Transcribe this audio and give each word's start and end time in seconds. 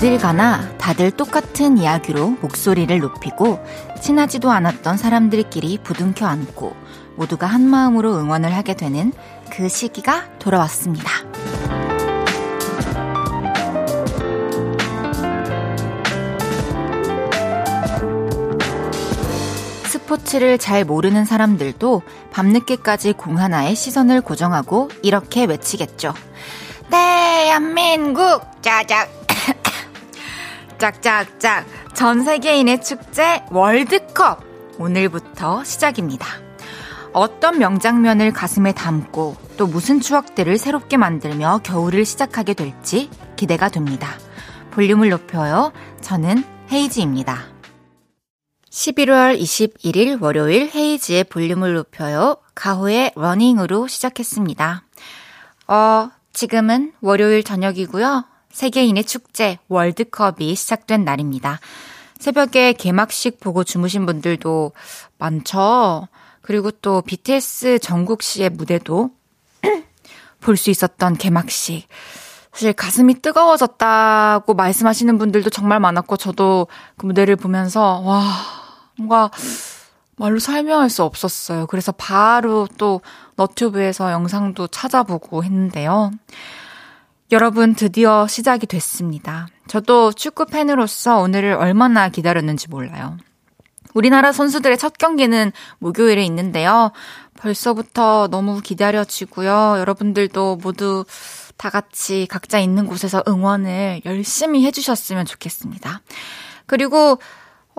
어딜 0.00 0.16
가나 0.16 0.66
다들 0.78 1.10
똑같은 1.10 1.76
이야기로 1.76 2.38
목소리를 2.40 2.98
높이고 3.00 3.62
친하지도 4.00 4.50
않았던 4.50 4.96
사람들끼리 4.96 5.76
부둥켜 5.82 6.24
안고 6.24 6.74
모두가 7.16 7.46
한 7.46 7.60
마음으로 7.68 8.16
응원을 8.16 8.56
하게 8.56 8.72
되는 8.72 9.12
그 9.50 9.68
시기가 9.68 10.38
돌아왔습니다. 10.38 11.10
스포츠를 19.84 20.56
잘 20.56 20.86
모르는 20.86 21.26
사람들도 21.26 22.00
밤늦게까지 22.32 23.12
공 23.12 23.38
하나에 23.38 23.74
시선을 23.74 24.22
고정하고 24.22 24.88
이렇게 25.02 25.44
외치겠죠. 25.44 26.14
대한민국 26.90 28.40
짜작 28.62 29.19
짝짝짝 30.80 31.66
전 31.94 32.24
세계인의 32.24 32.82
축제 32.82 33.44
월드컵 33.50 34.42
오늘부터 34.78 35.62
시작입니다. 35.62 36.26
어떤 37.12 37.58
명장면을 37.58 38.32
가슴에 38.32 38.72
담고 38.72 39.36
또 39.58 39.66
무슨 39.66 40.00
추억들을 40.00 40.56
새롭게 40.56 40.96
만들며 40.96 41.60
겨울을 41.64 42.06
시작하게 42.06 42.54
될지 42.54 43.10
기대가 43.36 43.68
됩니다. 43.68 44.08
볼륨을 44.70 45.10
높여요. 45.10 45.72
저는 46.00 46.42
헤이지입니다. 46.72 47.44
11월 48.70 49.38
21일 49.38 50.22
월요일 50.22 50.70
헤이지의 50.74 51.24
볼륨을 51.24 51.74
높여요. 51.74 52.36
가호의 52.54 53.12
러닝으로 53.16 53.86
시작했습니다. 53.86 54.84
어, 55.68 56.10
지금은 56.32 56.92
월요일 57.02 57.42
저녁이고요. 57.42 58.29
세계인의 58.52 59.04
축제 59.04 59.58
월드컵이 59.68 60.54
시작된 60.54 61.04
날입니다. 61.04 61.60
새벽에 62.18 62.72
개막식 62.72 63.40
보고 63.40 63.64
주무신 63.64 64.06
분들도 64.06 64.72
많죠. 65.18 66.08
그리고 66.42 66.70
또 66.70 67.00
BTS 67.02 67.78
정국 67.78 68.22
씨의 68.22 68.50
무대도 68.50 69.10
볼 70.40 70.56
수 70.56 70.70
있었던 70.70 71.16
개막식. 71.16 71.88
사실 72.52 72.72
가슴이 72.72 73.14
뜨거워졌다고 73.22 74.54
말씀하시는 74.54 75.18
분들도 75.18 75.50
정말 75.50 75.78
많았고, 75.80 76.16
저도 76.16 76.66
그 76.96 77.06
무대를 77.06 77.36
보면서, 77.36 78.00
와, 78.00 78.22
뭔가 78.96 79.30
말로 80.16 80.38
설명할 80.38 80.90
수 80.90 81.04
없었어요. 81.04 81.66
그래서 81.66 81.92
바로 81.92 82.66
또 82.76 83.00
너튜브에서 83.36 84.10
영상도 84.12 84.66
찾아보고 84.66 85.44
했는데요. 85.44 86.10
여러분 87.32 87.76
드디어 87.76 88.26
시작이 88.26 88.66
됐습니다. 88.66 89.46
저도 89.68 90.12
축구 90.12 90.46
팬으로서 90.46 91.20
오늘을 91.20 91.52
얼마나 91.52 92.08
기다렸는지 92.08 92.68
몰라요. 92.68 93.18
우리나라 93.94 94.32
선수들의 94.32 94.76
첫 94.78 94.98
경기는 94.98 95.52
목요일에 95.78 96.24
있는데요. 96.24 96.90
벌써부터 97.36 98.26
너무 98.32 98.60
기다려지고요. 98.60 99.76
여러분들도 99.78 100.56
모두 100.56 101.04
다 101.56 101.70
같이 101.70 102.26
각자 102.28 102.58
있는 102.58 102.86
곳에서 102.86 103.22
응원을 103.28 104.00
열심히 104.06 104.64
해주셨으면 104.66 105.24
좋겠습니다. 105.24 106.00
그리고 106.66 107.20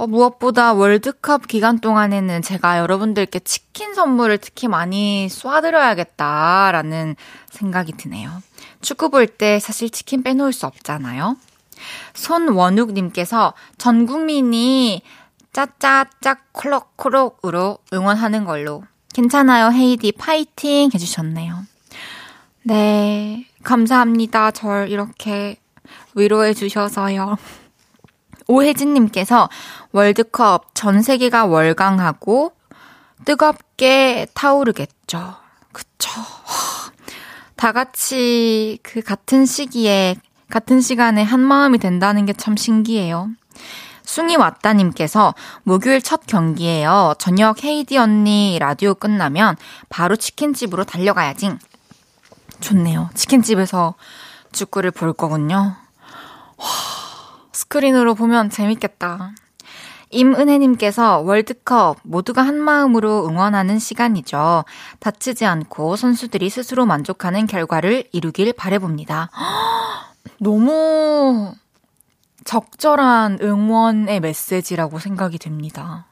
어, 0.02 0.08
무엇보다 0.08 0.74
월드컵 0.74 1.48
기간 1.48 1.78
동안에는 1.78 2.42
제가 2.42 2.80
여러분들께 2.80 3.38
치킨 3.42 3.94
선물을 3.94 4.40
특히 4.40 4.68
많이 4.68 5.28
쏴드려야겠다라는 5.30 7.16
생각이 7.52 7.92
드네요. 7.94 8.42
축구 8.82 9.12
볼 9.12 9.28
때 9.28 9.60
사실 9.60 9.92
치킨 9.92 10.24
빼놓을 10.24 10.54
수 10.54 10.66
없잖아요. 10.66 11.38
손원욱님께서 12.16 13.54
전 13.78 14.08
국민이 14.08 15.04
짜짜짜 15.54 16.38
콜록콜록으로 16.52 17.78
응원하는 17.94 18.44
걸로. 18.46 18.84
괜찮아요, 19.14 19.72
헤이디. 19.72 20.14
파이팅 20.14 20.90
해주셨네요. 20.92 21.60
네. 22.64 23.46
감사합니다. 23.62 24.50
절 24.50 24.90
이렇게 24.90 25.58
위로해 26.16 26.56
주셔서요. 26.56 27.38
오혜진님께서 28.52 29.50
월드컵 29.92 30.74
전 30.74 31.02
세계가 31.02 31.46
월강하고 31.46 32.52
뜨겁게 33.26 34.28
타오르겠죠. 34.34 35.36
그쵸. 35.72 36.12
다 37.56 37.72
같이 37.72 38.80
그 38.84 39.02
같은 39.02 39.46
시기에, 39.46 40.16
같은 40.50 40.82
시간에 40.82 41.24
한 41.24 41.40
마음이 41.40 41.78
된다는 41.78 42.26
게 42.26 42.34
참 42.34 42.58
신기해요. 42.58 43.30
숭이 44.04 44.36
왔다님께서 44.36 45.34
목요일 45.64 46.02
첫 46.02 46.22
경기예요. 46.28 47.14
저녁 47.20 47.64
헤이디 47.64 47.98
언니 47.98 48.58
라디오 48.60 48.94
끝나면 48.96 49.56
바로 49.90 50.16
치킨집으로 50.18 50.84
달려가야지. 50.84 51.52
좋네요. 52.60 53.10
치킨집에서 53.14 53.94
축구를 54.52 54.92
볼 54.92 55.14
거군요. 55.14 55.76
와, 56.58 56.68
스크린으로 57.72 58.16
보면 58.16 58.50
재밌겠다. 58.50 59.32
임은혜님께서 60.10 61.20
월드컵 61.20 62.00
모두가 62.04 62.42
한 62.42 62.60
마음으로 62.60 63.26
응원하는 63.28 63.80
시간이죠. 63.80 64.66
다치지 65.00 65.46
않고 65.46 65.96
선수들이 65.96 66.50
스스로 66.50 66.86
만족하는 66.86 67.48
결과를 67.48 68.04
이루길 68.12 68.52
바래봅니다. 68.52 69.30
너무 70.40 71.54
적절한 72.44 73.40
응원의 73.42 74.20
메시지라고 74.20 75.00
생각이 75.00 75.38
됩니다. 75.38 76.08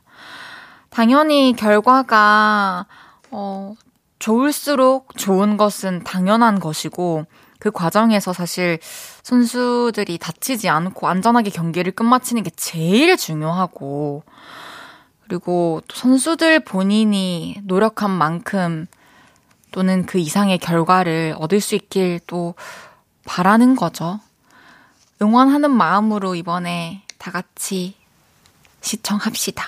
당연히 0.89 1.53
결과가, 1.57 2.85
어, 3.31 3.73
좋을수록 4.19 5.17
좋은 5.17 5.57
것은 5.57 6.03
당연한 6.03 6.59
것이고, 6.59 7.25
그 7.59 7.71
과정에서 7.71 8.33
사실 8.33 8.79
선수들이 9.23 10.17
다치지 10.17 10.69
않고 10.69 11.07
안전하게 11.07 11.49
경기를 11.49 11.91
끝마치는 11.91 12.43
게 12.43 12.49
제일 12.51 13.17
중요하고, 13.17 14.23
그리고 15.27 15.81
또 15.87 15.95
선수들 15.95 16.61
본인이 16.61 17.57
노력한 17.63 18.09
만큼 18.09 18.87
또는 19.71 20.05
그 20.05 20.17
이상의 20.17 20.57
결과를 20.57 21.35
얻을 21.37 21.61
수 21.61 21.75
있길 21.75 22.19
또 22.25 22.55
바라는 23.25 23.75
거죠. 23.75 24.19
응원하는 25.21 25.69
마음으로 25.69 26.33
이번에 26.33 27.03
다 27.19 27.29
같이 27.29 27.95
시청합시다. 28.81 29.67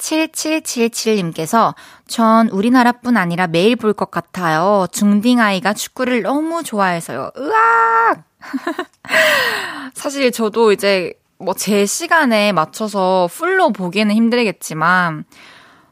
7777님께서 0.00 1.74
전 2.08 2.48
우리나라뿐 2.48 3.16
아니라 3.16 3.46
매일 3.46 3.76
볼 3.76 3.92
것 3.94 4.10
같아요. 4.10 4.86
중딩 4.92 5.40
아이가 5.40 5.72
축구를 5.74 6.22
너무 6.22 6.62
좋아해서요. 6.62 7.30
으악! 7.36 8.24
사실 9.94 10.32
저도 10.32 10.72
이제 10.72 11.12
뭐 11.38 11.54
제 11.54 11.86
시간에 11.86 12.52
맞춰서 12.52 13.28
풀로 13.32 13.72
보기에는 13.72 14.14
힘들겠지만 14.14 15.24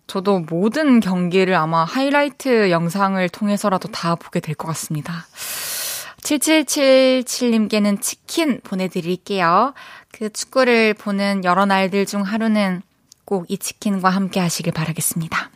저도 0.06 0.40
모든 0.40 1.00
경기를 1.00 1.54
아마 1.54 1.84
하이라이트 1.84 2.70
영상을 2.70 3.28
통해서라도 3.28 3.88
다 3.88 4.14
보게 4.14 4.40
될 4.40 4.54
것 4.54 4.68
같습니다. 4.68 5.26
7777님께는 6.22 8.00
치킨 8.00 8.60
보내드릴게요. 8.62 9.74
그 10.12 10.30
축구를 10.30 10.94
보는 10.94 11.44
여러 11.44 11.64
날들 11.66 12.06
중 12.06 12.22
하루는 12.22 12.82
꼭 13.28 13.44
이 13.48 13.58
치킨과 13.58 14.08
함께 14.08 14.40
하시길 14.40 14.72
바라겠습니다. 14.72 15.50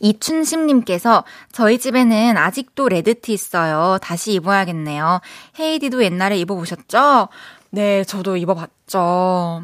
이춘심님께서 0.00 1.24
저희 1.52 1.78
집에는 1.78 2.36
아직도 2.38 2.88
레드티 2.88 3.32
있어요. 3.34 3.98
다시 4.00 4.32
입어야겠네요. 4.32 5.20
헤이디도 5.58 6.02
옛날에 6.04 6.38
입어보셨죠? 6.38 7.28
네, 7.70 8.02
저도 8.04 8.36
입어봤죠. 8.38 9.62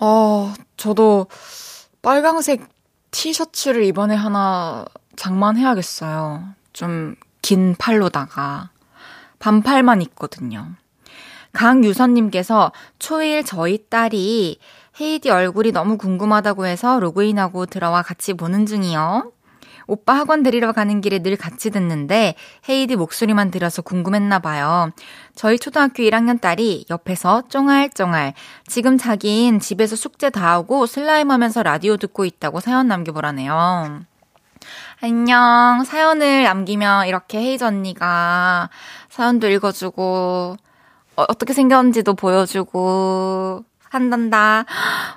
어, 0.00 0.54
저도 0.76 1.26
빨강색 2.02 2.68
티셔츠를 3.10 3.84
이번에 3.84 4.14
하나 4.14 4.84
장만해야겠어요. 5.16 6.44
좀 6.72 7.16
긴 7.42 7.74
팔로다가. 7.76 8.70
반팔만 9.38 10.02
있거든요. 10.02 10.68
강유선님께서 11.52 12.72
초1 12.98 13.44
저희 13.44 13.86
딸이 13.88 14.58
헤이디 15.00 15.30
얼굴이 15.30 15.72
너무 15.72 15.96
궁금하다고 15.96 16.66
해서 16.66 17.00
로그인하고 17.00 17.66
들어와 17.66 18.02
같이 18.02 18.34
보는 18.34 18.66
중이요. 18.66 19.32
오빠 19.86 20.14
학원 20.14 20.44
데리러 20.44 20.72
가는 20.72 21.00
길에 21.00 21.18
늘 21.18 21.36
같이 21.36 21.70
듣는데 21.70 22.34
헤이디 22.68 22.94
목소리만 22.94 23.50
들어서 23.50 23.82
궁금했나 23.82 24.38
봐요. 24.38 24.90
저희 25.34 25.58
초등학교 25.58 26.02
1학년 26.04 26.40
딸이 26.40 26.84
옆에서 26.90 27.42
쫑알쫑알 27.48 28.34
지금 28.66 28.98
자긴 28.98 29.58
집에서 29.58 29.96
숙제 29.96 30.30
다 30.30 30.52
하고 30.52 30.86
슬라임 30.86 31.30
하면서 31.30 31.62
라디오 31.62 31.96
듣고 31.96 32.24
있다고 32.24 32.60
사연 32.60 32.86
남겨보라네요. 32.86 34.02
안녕. 35.02 35.82
사연을 35.84 36.44
남기면 36.44 37.08
이렇게 37.08 37.38
헤이즈 37.38 37.64
언니가 37.64 38.68
사연도 39.08 39.48
읽어주고 39.48 40.56
어, 41.16 41.24
어떻게 41.26 41.52
생겼는지도 41.52 42.14
보여주고 42.14 43.64
한단다. 43.90 44.64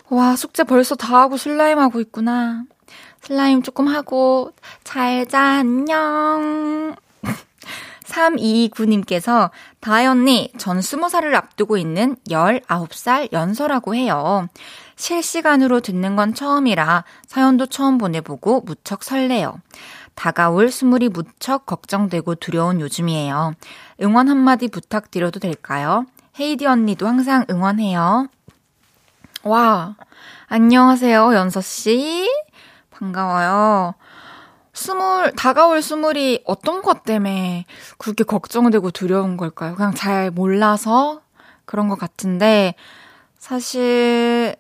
와, 0.10 0.36
숙제 0.36 0.64
벌써 0.64 0.96
다 0.96 1.22
하고 1.22 1.38
슬라임 1.38 1.80
하고 1.80 2.02
있구나. 2.02 2.64
슬라임 3.22 3.62
조금 3.62 3.88
하고, 3.88 4.52
잘 4.84 5.28
자, 5.28 5.40
안녕. 5.60 6.96
3229님께서, 8.04 9.52
다혜 9.80 10.08
언니, 10.08 10.52
전 10.58 10.80
20살을 10.80 11.36
앞두고 11.36 11.78
있는 11.78 12.18
19살 12.28 13.32
연서라고 13.32 13.96
해요. 13.96 14.50
실시간으로 14.96 15.80
듣는 15.80 16.16
건 16.16 16.34
처음이라 16.34 17.04
사연도 17.28 17.66
처음 17.68 17.98
보내보고 17.98 18.62
무척 18.62 19.04
설레요. 19.04 19.60
다가올 20.16 20.72
스물이 20.72 21.10
무척 21.10 21.66
걱정되고 21.66 22.36
두려운 22.36 22.80
요즘이에요. 22.82 23.54
응원 24.02 24.30
한마디 24.30 24.68
부탁드려도 24.68 25.40
될까요? 25.40 26.06
헤이디 26.40 26.66
언니도 26.66 27.08
항상 27.08 27.46
응원해요. 27.50 28.28
와, 29.46 29.98
안녕하세요, 30.48 31.34
연서씨. 31.34 32.30
반가워요. 32.92 33.94
스물, 34.72 35.34
다가올 35.34 35.82
스물이 35.82 36.44
어떤 36.46 36.82
것 36.82 37.04
때문에 37.04 37.66
그렇게 37.98 38.24
걱정되고 38.24 38.92
두려운 38.92 39.36
걸까요? 39.36 39.76
그냥 39.76 39.94
잘 39.94 40.32
몰라서 40.32 41.20
그런 41.66 41.90
것 41.90 42.00
같은데, 42.00 42.76
사실, 43.38 44.56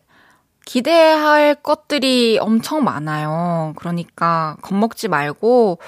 기대할 0.65 1.55
것들이 1.55 2.37
엄청 2.41 2.83
많아요. 2.83 3.71
그러니까 3.77 4.57
겁먹지 4.63 5.07
말고, 5.07 5.79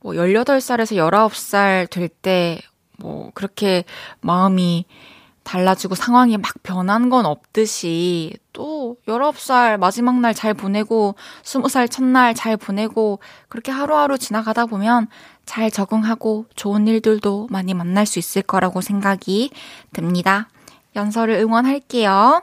뭐, 0.00 0.14
18살에서 0.14 0.96
19살 0.96 1.88
될 1.88 2.08
때, 2.08 2.60
뭐, 2.98 3.30
그렇게 3.34 3.84
마음이 4.20 4.84
달라지고 5.44 5.94
상황이 5.94 6.36
막 6.36 6.52
변한 6.62 7.08
건 7.10 7.26
없듯이 7.26 8.34
또 8.52 8.96
19살 9.06 9.78
마지막 9.78 10.18
날 10.20 10.34
잘 10.34 10.54
보내고 10.54 11.14
20살 11.42 11.90
첫날 11.90 12.34
잘 12.34 12.56
보내고 12.56 13.18
그렇게 13.48 13.70
하루하루 13.72 14.18
지나가다 14.18 14.66
보면 14.66 15.08
잘 15.44 15.70
적응하고 15.70 16.46
좋은 16.54 16.86
일들도 16.86 17.48
많이 17.50 17.74
만날 17.74 18.06
수 18.06 18.18
있을 18.18 18.42
거라고 18.42 18.80
생각이 18.80 19.50
듭니다. 19.92 20.48
연설을 20.96 21.34
응원할게요. 21.36 22.42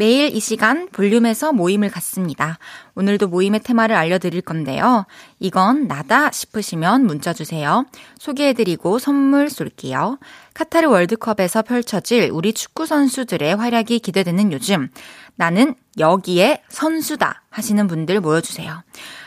매일 0.00 0.34
이 0.34 0.40
시간 0.40 0.88
볼륨에서 0.92 1.52
모임을 1.52 1.90
갖습니다. 1.90 2.58
오늘도 2.94 3.28
모임의 3.28 3.60
테마를 3.60 3.94
알려드릴 3.94 4.40
건데요. 4.40 5.04
이건 5.40 5.88
나다 5.88 6.30
싶으시면 6.30 7.04
문자 7.04 7.34
주세요. 7.34 7.84
소개해드리고 8.18 8.98
선물 8.98 9.50
쏠게요. 9.50 10.18
카타르 10.54 10.88
월드컵에서 10.88 11.60
펼쳐질 11.60 12.30
우리 12.32 12.54
축구 12.54 12.86
선수들의 12.86 13.56
활약이 13.56 13.98
기대되는 13.98 14.54
요즘 14.54 14.88
나는 15.34 15.74
여기에 15.98 16.62
선수다 16.70 17.42
하시는 17.50 17.86
분들 17.86 18.20
모여주세요. 18.20 18.82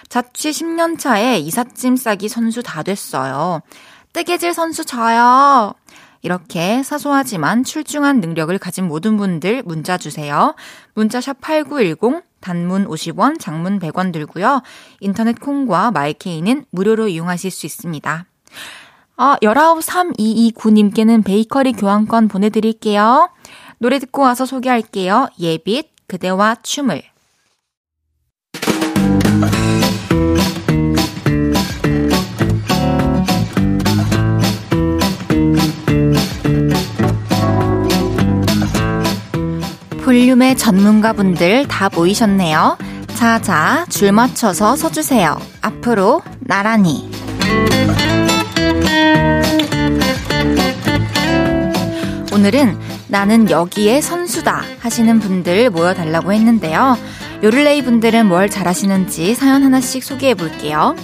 자취 0.10 0.50
10년 0.50 0.98
차에 0.98 1.38
이삿짐 1.38 1.98
싸기 1.98 2.30
선수 2.30 2.64
다 2.64 2.82
됐어요. 2.82 3.62
뜨개질 4.12 4.56
선수 4.56 4.86
저요. 4.86 5.76
이렇게 6.24 6.82
사소하지만 6.84 7.64
출중한 7.64 8.22
능력을 8.22 8.58
가진 8.58 8.88
모든 8.88 9.18
분들 9.18 9.64
문자 9.66 9.98
주세요. 9.98 10.56
문자 10.96 11.22
샵 11.22 11.40
8910 11.42 12.24
단문 12.40 12.88
50원, 12.88 13.40
장문 13.40 13.80
100원 13.80 14.12
들고요. 14.12 14.62
인터넷 15.00 15.40
콩과 15.40 15.92
마이케이는 15.92 16.66
무료로 16.72 17.08
이용하실 17.10 17.52
수 17.52 17.66
있습니다. 17.66 18.26
아, 19.16 19.38
19329님께는 19.42 21.24
베이커리 21.24 21.74
교환권 21.74 22.28
보내드릴게요. 22.30 23.30
노래 23.78 24.00
듣고 24.00 24.22
와서 24.22 24.46
소개할게요. 24.46 25.28
예빛, 25.40 25.92
그대와 26.08 26.56
춤을. 26.64 27.13
볼륨의 40.14 40.56
전문가분들 40.58 41.68
다 41.68 41.90
모이셨네요. 41.92 42.78
자, 43.16 43.42
자, 43.42 43.84
줄 43.90 44.12
맞춰서 44.12 44.76
서주세요. 44.76 45.40
앞으로 45.60 46.22
나란히. 46.40 47.10
오늘은 52.32 52.78
나는 53.08 53.50
여기에 53.50 54.02
선수다 54.02 54.62
하시는 54.82 55.20
분들 55.20 55.72
모여달라고 55.72 56.32
했는데요. 56.32 56.96
요를레이 57.42 57.84
분들은 57.84 58.28
뭘 58.28 58.52
잘하시는지 58.52 59.34
사연 59.34 59.64
하나씩 59.64 60.04
소개해 60.04 60.36
볼게요. 60.36 60.96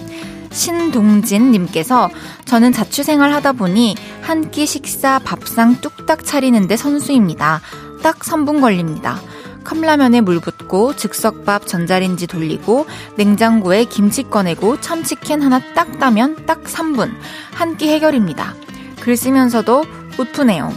신동진님께서 0.51 2.11
저는 2.45 2.71
자취생활 2.73 3.33
하다 3.33 3.53
보니 3.53 3.95
한 4.21 4.51
끼 4.51 4.67
식사 4.67 5.17
밥상 5.17 5.81
뚝딱 5.81 6.23
차리는데 6.25 6.77
선수입니다. 6.77 7.61
딱 8.01 8.19
3분 8.19 8.61
걸립니다. 8.61 9.19
컵라면에 9.63 10.21
물 10.21 10.39
붓고 10.39 10.95
즉석밥 10.95 11.67
전자레인지 11.67 12.27
돌리고 12.27 12.85
냉장고에 13.17 13.85
김치 13.85 14.23
꺼내고 14.23 14.79
참치캔 14.81 15.41
하나 15.41 15.59
딱 15.73 15.99
따면 15.99 16.45
딱 16.45 16.63
3분 16.63 17.11
한 17.53 17.77
끼 17.77 17.89
해결입니다. 17.89 18.55
글 19.01 19.15
쓰면서도 19.15 19.83
웃프네요. 20.17 20.71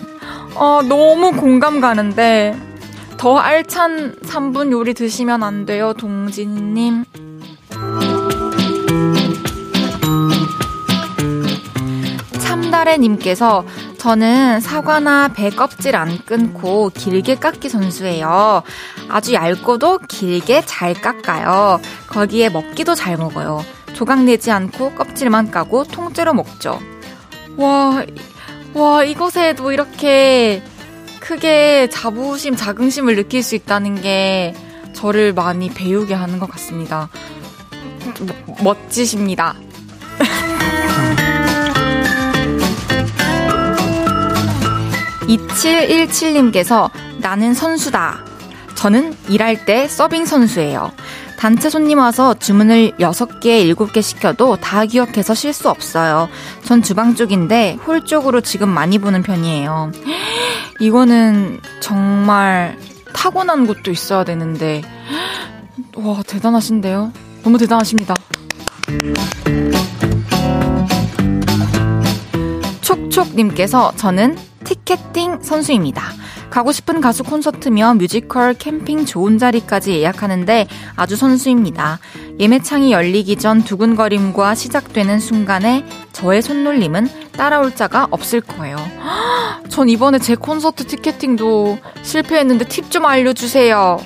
어, 0.55 0.83
너무 0.83 1.33
공감 1.33 1.81
가는데 1.81 2.55
더 3.17 3.37
알찬 3.39 4.17
3분 4.23 4.73
요리 4.73 4.95
드시면 4.95 5.43
안 5.43 5.65
돼요, 5.65 5.93
동진님. 5.95 7.05
참다래님께서 12.39 13.65
저는 14.03 14.59
사과나 14.59 15.29
배 15.29 15.49
껍질 15.49 15.95
안 15.95 16.19
끊고 16.25 16.91
길게 16.93 17.37
깎기 17.37 17.69
선수예요. 17.69 18.65
아주 19.09 19.33
얇고도 19.33 19.99
길게 20.09 20.65
잘 20.67 20.93
깎아요. 20.93 21.81
거기에 22.09 22.49
먹기도 22.49 22.97
잘 22.97 23.17
먹어요. 23.17 23.65
조각 23.93 24.25
내지 24.25 24.51
않고 24.51 24.97
껍질만 24.97 25.53
까고 25.53 25.85
통째로 25.85 26.35
먹죠. 26.35 26.81
와, 27.57 28.05
와, 28.75 29.05
이것에도 29.05 29.71
이렇게 29.71 30.65
크게 31.21 31.89
자부심, 31.89 32.57
자긍심을 32.57 33.15
느낄 33.15 33.45
수 33.45 33.55
있다는 33.55 34.03
게 34.03 34.53
저를 34.95 35.33
많이 35.33 35.71
배우게 35.71 36.15
하는 36.15 36.41
것 36.41 36.51
같습니다. 36.51 37.09
멋지십니다. 38.65 39.55
2717님께서 45.37 46.91
나는 47.21 47.55
선수다. 47.55 48.25
저는 48.75 49.15
일할 49.29 49.65
때 49.65 49.87
서빙 49.89 50.25
선수예요. 50.27 50.93
단체 51.39 51.71
손님 51.71 51.99
와서 51.99 52.35
주문을 52.35 52.93
6개, 52.99 53.75
7개 53.75 54.01
시켜도 54.01 54.57
다 54.57 54.85
기억해서 54.87 55.35
실수 55.35 55.69
없어요. 55.69 56.29
전 56.65 56.83
주방 56.83 57.15
쪽인데 57.15 57.79
홀 57.87 58.05
쪽으로 58.05 58.41
지금 58.41 58.69
많이 58.69 58.99
보는 58.99 59.23
편이에요. 59.23 59.91
이거는 60.81 61.61
정말 61.81 62.79
타고난 63.13 63.67
것도 63.67 63.91
있어야 63.91 64.25
되는데, 64.25 64.83
와, 65.97 66.23
대단하신데요? 66.27 67.13
너무 67.43 67.59
대단하십니다. 67.59 68.15
촉촉님께서 73.23 73.93
저는 73.97 74.37
티켓팅 74.65 75.43
선수입니다. 75.43 76.03
가고 76.51 76.73
싶은 76.73 77.01
가수 77.01 77.23
콘서트며 77.25 77.95
뮤지컬, 77.95 78.55
캠핑 78.55 79.07
좋은 79.07 79.39
자리까지 79.39 79.93
예약하는데 79.93 80.67
아주 80.97 81.17
선수입니다. 81.17 81.99
예매창이 82.39 82.93
열리기 82.93 83.37
전 83.37 83.63
두근거림과 83.63 84.55
시작되는 84.55 85.19
순간에 85.19 85.85
저의 86.13 86.43
손놀림은 86.43 87.09
따라올 87.33 87.75
자가 87.75 88.09
없을 88.11 88.41
거예요. 88.41 88.77
전 89.69 89.89
이번에 89.89 90.19
제 90.19 90.35
콘서트 90.35 90.87
티켓팅도 90.87 91.79
실패했는데 92.03 92.67
팁 92.67 92.91
좀 92.91 93.07
알려주세요. 93.07 93.99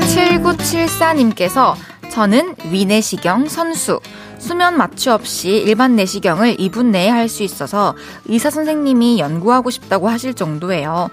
7974님께서 0.00 1.74
저는 2.10 2.54
위내시경 2.70 3.48
선수. 3.48 4.00
수면 4.44 4.76
마취 4.76 5.08
없이 5.08 5.48
일반 5.56 5.96
내시경을 5.96 6.56
2분 6.58 6.90
내에 6.90 7.08
할 7.08 7.30
수 7.30 7.42
있어서 7.42 7.96
의사 8.26 8.50
선생님이 8.50 9.18
연구하고 9.18 9.70
싶다고 9.70 10.10
하실 10.10 10.34
정도예요. 10.34 11.08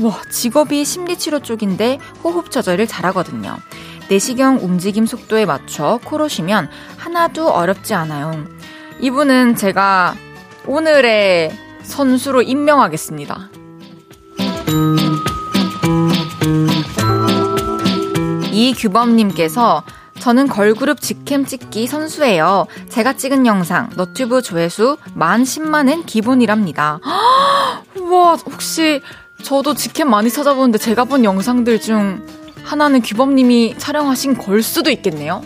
와, 0.00 0.20
직업이 0.30 0.84
심리치료 0.84 1.40
쪽인데 1.40 1.98
호흡 2.22 2.52
조절을 2.52 2.86
잘하거든요. 2.86 3.56
내시경 4.08 4.60
움직임 4.62 5.04
속도에 5.04 5.46
맞춰 5.46 5.98
코로 6.04 6.28
쉬면 6.28 6.70
하나도 6.96 7.50
어렵지 7.50 7.92
않아요. 7.94 8.44
이분은 9.00 9.56
제가 9.56 10.14
오늘의 10.66 11.50
선수로 11.82 12.42
임명하겠습니다. 12.42 13.50
이규범님께서 18.52 19.82
저는 20.20 20.48
걸그룹 20.48 21.00
직캠 21.00 21.44
찍기 21.46 21.86
선수예요. 21.86 22.66
제가 22.88 23.14
찍은 23.14 23.46
영상 23.46 23.90
너튜브 23.96 24.42
조회수 24.42 24.96
만 25.14 25.42
10만은 25.44 26.04
기본이랍니다. 26.06 26.98
와 28.10 28.34
혹시 28.34 29.00
저도 29.42 29.74
직캠 29.74 30.10
많이 30.10 30.30
찾아보는데 30.30 30.78
제가 30.78 31.04
본 31.04 31.24
영상들 31.24 31.80
중 31.80 32.26
하나는 32.64 33.02
규범님이 33.02 33.76
촬영하신 33.78 34.38
걸 34.38 34.62
수도 34.62 34.90
있겠네요. 34.90 35.42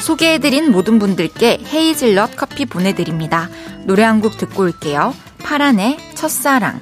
소개해드린 0.00 0.70
모든 0.72 0.98
분들께 0.98 1.60
헤이즐넛 1.66 2.36
커피 2.36 2.66
보내드립니다. 2.66 3.48
노래 3.84 4.02
한 4.02 4.20
곡 4.20 4.36
듣고 4.38 4.62
올게요. 4.64 5.14
파란의 5.42 5.98
첫사랑. 6.14 6.80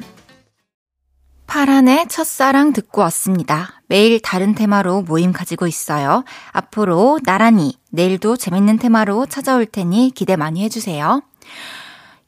파란의 1.51 2.07
첫사랑 2.07 2.73
듣고 2.73 3.01
왔습니다. 3.03 3.83
매일 3.89 4.21
다른 4.21 4.55
테마로 4.55 5.03
모임 5.03 5.33
가지고 5.33 5.67
있어요. 5.67 6.23
앞으로 6.53 7.19
나란히 7.25 7.77
내일도 7.91 8.37
재밌는 8.37 8.79
테마로 8.79 9.27
찾아올 9.27 9.67
테니 9.67 10.13
기대 10.15 10.37
많이 10.37 10.63
해주세요. 10.63 11.23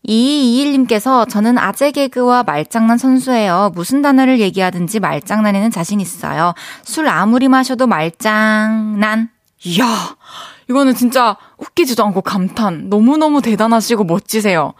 2221님께서 0.08 1.28
저는 1.28 1.56
아재 1.56 1.92
개그와 1.92 2.42
말장난 2.42 2.98
선수예요. 2.98 3.70
무슨 3.76 4.02
단어를 4.02 4.40
얘기하든지 4.40 4.98
말장난에는 4.98 5.70
자신 5.70 6.00
있어요. 6.00 6.54
술 6.82 7.06
아무리 7.06 7.46
마셔도 7.46 7.86
말장난. 7.86 9.30
이야, 9.64 10.16
이거는 10.68 10.96
진짜 10.96 11.36
웃기지도 11.58 12.04
않고 12.06 12.22
감탄. 12.22 12.88
너무너무 12.88 13.40
대단하시고 13.40 14.02
멋지세요. 14.02 14.74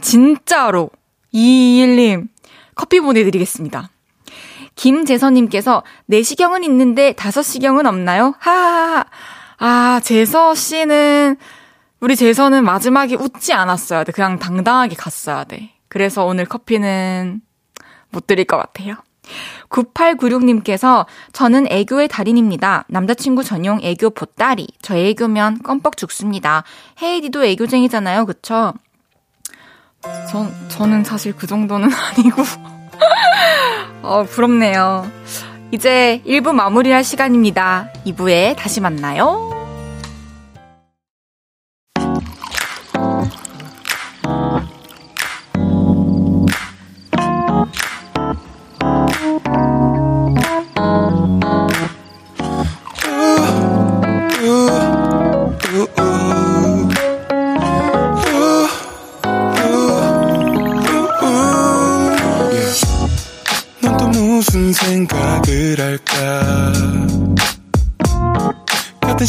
진짜로. 0.00 0.90
2221님, 1.32 2.28
커피 2.74 3.00
보내드리겠습니다. 3.00 3.90
김재서님께서 4.76 5.84
내시경은 6.06 6.64
있는데 6.64 7.12
다섯 7.12 7.42
시경은 7.42 7.86
없나요? 7.86 8.34
하하하. 8.38 9.04
아, 9.58 10.00
재서 10.02 10.54
씨는, 10.54 11.36
우리 12.00 12.16
재서는 12.16 12.64
마지막에 12.64 13.14
웃지 13.14 13.52
않았어야 13.52 14.04
돼. 14.04 14.12
그냥 14.12 14.38
당당하게 14.38 14.96
갔어야 14.96 15.44
돼. 15.44 15.70
그래서 15.88 16.24
오늘 16.24 16.44
커피는 16.44 17.40
못 18.10 18.26
드릴 18.26 18.44
것 18.44 18.56
같아요. 18.56 18.96
9896님께서 19.70 21.06
저는 21.32 21.66
애교의 21.70 22.08
달인입니다. 22.08 22.84
남자친구 22.88 23.42
전용 23.42 23.80
애교 23.82 24.10
보따리. 24.10 24.68
저 24.82 24.96
애교면 24.96 25.62
껌뻑 25.62 25.96
죽습니다. 25.96 26.64
헤이디도 27.00 27.44
애교쟁이잖아요. 27.44 28.26
그쵸? 28.26 28.74
전, 30.30 30.52
저는 30.68 31.04
사실 31.04 31.34
그 31.34 31.46
정도는 31.46 31.88
아니고. 32.16 32.42
어, 34.02 34.24
부럽네요. 34.24 35.10
이제 35.70 36.22
1부 36.26 36.52
마무리할 36.52 37.02
시간입니다. 37.04 37.88
2부에 38.06 38.56
다시 38.56 38.80
만나요. 38.80 39.50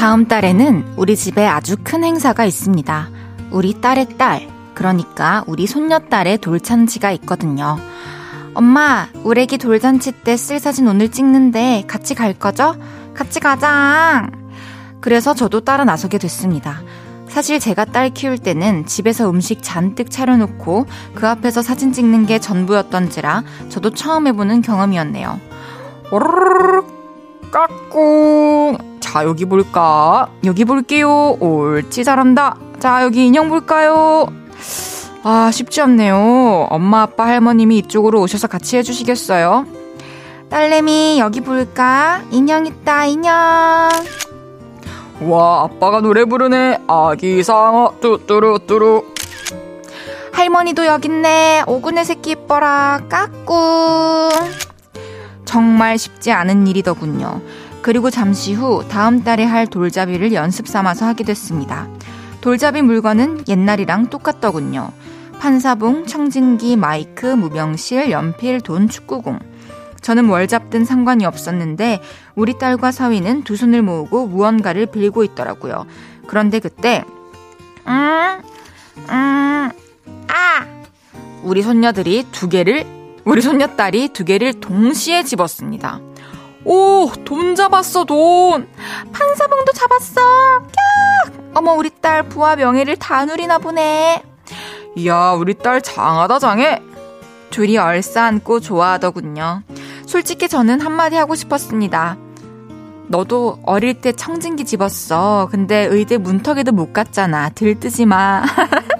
다음 0.00 0.26
달에는 0.26 0.94
우리 0.96 1.14
집에 1.14 1.46
아주 1.46 1.76
큰 1.84 2.04
행사가 2.04 2.46
있습니다. 2.46 3.10
우리 3.50 3.82
딸의 3.82 4.16
딸, 4.16 4.48
그러니까 4.72 5.44
우리 5.46 5.66
손녀딸의 5.66 6.38
돌잔치가 6.38 7.10
있거든요. 7.12 7.76
엄마, 8.54 9.08
우리 9.24 9.42
애기 9.42 9.58
돌잔치 9.58 10.12
때 10.12 10.38
쓸 10.38 10.58
사진 10.58 10.88
오늘 10.88 11.10
찍는데 11.10 11.84
같이 11.86 12.14
갈 12.14 12.32
거죠? 12.32 12.76
같이 13.12 13.40
가자! 13.40 14.30
그래서 15.02 15.34
저도 15.34 15.60
따라 15.60 15.84
나서게 15.84 16.16
됐습니다. 16.16 16.80
사실 17.28 17.60
제가 17.60 17.84
딸 17.84 18.08
키울 18.08 18.38
때는 18.38 18.86
집에서 18.86 19.28
음식 19.28 19.62
잔뜩 19.62 20.10
차려놓고 20.10 20.86
그 21.14 21.28
앞에서 21.28 21.60
사진 21.60 21.92
찍는 21.92 22.24
게 22.24 22.38
전부였던지라 22.38 23.42
저도 23.68 23.90
처음 23.90 24.26
해보는 24.28 24.62
경험이었네요. 24.62 25.38
오르르르 26.10 26.84
까꿍. 27.52 28.99
자, 29.10 29.24
여기 29.24 29.44
볼까? 29.44 30.28
여기 30.44 30.64
볼게요. 30.64 31.36
옳지, 31.40 32.04
잘한다. 32.04 32.54
자, 32.78 33.02
여기 33.02 33.26
인형 33.26 33.48
볼까요? 33.48 34.28
아, 35.24 35.50
쉽지 35.52 35.80
않네요. 35.80 36.68
엄마, 36.70 37.02
아빠, 37.02 37.26
할머님이 37.26 37.78
이쪽으로 37.78 38.20
오셔서 38.20 38.46
같이 38.46 38.76
해주시겠어요? 38.76 39.66
딸내미, 40.48 41.18
여기 41.18 41.40
볼까? 41.40 42.22
인형 42.30 42.66
있다, 42.66 43.06
인형. 43.06 43.32
와, 45.22 45.64
아빠가 45.64 46.00
노래 46.00 46.24
부르네. 46.24 46.78
아기 46.86 47.42
상어, 47.42 47.94
뚜뚜루뚜루. 48.00 49.06
할머니도 50.30 50.86
여깄네. 50.86 51.64
오근의 51.66 52.04
새끼 52.04 52.30
이뻐라. 52.30 53.00
까꿍. 53.08 54.30
정말 55.44 55.98
쉽지 55.98 56.30
않은 56.30 56.68
일이더군요. 56.68 57.40
그리고 57.82 58.10
잠시 58.10 58.52
후 58.54 58.84
다음 58.88 59.24
달에 59.24 59.44
할 59.44 59.66
돌잡이를 59.66 60.32
연습 60.32 60.68
삼아서 60.68 61.06
하게 61.06 61.24
됐습니다. 61.24 61.88
돌잡이 62.40 62.82
물건은 62.82 63.44
옛날이랑 63.48 64.10
똑같더군요. 64.10 64.90
판사봉, 65.40 66.06
청진기, 66.06 66.76
마이크, 66.76 67.26
무병실, 67.26 68.10
연필, 68.10 68.60
돈, 68.60 68.88
축구공. 68.88 69.38
저는 70.00 70.26
뭘 70.26 70.46
잡든 70.46 70.84
상관이 70.84 71.24
없었는데 71.24 72.00
우리 72.34 72.58
딸과 72.58 72.92
사위는 72.92 73.44
두 73.44 73.56
손을 73.56 73.82
모으고 73.82 74.26
무언가를 74.26 74.86
빌고 74.86 75.24
있더라고요. 75.24 75.86
그런데 76.26 76.58
그때 76.58 77.04
음, 77.86 78.42
음, 79.08 79.70
아! 80.28 80.66
우리 81.42 81.62
손녀들이 81.62 82.26
두 82.30 82.48
개를, 82.48 82.86
우리 83.24 83.40
손녀딸이 83.40 84.10
두 84.12 84.24
개를 84.24 84.54
동시에 84.54 85.24
집었습니다. 85.24 86.00
오, 86.64 87.10
돈 87.24 87.54
잡았어, 87.54 88.04
돈! 88.04 88.68
판사봉도 89.12 89.72
잡았어! 89.72 90.20
깍! 90.60 91.32
어머, 91.54 91.72
우리 91.72 91.90
딸 92.00 92.22
부와 92.24 92.56
명예를 92.56 92.96
다 92.96 93.24
누리나 93.24 93.58
보네. 93.58 94.22
이야, 94.96 95.32
우리 95.32 95.54
딸 95.54 95.80
장하다, 95.80 96.38
장해! 96.38 96.82
둘이 97.50 97.78
얼싸안고 97.78 98.60
좋아하더군요. 98.60 99.62
솔직히 100.06 100.48
저는 100.48 100.80
한마디 100.80 101.16
하고 101.16 101.34
싶었습니다. 101.34 102.16
너도 103.08 103.58
어릴 103.64 104.00
때 104.00 104.12
청진기 104.12 104.64
집었어. 104.64 105.48
근데 105.50 105.84
의대 105.86 106.16
문턱에도 106.16 106.70
못 106.70 106.92
갔잖아. 106.92 107.48
들뜨지 107.50 108.06
마. 108.06 108.44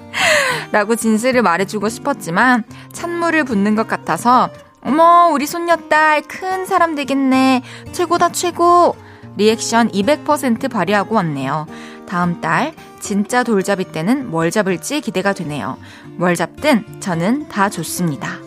라고 0.73 0.97
진실을 0.97 1.43
말해주고 1.43 1.89
싶었지만 1.89 2.65
찬물을 2.93 3.45
붓는 3.45 3.77
것 3.77 3.87
같아서 3.87 4.51
어머 4.83 5.31
우리 5.33 5.47
손녀딸 5.47 6.23
큰 6.23 6.65
사람 6.67 6.95
되겠네. 6.95 7.63
최고다 7.93 8.33
최고. 8.33 8.97
리액션 9.37 9.91
200% 9.91 10.71
발휘하고 10.71 11.15
왔네요. 11.15 11.67
다음 12.07 12.41
달 12.41 12.75
진짜 12.99 13.43
돌잡이 13.45 13.85
때는 13.93 14.31
뭘 14.31 14.51
잡을지 14.51 15.01
기대가 15.01 15.33
되네요. 15.33 15.79
뭘 16.17 16.35
잡든 16.35 17.01
저는 17.01 17.49
다 17.49 17.71
좋습니다. 17.71 18.39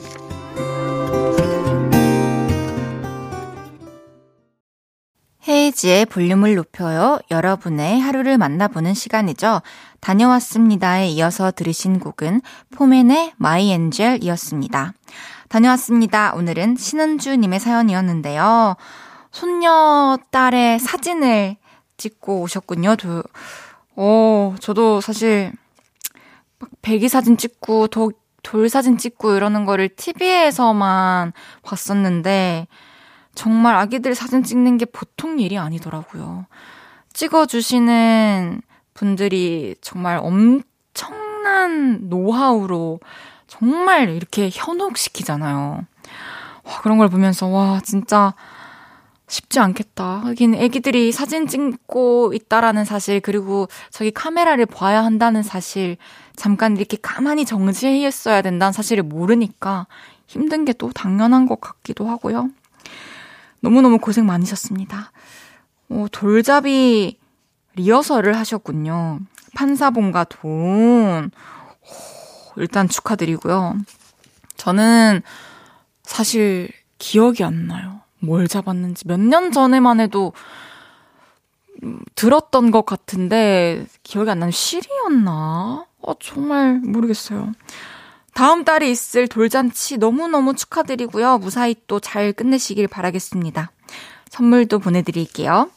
헤이즈의 5.48 6.06
볼륨을 6.06 6.56
높여요. 6.56 7.20
여러분의 7.30 8.00
하루를 8.00 8.38
만나보는 8.38 8.94
시간이죠. 8.94 9.62
다녀왔습니다에 10.00 11.08
이어서 11.10 11.52
들으신 11.52 12.00
곡은 12.00 12.42
포맨의 12.72 13.34
My 13.38 13.72
Angel이었습니다. 13.72 14.94
다녀왔습니다. 15.54 16.34
오늘은 16.34 16.78
신은주님의 16.78 17.60
사연이었는데요. 17.60 18.76
손녀 19.30 20.18
딸의 20.32 20.80
사진을 20.80 21.58
찍고 21.98 22.42
오셨군요. 22.42 22.96
저, 22.96 23.22
어, 23.96 24.56
저도 24.60 25.00
사실 25.00 25.52
막 26.58 26.72
배기 26.82 27.08
사진 27.08 27.38
찍고 27.38 27.90
도, 27.90 28.14
돌 28.42 28.68
사진 28.68 28.98
찍고 28.98 29.36
이러는 29.36 29.66
거를 29.66 29.90
TV에서만 29.90 31.34
봤었는데 31.62 32.66
정말 33.36 33.76
아기들 33.76 34.16
사진 34.16 34.42
찍는 34.42 34.80
게 34.80 34.86
보통 34.86 35.38
일이 35.40 35.60
아니더라고요. 35.60 36.48
찍어주시는 37.14 38.64
분들이 38.96 39.76
정말 39.82 40.18
엄청난 40.18 42.10
노하우로 42.10 43.00
정말 43.54 44.10
이렇게 44.10 44.50
현혹시키잖아요. 44.52 45.86
와, 46.64 46.82
그런 46.82 46.98
걸 46.98 47.08
보면서, 47.10 47.48
와, 47.48 47.80
진짜 47.84 48.34
쉽지 49.28 49.60
않겠다. 49.60 50.22
하긴 50.26 50.56
애기들이 50.56 51.12
사진 51.12 51.46
찍고 51.46 52.34
있다라는 52.34 52.84
사실, 52.84 53.20
그리고 53.20 53.68
저기 53.92 54.10
카메라를 54.10 54.66
봐야 54.66 55.04
한다는 55.04 55.44
사실, 55.44 55.98
잠깐 56.36 56.78
이렇게 56.78 56.98
가만히 57.00 57.46
정지해 57.46 58.08
있어야 58.08 58.42
된다는 58.42 58.72
사실을 58.74 59.04
모르니까 59.04 59.86
힘든 60.26 60.66
게 60.66 60.74
또 60.74 60.92
당연한 60.92 61.46
것 61.46 61.62
같기도 61.62 62.10
하고요. 62.10 62.50
너무너무 63.60 64.00
고생 64.00 64.26
많으셨습니다. 64.26 65.12
오, 65.90 66.08
돌잡이 66.08 67.20
리허설을 67.76 68.36
하셨군요. 68.36 69.20
판사봉과 69.56 70.24
돈. 70.26 71.30
오, 72.56 72.62
일단 72.62 72.88
축하드리고요. 72.90 73.76
저는 74.58 75.22
사실 76.04 76.70
기억이 77.00 77.44
안 77.44 77.68
나요. 77.68 78.02
뭘 78.20 78.48
잡았는지. 78.48 79.08
몇 79.08 79.20
년 79.20 79.52
전에만 79.52 80.00
해도 80.00 80.34
음, 81.84 82.00
들었던 82.16 82.72
것 82.72 82.86
같은데 82.86 83.86
기억이 84.04 84.30
안 84.30 84.40
나는 84.40 84.52
실이었나? 84.52 85.86
어, 86.02 86.14
정말 86.20 86.80
모르겠어요. 86.80 87.52
다음 88.34 88.64
달에 88.64 88.90
있을 88.90 89.28
돌잔치 89.28 89.98
너무너무 89.98 90.56
축하드리고요. 90.56 91.38
무사히 91.40 91.76
또 91.88 92.00
잘 92.00 92.34
끝내시길 92.34 92.88
바라겠습니다. 92.88 93.72
선물도 94.30 94.80
보내드릴게요. 94.80 95.70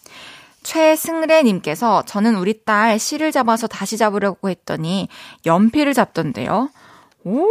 최승래님께서 0.67 2.03
저는 2.07 2.35
우리 2.35 2.65
딸 2.65 2.99
실을 2.99 3.31
잡아서 3.31 3.69
다시 3.69 3.97
잡으려고 3.97 4.51
했더니 4.51 5.09
연필을 5.47 5.95
잡던데요. 5.95 6.71
오! 7.25 7.47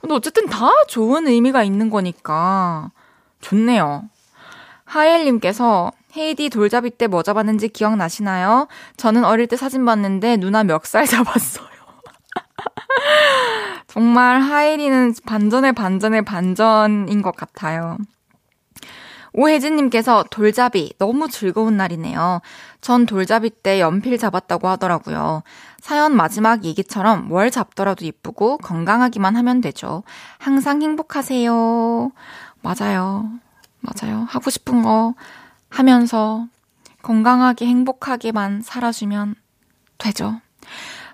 근데 0.00 0.14
어쨌든 0.14 0.46
다 0.46 0.70
좋은 0.88 1.26
의미가 1.26 1.64
있는 1.64 1.90
거니까 1.90 2.90
좋네요. 3.40 4.04
하엘님께서 4.84 5.90
헤이디 6.16 6.48
돌잡이 6.50 6.90
때 6.90 7.08
뭐 7.08 7.22
잡았는지 7.24 7.68
기억나시나요? 7.68 8.68
저는 8.96 9.24
어릴 9.24 9.48
때 9.48 9.56
사진 9.56 9.84
봤는데 9.84 10.36
누나 10.36 10.62
멱살 10.62 11.06
잡았어요. 11.08 11.66
정말 13.88 14.40
하이리는 14.40 15.14
반전의 15.26 15.72
반전의 15.72 16.22
반전인 16.22 17.20
것 17.22 17.34
같아요. 17.34 17.98
오혜진님께서 19.36 20.24
돌잡이 20.30 20.94
너무 20.98 21.28
즐거운 21.28 21.76
날이네요. 21.76 22.40
전 22.80 23.04
돌잡이 23.04 23.50
때 23.50 23.80
연필 23.80 24.16
잡았다고 24.18 24.66
하더라고요. 24.66 25.42
사연 25.78 26.16
마지막 26.16 26.64
얘기처럼 26.64 27.28
뭘 27.28 27.50
잡더라도 27.50 28.06
이쁘고 28.06 28.58
건강하기만 28.58 29.36
하면 29.36 29.60
되죠. 29.60 30.02
항상 30.38 30.82
행복하세요. 30.82 32.10
맞아요. 32.62 33.30
맞아요. 33.80 34.26
하고 34.28 34.50
싶은 34.50 34.82
거 34.82 35.14
하면서 35.68 36.46
건강하게 37.02 37.66
행복하게만 37.66 38.62
살아주면 38.62 39.34
되죠. 39.98 40.40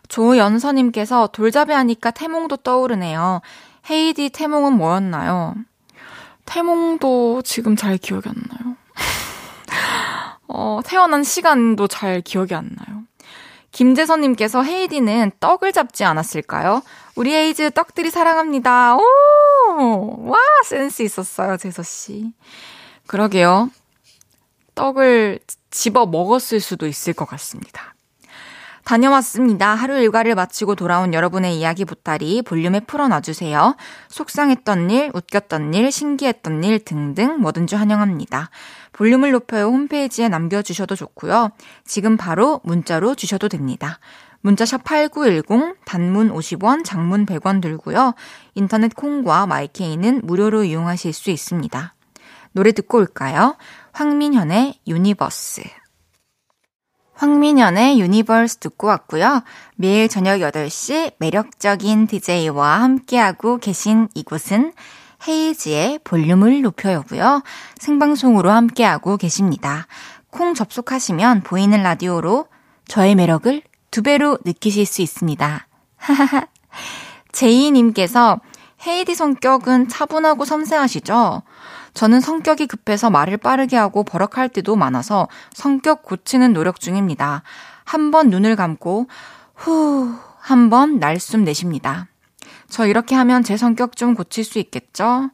조연서님께서 0.09 1.29
돌잡이 1.33 1.73
하니까 1.73 2.13
태몽도 2.13 2.59
떠오르네요. 2.59 3.41
헤이디 3.91 4.31
태몽은 4.31 4.75
뭐였나요? 4.75 5.57
태몽도 6.53 7.41
지금 7.47 7.77
잘 7.77 7.97
기억이 7.97 8.29
안 8.29 8.35
나요. 8.35 8.77
어, 10.49 10.81
태어난 10.85 11.25
시간도 11.25 11.89
잘 11.89 12.21
기억이 12.21 12.55
안 12.55 12.77
나요. 12.77 13.05
김재선님께서 13.71 14.63
헤이디는 14.63 15.33
떡을 15.41 15.73
잡지 15.73 16.05
않았을까요? 16.05 16.83
우리 17.15 17.33
헤이즈 17.33 17.71
떡들이 17.71 18.11
사랑합니다. 18.11 18.97
오! 18.97 20.29
와, 20.29 20.39
센스 20.67 21.03
있었어요, 21.03 21.57
재서씨. 21.57 22.35
그러게요. 23.07 23.71
떡을 24.75 25.39
집어 25.71 26.05
먹었을 26.05 26.61
수도 26.61 26.87
있을 26.87 27.15
것 27.15 27.25
같습니다. 27.25 27.92
다녀왔습니다. 28.85 29.75
하루 29.75 29.99
일과를 29.99 30.35
마치고 30.35 30.75
돌아온 30.75 31.15
여러분의 31.15 31.59
이야기 31.59 31.85
보따리 31.85 32.43
볼륨에 32.43 32.81
풀어놔주세요. 32.81 33.77
속상했던 34.09 34.91
일, 34.91 35.11
웃겼던 35.15 35.73
일, 35.75 35.93
신기했던 35.93 36.65
일 36.65 36.85
등등 36.85 37.41
뭐든지 37.41 37.77
환영합니다. 37.77 38.51
볼륨을 38.93 39.33
높여요 39.33 39.67
홈페이지에 39.67 40.29
남겨주셔도 40.29 40.97
좋고요. 40.97 41.51
지금 41.85 42.17
바로 42.17 42.61
문자로 42.65 43.15
주셔도 43.15 43.49
됩니다. 43.49 43.99
문자샵 44.43 44.83
8910, 44.85 45.77
단문 45.85 46.33
50원, 46.33 46.85
장문 46.85 47.27
100원 47.27 47.63
들고요. 47.63 48.15
인터넷 48.55 48.95
콩과 48.95 49.47
마이케이는 49.47 50.23
무료로 50.25 50.65
이용하실 50.65 51.13
수 51.13 51.31
있습니다. 51.31 51.95
노래 52.53 52.73
듣고 52.73 52.99
올까요? 52.99 53.57
황민현의 53.93 54.81
Universe. 54.87 55.82
황민현의 57.23 58.01
Universe 58.01 58.57
듣고 58.57 58.89
왔고요. 58.89 59.45
매일 59.77 60.09
저녁 60.09 60.39
8시 60.39 61.13
매력적인 61.19 62.09
DJ와 62.09 62.81
함께하고 62.83 63.59
계신 63.59 64.09
이곳은 64.15 64.73
헤이지의 65.29 66.01
볼륨을 66.03 66.63
높여요고요. 66.63 67.45
생방송으로 67.79 68.51
함께하고 68.51 69.17
계십니다. 69.19 69.87
콩 70.31 70.53
접속하시면 70.55 71.43
보이는 71.43 71.81
라디오로 71.81 72.47
저의 72.89 73.15
매력을 73.15 73.63
두 73.93 74.03
배로 74.03 74.37
느끼실 74.45 74.85
수 74.85 75.01
있습니다. 75.01 75.69
제이님께서 77.31 78.41
헤이디 78.85 79.15
성격은 79.15 79.87
차분하고 79.87 80.45
섬세하시죠? 80.45 81.43
저는 81.95 82.21
성격이 82.21 82.67
급해서 82.67 83.11
말을 83.11 83.37
빠르게 83.37 83.77
하고 83.77 84.03
버럭할 84.05 84.49
때도 84.49 84.77
많아서 84.77 85.29
성격 85.53 86.03
고치는 86.03 86.53
노력 86.53 86.81
중입니다. 86.81 87.43
한 87.85 88.11
번 88.11 88.31
눈을 88.31 88.57
감고 88.57 89.07
후, 89.55 90.15
한 90.41 90.71
번 90.71 90.99
날숨 90.99 91.45
내쉽니다. 91.45 92.07
저 92.69 92.87
이렇게 92.87 93.15
하면 93.15 93.43
제 93.43 93.57
성격 93.57 93.97
좀 93.97 94.15
고칠 94.15 94.45
수 94.45 94.59
있겠죠? 94.59 95.31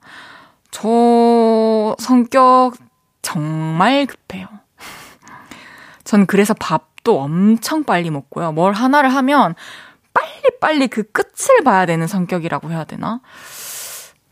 저 0.71 1.95
성격 1.99 2.73
정말 3.23 4.07
급해요. 4.07 4.49
전 6.05 6.27
그래서 6.27 6.55
밥도 6.55 7.21
엄청 7.21 7.85
빨리 7.85 8.11
먹고요. 8.11 8.53
뭘 8.53 8.73
하나를 8.73 9.11
하면 9.15 9.55
빨리빨리 10.13 10.89
그 10.89 11.05
끝을 11.05 11.63
봐야 11.65 11.87
되는 11.87 12.07
성격이라고 12.07 12.71
해야 12.71 12.85
되나? 12.85 13.21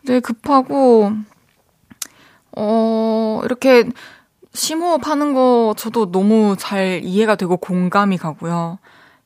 네, 0.02 0.20
급하고, 0.20 1.12
어, 2.56 3.40
이렇게 3.44 3.84
심호흡 4.54 5.06
하는 5.06 5.34
거 5.34 5.74
저도 5.76 6.10
너무 6.10 6.56
잘 6.58 7.00
이해가 7.04 7.36
되고 7.36 7.56
공감이 7.56 8.16
가고요. 8.18 8.78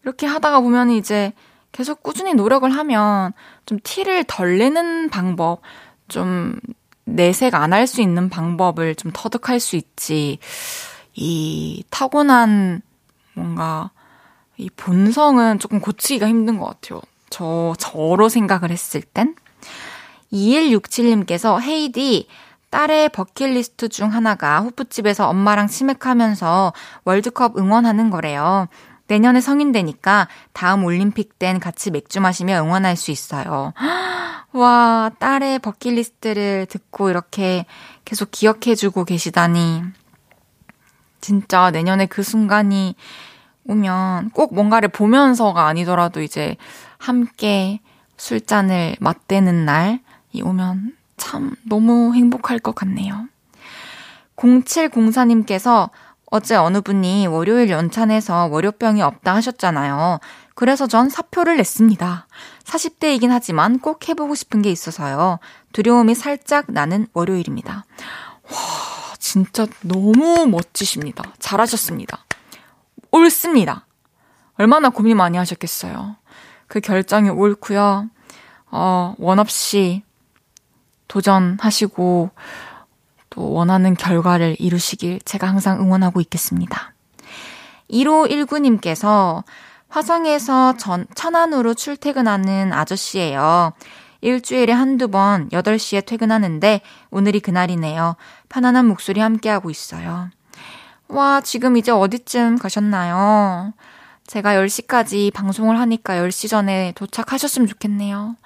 이렇게 0.03 0.27
하다가 0.27 0.61
보면 0.61 0.91
이제 0.91 1.33
계속 1.73 2.03
꾸준히 2.03 2.35
노력을 2.35 2.69
하면 2.69 3.33
좀 3.67 3.79
티를 3.83 4.25
덜 4.25 4.59
내는 4.59 5.09
방법, 5.11 5.61
좀 6.09 6.59
내색 7.05 7.55
안 7.55 7.73
할 7.73 7.87
수 7.87 8.01
있는 8.03 8.29
방법을 8.29 8.95
좀 8.97 9.13
터득할 9.15 9.61
수 9.61 9.77
있지. 9.77 10.39
이 11.15 11.85
타고난 11.91 12.83
뭔가 13.35 13.91
이 14.57 14.69
본성은 14.77 15.59
조금 15.59 15.81
고치기가 15.81 16.27
힘든 16.29 16.59
것 16.59 16.67
같아요. 16.67 17.01
저, 17.31 17.75
저로 17.79 18.29
생각을 18.29 18.71
했을 18.71 19.01
땐. 19.03 19.35
2167님께서 20.33 21.61
헤이디, 21.61 22.27
딸의 22.71 23.11
버킷리스트 23.11 23.89
중 23.89 24.13
하나가 24.13 24.61
호프집에서 24.61 25.29
엄마랑 25.29 25.67
치맥하면서 25.67 26.73
월드컵 27.05 27.59
응원하는 27.59 28.11
거래요. 28.11 28.69
내년에 29.09 29.41
성인 29.41 29.73
되니까 29.73 30.29
다음 30.53 30.85
올림픽 30.85 31.39
땐 31.39 31.59
같이 31.59 31.91
맥주 31.91 32.21
마시며 32.21 32.63
응원할 32.63 32.97
수 32.97 33.11
있어요. 33.11 33.73
와, 34.53 35.11
딸의 35.19 35.59
버킷리스트를 35.61 36.67
듣고 36.67 37.11
이렇게 37.11 37.67
계속 38.05 38.31
기억해주고 38.31 39.05
계시다니. 39.05 39.83
진짜 41.21 41.71
내년에 41.71 42.07
그 42.07 42.23
순간이 42.23 42.95
오면 43.67 44.31
꼭 44.31 44.55
뭔가를 44.55 44.89
보면서가 44.89 45.67
아니더라도 45.67 46.23
이제 46.23 46.57
함께 46.99 47.81
술잔을 48.17 48.97
맞대는 49.01 49.65
날이 49.65 50.01
오면 50.43 51.00
참 51.21 51.55
너무 51.69 52.15
행복할 52.15 52.59
것 52.59 52.75
같네요. 52.75 53.29
0704님께서 54.37 55.91
어제 56.31 56.57
어느 56.57 56.81
분이 56.81 57.27
월요일 57.27 57.71
연찬에서 57.71 58.47
월요병이 58.47 59.03
없다 59.03 59.35
하셨잖아요. 59.37 60.19
그래서 60.55 60.87
전 60.87 61.09
사표를 61.09 61.57
냈습니다. 61.59 62.27
40대이긴 62.65 63.29
하지만 63.29 63.79
꼭 63.81 64.09
해보고 64.09 64.35
싶은 64.35 64.63
게 64.63 64.71
있어서요. 64.71 65.39
두려움이 65.73 66.15
살짝 66.15 66.67
나는 66.69 67.07
월요일입니다. 67.13 67.85
와, 68.45 69.15
진짜 69.19 69.67
너무 69.83 70.47
멋지십니다. 70.47 71.23
잘하셨습니다. 71.39 72.25
옳습니다. 73.11 73.87
얼마나 74.55 74.89
고민 74.89 75.17
많이 75.17 75.37
하셨겠어요. 75.37 76.17
그 76.67 76.81
결정이 76.81 77.29
옳고요. 77.29 78.09
어, 78.71 79.15
원 79.19 79.39
없이 79.39 80.03
도전하시고 81.11 82.31
또 83.31 83.53
원하는 83.53 83.95
결과를 83.95 84.57
이루시길 84.59 85.21
제가 85.25 85.49
항상 85.49 85.81
응원하고 85.81 86.21
있겠습니다. 86.21 86.95
1519님께서 87.91 89.43
화성에서 89.89 90.77
전, 90.77 91.07
천안으로 91.15 91.75
출퇴근하는 91.75 92.73
아저씨예요. 92.73 93.73
일주일에 94.21 94.73
한두 94.73 95.09
번 95.09 95.49
8시에 95.49 96.07
퇴근하는데 96.07 96.81
오늘이 97.11 97.41
그날이네요. 97.41 98.15
편안한 98.49 98.87
목소리 98.87 99.21
함께하고 99.21 99.71
있어요. 99.71 100.31
와, 101.09 101.41
지금 101.41 101.77
이제 101.77 101.91
어디쯤 101.91 102.59
가셨나요? 102.59 103.73
제가 104.29 104.55
10시까지 104.55 105.33
방송을 105.33 105.81
하니까 105.81 106.15
10시 106.15 106.49
전에 106.49 106.93
도착하셨으면 106.95 107.67
좋겠네요. 107.67 108.37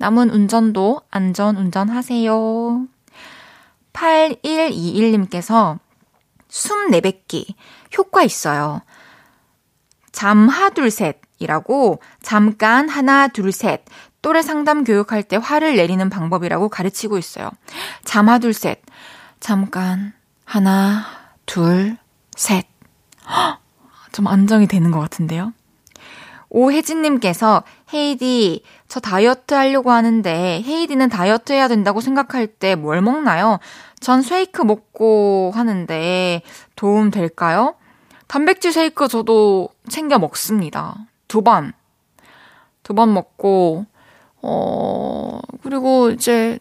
남은 0.00 0.30
운전도 0.30 1.02
안전 1.10 1.56
운전하세요. 1.58 2.86
8121님께서 3.92 5.78
숨 6.48 6.90
내뱉기 6.90 7.54
효과 7.98 8.22
있어요. 8.22 8.80
잠 10.10 10.48
하 10.48 10.70
둘셋이라고 10.70 12.00
잠깐 12.22 12.88
하나 12.88 13.28
둘셋 13.28 13.84
또래 14.22 14.40
상담 14.40 14.84
교육할 14.84 15.22
때 15.22 15.36
화를 15.36 15.76
내리는 15.76 16.08
방법이라고 16.08 16.70
가르치고 16.70 17.18
있어요. 17.18 17.50
잠 18.04 18.30
하 18.30 18.38
둘셋 18.38 18.80
잠깐 19.38 20.14
하나 20.46 21.04
둘셋 21.44 22.66
좀 24.12 24.26
안정이 24.26 24.66
되는 24.66 24.90
것 24.92 24.98
같은데요. 25.00 25.52
오혜진님께서 26.48 27.64
헤이디 27.92 28.62
저 28.90 28.98
다이어트 28.98 29.54
하려고 29.54 29.92
하는데 29.92 30.62
헤이디는 30.66 31.08
다이어트 31.10 31.52
해야 31.52 31.68
된다고 31.68 32.00
생각할 32.00 32.48
때 32.48 32.74
뭘 32.74 33.00
먹나요? 33.00 33.60
전 34.00 34.20
쉐이크 34.20 34.62
먹고 34.62 35.52
하는데 35.54 36.42
도움 36.74 37.10
될까요? 37.12 37.76
단백질 38.26 38.72
쉐이크 38.72 39.06
저도 39.08 39.68
챙겨 39.88 40.18
먹습니다. 40.18 40.96
두 41.28 41.42
번. 41.42 41.72
두 42.82 42.94
번 42.94 43.14
먹고, 43.14 43.86
어, 44.42 45.38
그리고 45.62 46.10
이제 46.10 46.58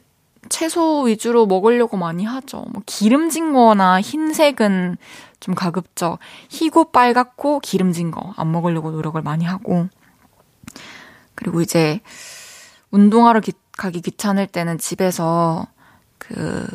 채소 0.50 1.02
위주로 1.04 1.48
먹으려고 1.48 1.98
많이 1.98 2.26
하죠. 2.26 2.66
뭐 2.72 2.84
기름진 2.86 3.54
거나 3.54 4.00
흰색은 4.02 4.98
좀 5.40 5.56
가급적 5.56 6.20
희고 6.50 6.92
빨갛고 6.92 7.60
기름진 7.62 8.12
거 8.12 8.34
안 8.38 8.52
먹으려고 8.52 8.92
노력을 8.92 9.20
많이 9.24 9.46
하고. 9.46 9.88
그리고 11.40 11.62
이제 11.62 12.02
운동하러 12.92 13.40
기, 13.40 13.54
가기 13.78 14.02
귀찮을 14.02 14.46
때는 14.48 14.78
집에서 14.78 15.68
그 16.18 16.68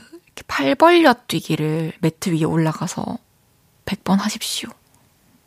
팔 0.47 0.75
벌려 0.75 1.15
뛰기를 1.27 1.93
매트 2.01 2.31
위에 2.31 2.45
올라가서 2.45 3.19
100번 3.87 4.19
하십시오. 4.19 4.71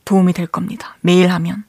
도움이 0.05 0.33
될 0.33 0.47
겁니다. 0.47 0.95
매일 1.01 1.31
하면. 1.31 1.65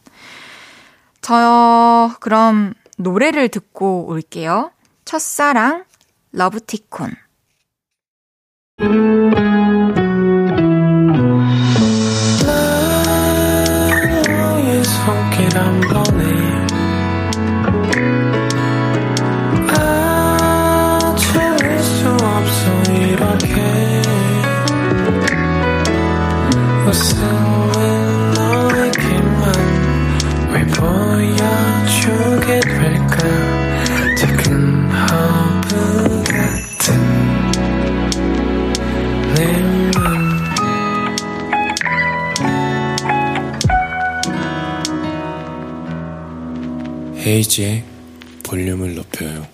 저요, 1.20 2.14
그럼 2.20 2.74
노래를 2.96 3.48
듣고 3.48 4.06
올게요. 4.06 4.70
첫사랑, 5.04 5.84
러브티콘. 6.32 7.14
헤이지의 47.28 47.84
볼륨을 48.42 48.94
높여요. 48.94 49.46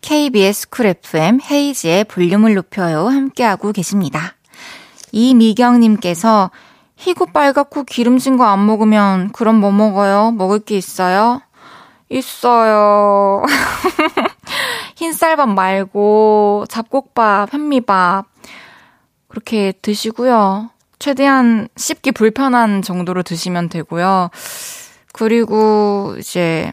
KBS 0.00 0.68
쿨 0.68 0.86
FM 0.86 1.40
헤이지의 1.50 2.04
볼륨을 2.04 2.54
높여요. 2.54 3.08
함께하고 3.08 3.72
계십니다. 3.72 4.34
이미경님께서 5.10 6.52
희고 6.96 7.26
빨갛고 7.26 7.82
기름진 7.82 8.36
거 8.36 8.44
안 8.44 8.64
먹으면 8.64 9.32
그럼 9.32 9.56
뭐 9.56 9.72
먹어요? 9.72 10.30
먹을 10.30 10.60
게 10.60 10.76
있어요? 10.76 11.42
있어요. 12.08 13.42
흰쌀밥 14.96 15.48
말고 15.48 16.66
잡곡밥, 16.68 17.52
현미밥 17.52 18.26
그렇게 19.26 19.72
드시고요. 19.82 20.70
최대한 21.00 21.66
씹기 21.76 22.12
불편한 22.12 22.82
정도로 22.82 23.24
드시면 23.24 23.68
되고요. 23.68 24.30
그리고 25.12 26.14
이제 26.18 26.72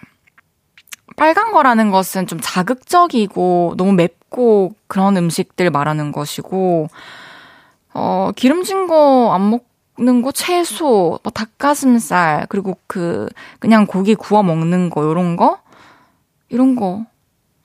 빨간 1.17 1.52
거라는 1.52 1.91
것은 1.91 2.28
좀 2.28 2.39
자극적이고 2.41 3.73
너무 3.78 3.93
맵고 3.93 4.73
그런 4.88 5.17
음식들 5.17 5.69
말하는 5.69 6.12
것이고 6.12 6.88
어 7.93 8.32
기름진 8.36 8.88
거 8.88 9.32
안 9.34 9.49
먹는 9.97 10.21
거 10.21 10.32
채소, 10.32 11.19
뭐 11.23 11.32
닭가슴살 11.34 12.45
그리고 12.49 12.78
그 12.88 13.28
그냥 13.60 13.86
고기 13.86 14.15
구워 14.15 14.43
먹는 14.43 14.89
거 14.89 15.04
요런 15.04 15.36
거 15.36 15.60
이런 16.49 16.75
거 16.75 17.06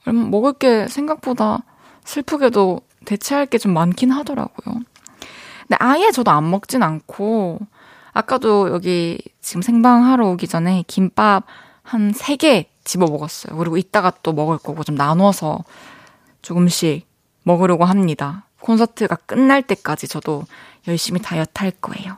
먹을 0.05 0.53
게 0.53 0.87
생각보다 0.87 1.59
슬프게도 2.03 2.81
대체할 3.05 3.45
게 3.47 3.57
좀 3.57 3.73
많긴 3.73 4.11
하더라고요. 4.11 4.75
근데 5.61 5.77
아예 5.79 6.11
저도 6.11 6.29
안 6.31 6.49
먹진 6.51 6.83
않고, 6.83 7.59
아까도 8.15 8.69
여기 8.69 9.19
지금 9.41 9.61
생방하러 9.61 10.25
오기 10.29 10.47
전에 10.47 10.85
김밥 10.87 11.43
한 11.83 12.13
3개 12.13 12.65
집어 12.85 13.07
먹었어요. 13.07 13.57
그리고 13.57 13.75
이따가 13.75 14.11
또 14.23 14.31
먹을 14.31 14.57
거고 14.57 14.85
좀 14.85 14.95
나눠서 14.95 15.65
조금씩 16.41 17.05
먹으려고 17.43 17.83
합니다. 17.83 18.45
콘서트가 18.61 19.17
끝날 19.17 19.61
때까지 19.61 20.07
저도 20.07 20.45
열심히 20.87 21.21
다이어트 21.21 21.51
할 21.55 21.71
거예요. 21.71 22.15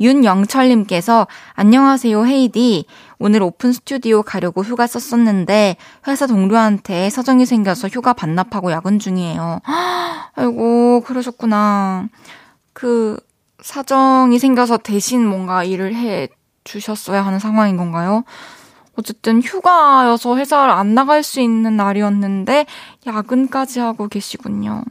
윤영철님께서 0.00 1.26
안녕하세요 1.54 2.24
헤이디 2.24 2.86
오늘 3.18 3.42
오픈 3.42 3.72
스튜디오 3.72 4.22
가려고 4.22 4.62
휴가 4.62 4.86
썼었는데 4.86 5.76
회사 6.06 6.26
동료한테 6.28 7.10
사정이 7.10 7.44
생겨서 7.44 7.88
휴가 7.88 8.12
반납하고 8.12 8.70
야근 8.70 9.00
중이에요. 9.00 9.60
아이고 10.36 11.00
그러셨구나. 11.00 12.08
그 12.72 13.18
사정이 13.62 14.38
생겨서 14.38 14.78
대신 14.78 15.26
뭔가 15.26 15.64
일을 15.64 15.94
해 15.94 16.28
주셨어야 16.64 17.24
하는 17.24 17.38
상황인 17.38 17.76
건가요? 17.76 18.24
어쨌든 18.98 19.42
휴가여서 19.42 20.36
회사를 20.36 20.72
안 20.72 20.94
나갈 20.94 21.22
수 21.22 21.40
있는 21.40 21.76
날이었는데 21.76 22.66
야근까지 23.06 23.80
하고 23.80 24.08
계시군요. 24.08 24.82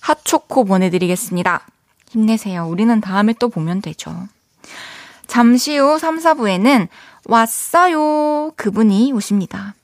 핫초코 0.00 0.64
보내드리겠습니다. 0.64 1.66
힘내세요. 2.10 2.66
우리는 2.66 3.00
다음에 3.00 3.34
또 3.38 3.48
보면 3.48 3.82
되죠. 3.82 4.12
잠시 5.26 5.78
후 5.78 5.98
3, 5.98 6.18
4부에는 6.18 6.88
왔어요. 7.26 8.52
그분이 8.56 9.12
오십니다. 9.12 9.74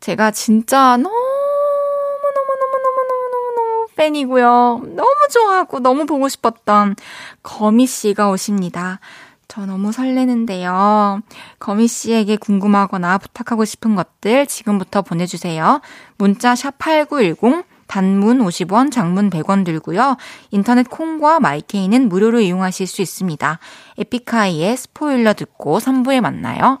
제가 0.00 0.30
진짜 0.30 0.98
너무너무너무너무너무너무 0.98 3.83
팬이고요. 3.96 4.82
너무 4.84 5.28
좋아하고 5.30 5.80
너무 5.80 6.06
보고 6.06 6.28
싶었던 6.28 6.96
거미 7.42 7.86
씨가 7.86 8.30
오십니다. 8.30 9.00
저 9.48 9.66
너무 9.66 9.92
설레는데요. 9.92 11.20
거미 11.58 11.86
씨에게 11.86 12.36
궁금하거나 12.36 13.18
부탁하고 13.18 13.64
싶은 13.64 13.94
것들 13.94 14.46
지금부터 14.46 15.02
보내주세요. 15.02 15.80
문자 16.16 16.54
샵 16.54 16.78
8910 16.78 17.64
단문 17.86 18.38
50원, 18.38 18.90
장문 18.90 19.30
100원 19.30 19.64
들고요. 19.64 20.16
인터넷 20.50 20.88
콩과 20.88 21.40
마이케이는 21.40 22.08
무료로 22.08 22.40
이용하실 22.40 22.86
수 22.86 23.02
있습니다. 23.02 23.58
에픽하이의 23.98 24.76
스포일러 24.76 25.34
듣고 25.34 25.78
3부에 25.78 26.20
만나요. 26.20 26.80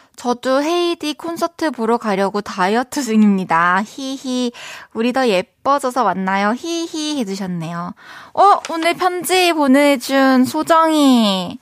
저도 0.21 0.61
헤이디 0.61 1.15
콘서트 1.15 1.71
보러 1.71 1.97
가려고 1.97 2.41
다이어트 2.41 3.01
중입니다. 3.01 3.81
히히. 3.83 4.51
우리 4.93 5.13
더 5.13 5.27
예뻐져서 5.27 6.03
만나요. 6.03 6.53
히히 6.55 7.17
해주셨네요. 7.17 7.95
어, 8.35 8.59
오늘 8.69 8.93
편지 8.93 9.51
보내준 9.51 10.45
소정이. 10.45 11.57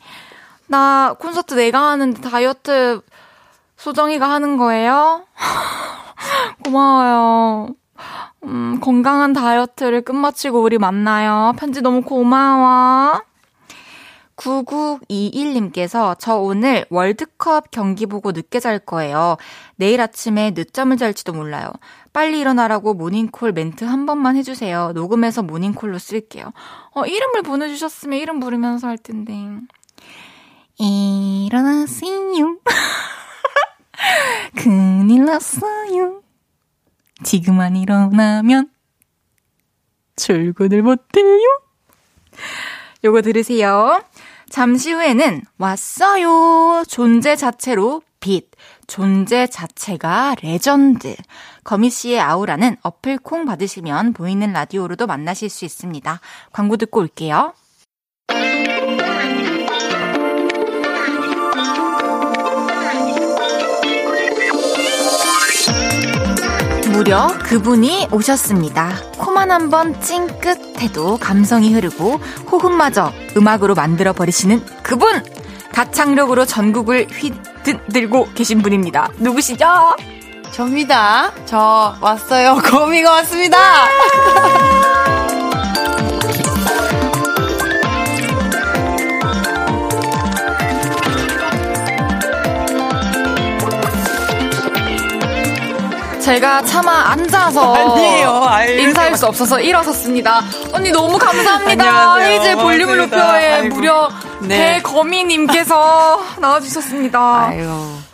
나 0.67 1.15
콘서트 1.17 1.53
내가 1.53 1.91
하는데 1.91 2.19
다이어트 2.19 2.99
소정이가 3.77 4.29
하는 4.29 4.57
거예요? 4.57 5.23
고마워요. 6.65 7.69
음, 8.43 8.81
건강한 8.81 9.31
다이어트를 9.31 10.01
끝마치고 10.01 10.61
우리 10.61 10.77
만나요. 10.77 11.53
편지 11.57 11.79
너무 11.81 12.01
고마워. 12.01 13.21
9921님께서 14.39 16.15
저 16.17 16.37
오늘 16.37 16.85
월드컵 16.89 17.71
경기 17.71 18.05
보고 18.05 18.31
늦게 18.31 18.59
잘 18.59 18.79
거예요. 18.79 19.37
내일 19.75 20.01
아침에 20.01 20.51
늦잠을 20.51 20.97
잘지도 20.97 21.33
몰라요. 21.33 21.71
빨리 22.13 22.39
일어나라고 22.39 22.93
모닝콜 22.93 23.51
멘트 23.51 23.83
한 23.83 24.05
번만 24.05 24.35
해주세요. 24.37 24.93
녹음해서 24.93 25.43
모닝콜로 25.43 25.99
쓸게요. 25.99 26.53
어, 26.93 27.05
이름을 27.05 27.43
보내주셨으면 27.43 28.19
이름 28.19 28.39
부르면서 28.39 28.87
할 28.87 28.97
텐데. 28.97 29.33
일어나세요. 30.77 32.57
큰일 34.55 35.25
났어요. 35.25 36.21
지금 37.23 37.59
안 37.59 37.75
일어나면 37.75 38.69
출근을 40.15 40.81
못해요. 40.81 41.61
요거 43.03 43.21
들으세요. 43.21 44.01
잠시 44.49 44.91
후에는 44.91 45.43
왔어요. 45.57 46.83
존재 46.87 47.35
자체로 47.35 48.01
빛. 48.19 48.49
존재 48.87 49.47
자체가 49.47 50.35
레전드. 50.41 51.15
거미 51.63 51.89
씨의 51.89 52.19
아우라는 52.19 52.77
어플 52.81 53.19
콩 53.19 53.45
받으시면 53.45 54.13
보이는 54.13 54.51
라디오로도 54.51 55.07
만나실 55.07 55.49
수 55.49 55.65
있습니다. 55.65 56.19
광고 56.51 56.77
듣고 56.77 56.99
올게요. 56.99 57.53
무려 66.99 67.29
그분이 67.43 68.09
오셨습니다. 68.11 68.91
코만 69.17 69.51
한번 69.51 70.01
찡긋해도 70.01 71.15
감성이 71.17 71.73
흐르고 71.73 72.19
호흡마저 72.51 73.13
음악으로 73.37 73.73
만들어 73.73 74.11
버리시는 74.11 74.61
그분! 74.83 75.23
가창력으로 75.71 76.43
전국을 76.43 77.07
휘들고 77.09 78.33
계신 78.35 78.61
분입니다. 78.61 79.11
누구시죠? 79.17 79.95
접니다. 80.51 81.31
저 81.45 81.95
왔어요. 82.01 82.55
거미가 82.67 83.11
왔습니다. 83.11 83.57
제가 96.29 96.61
차마 96.61 97.09
앉아서 97.09 97.73
아니에요. 97.73 98.47
인사할 98.83 99.17
수 99.17 99.25
없어서 99.25 99.59
일어섰습니다. 99.59 100.41
언니 100.71 100.91
너무 100.91 101.17
감사합니다. 101.17 102.17
헤이즈 102.17 102.55
볼륨을 102.57 102.97
높여에 102.97 103.63
무려 103.63 104.07
네. 104.43 104.77
대거미님께서 104.77 106.19
나와주셨습니다. 106.39 107.47
아유. 107.47 107.67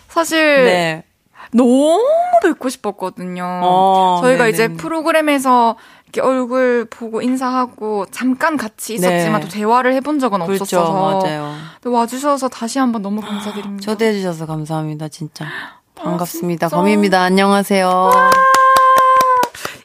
사실 0.08 0.39
네. 0.63 1.04
너무 1.51 2.01
뵙고 2.41 2.69
싶었거든요. 2.69 3.43
어, 3.63 4.19
저희가 4.21 4.45
네네. 4.45 4.49
이제 4.49 4.67
프로그램에서 4.69 5.75
이렇게 6.06 6.21
얼굴 6.21 6.88
보고 6.89 7.21
인사하고 7.21 8.06
잠깐 8.12 8.56
같이 8.56 8.93
있었지만 8.93 9.41
네. 9.41 9.45
또 9.45 9.51
대화를 9.51 9.93
해본 9.93 10.19
적은 10.19 10.39
그렇죠, 10.45 10.63
없었어서 10.63 11.19
맞아요. 11.19 11.54
와주셔서 11.84 12.47
다시 12.47 12.80
한번 12.80 13.01
너무 13.01 13.19
감사드립니다. 13.19 13.84
초대해 13.84 14.13
주셔서 14.13 14.45
감사합니다, 14.45 15.10
진짜. 15.10 15.45
반갑습니다. 15.95 16.67
아, 16.67 16.69
거미입니다. 16.69 17.21
안녕하세요. 17.21 18.12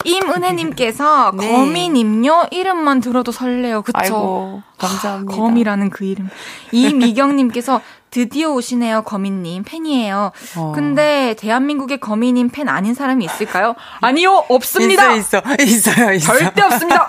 임은혜님께서 0.04 1.32
네. 1.38 1.52
거미님요 1.52 2.46
이름만 2.50 3.00
들어도 3.00 3.32
설레요. 3.32 3.82
그쵸? 3.82 3.98
아이고, 3.98 4.62
감사합니다. 4.78 5.36
거미라는 5.36 5.90
그 5.90 6.04
이름. 6.04 6.28
이미경님께서 6.72 7.80
드디어 8.10 8.50
오시네요, 8.50 9.02
거미님. 9.02 9.64
팬이에요. 9.64 10.32
어. 10.56 10.72
근데 10.74 11.34
대한민국의 11.38 12.00
거미님 12.00 12.50
팬 12.50 12.68
아닌 12.68 12.94
사람이 12.94 13.24
있을까요? 13.24 13.74
아니요, 14.00 14.44
없습니다. 14.48 15.12
있어, 15.12 15.38
있어. 15.38 15.54
있어요, 15.62 16.12
있어. 16.12 16.38
절대 16.38 16.62
없습니다. 16.62 17.08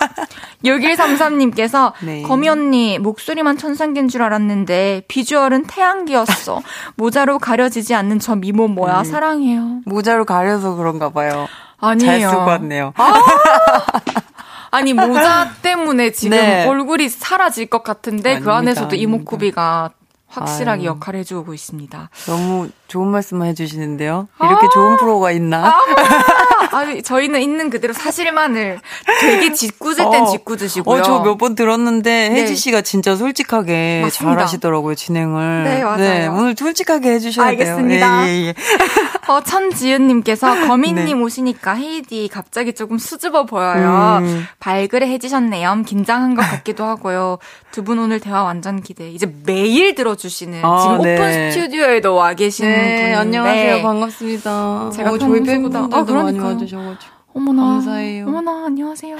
6133님께서 0.63 1.93
네. 2.05 2.21
거미 2.21 2.49
언니, 2.49 2.99
목소리만 2.99 3.57
천상계인 3.57 4.07
줄 4.07 4.21
알았는데 4.21 5.03
비주얼은 5.07 5.65
태양기였어. 5.65 6.61
모자로 6.95 7.39
가려지지 7.39 7.95
않는 7.95 8.19
저 8.19 8.35
미모 8.35 8.67
뭐야? 8.67 8.99
음. 8.99 9.03
사랑해요. 9.03 9.81
모자로 9.85 10.25
가려서 10.25 10.75
그런가 10.75 11.09
봐요. 11.09 11.47
아니에요. 11.79 12.11
잘 12.11 12.29
쓰고 12.29 12.41
왔네요. 12.45 12.93
아~ 12.95 13.13
아니 14.69 14.93
모자 14.93 15.51
때문에 15.61 16.11
지금 16.11 16.37
네. 16.37 16.65
얼굴이 16.67 17.09
사라질 17.09 17.65
것 17.65 17.83
같은데 17.83 18.21
그 18.21 18.29
아닙니다, 18.29 18.45
그 18.45 18.51
안에서도 18.51 18.95
이목구비가 18.95 19.89
확실하게 20.31 20.81
아유. 20.81 20.87
역할을 20.87 21.19
해주고 21.21 21.53
있습니다. 21.53 22.09
너무 22.25 22.69
좋은 22.87 23.07
말씀 23.07 23.43
해주시는데요. 23.43 24.27
이렇게 24.41 24.65
아~ 24.65 24.69
좋은 24.73 24.97
프로가 24.97 25.31
있나? 25.31 25.67
아, 25.67 25.79
아, 26.71 27.01
저희는 27.03 27.41
있는 27.41 27.69
그대로 27.69 27.93
사실만을 27.93 28.79
되게 29.19 29.51
짓궂을 29.53 29.97
땐 30.11 30.23
어, 30.23 30.25
짓궂으시고요. 30.27 30.99
어, 30.99 31.01
저 31.03 31.19
몇 31.23 31.37
번 31.37 31.55
들었는데 31.55 32.29
네. 32.29 32.41
혜지 32.41 32.55
씨가 32.55 32.81
진짜 32.81 33.15
솔직하게 33.15 34.01
맞습니다. 34.03 34.35
잘하시더라고요 34.37 34.95
진행을. 34.95 35.63
네 35.63 35.83
맞아요. 35.83 35.97
네, 35.97 36.27
오늘 36.27 36.55
솔직하게 36.57 37.11
해주셔야 37.13 37.47
알겠습니다. 37.47 38.23
돼요. 38.23 38.27
예, 38.27 38.41
예, 38.41 38.47
예. 38.47 38.53
어, 39.31 39.41
천지은님께서 39.41 40.67
거민님 40.67 41.05
네. 41.05 41.13
오시니까 41.13 41.73
헤이디 41.75 42.27
갑자기 42.31 42.73
조금 42.73 42.97
수줍어 42.97 43.45
보여요. 43.45 44.19
음. 44.21 44.45
발그레해지셨네요. 44.59 45.83
긴장한 45.85 46.35
것 46.35 46.41
같기도 46.41 46.83
하고요. 46.83 47.37
두 47.71 47.83
분 47.83 47.97
오늘 47.99 48.19
대화 48.19 48.43
완전 48.43 48.81
기대. 48.81 49.09
이제 49.09 49.33
매일 49.45 49.95
들어주시는 49.95 50.63
아, 50.63 50.81
지금 50.81 51.01
네. 51.03 51.13
오픈 51.15 51.51
스튜디오에도 51.51 52.13
와 52.15 52.33
계시는 52.33 52.69
네, 52.71 52.85
분인데 52.95 53.15
안녕하세요. 53.15 53.81
반갑습니다. 53.81 54.89
제가 54.93 55.11
어, 55.11 55.17
저희 55.17 55.41
팬분들도 55.43 55.95
아, 55.95 56.03
많이 56.03 56.39
와주셔가지고. 56.39 57.11
어머나. 57.33 57.63
감사해요. 57.63 58.27
어머나, 58.27 58.65
안녕하세요. 58.65 59.15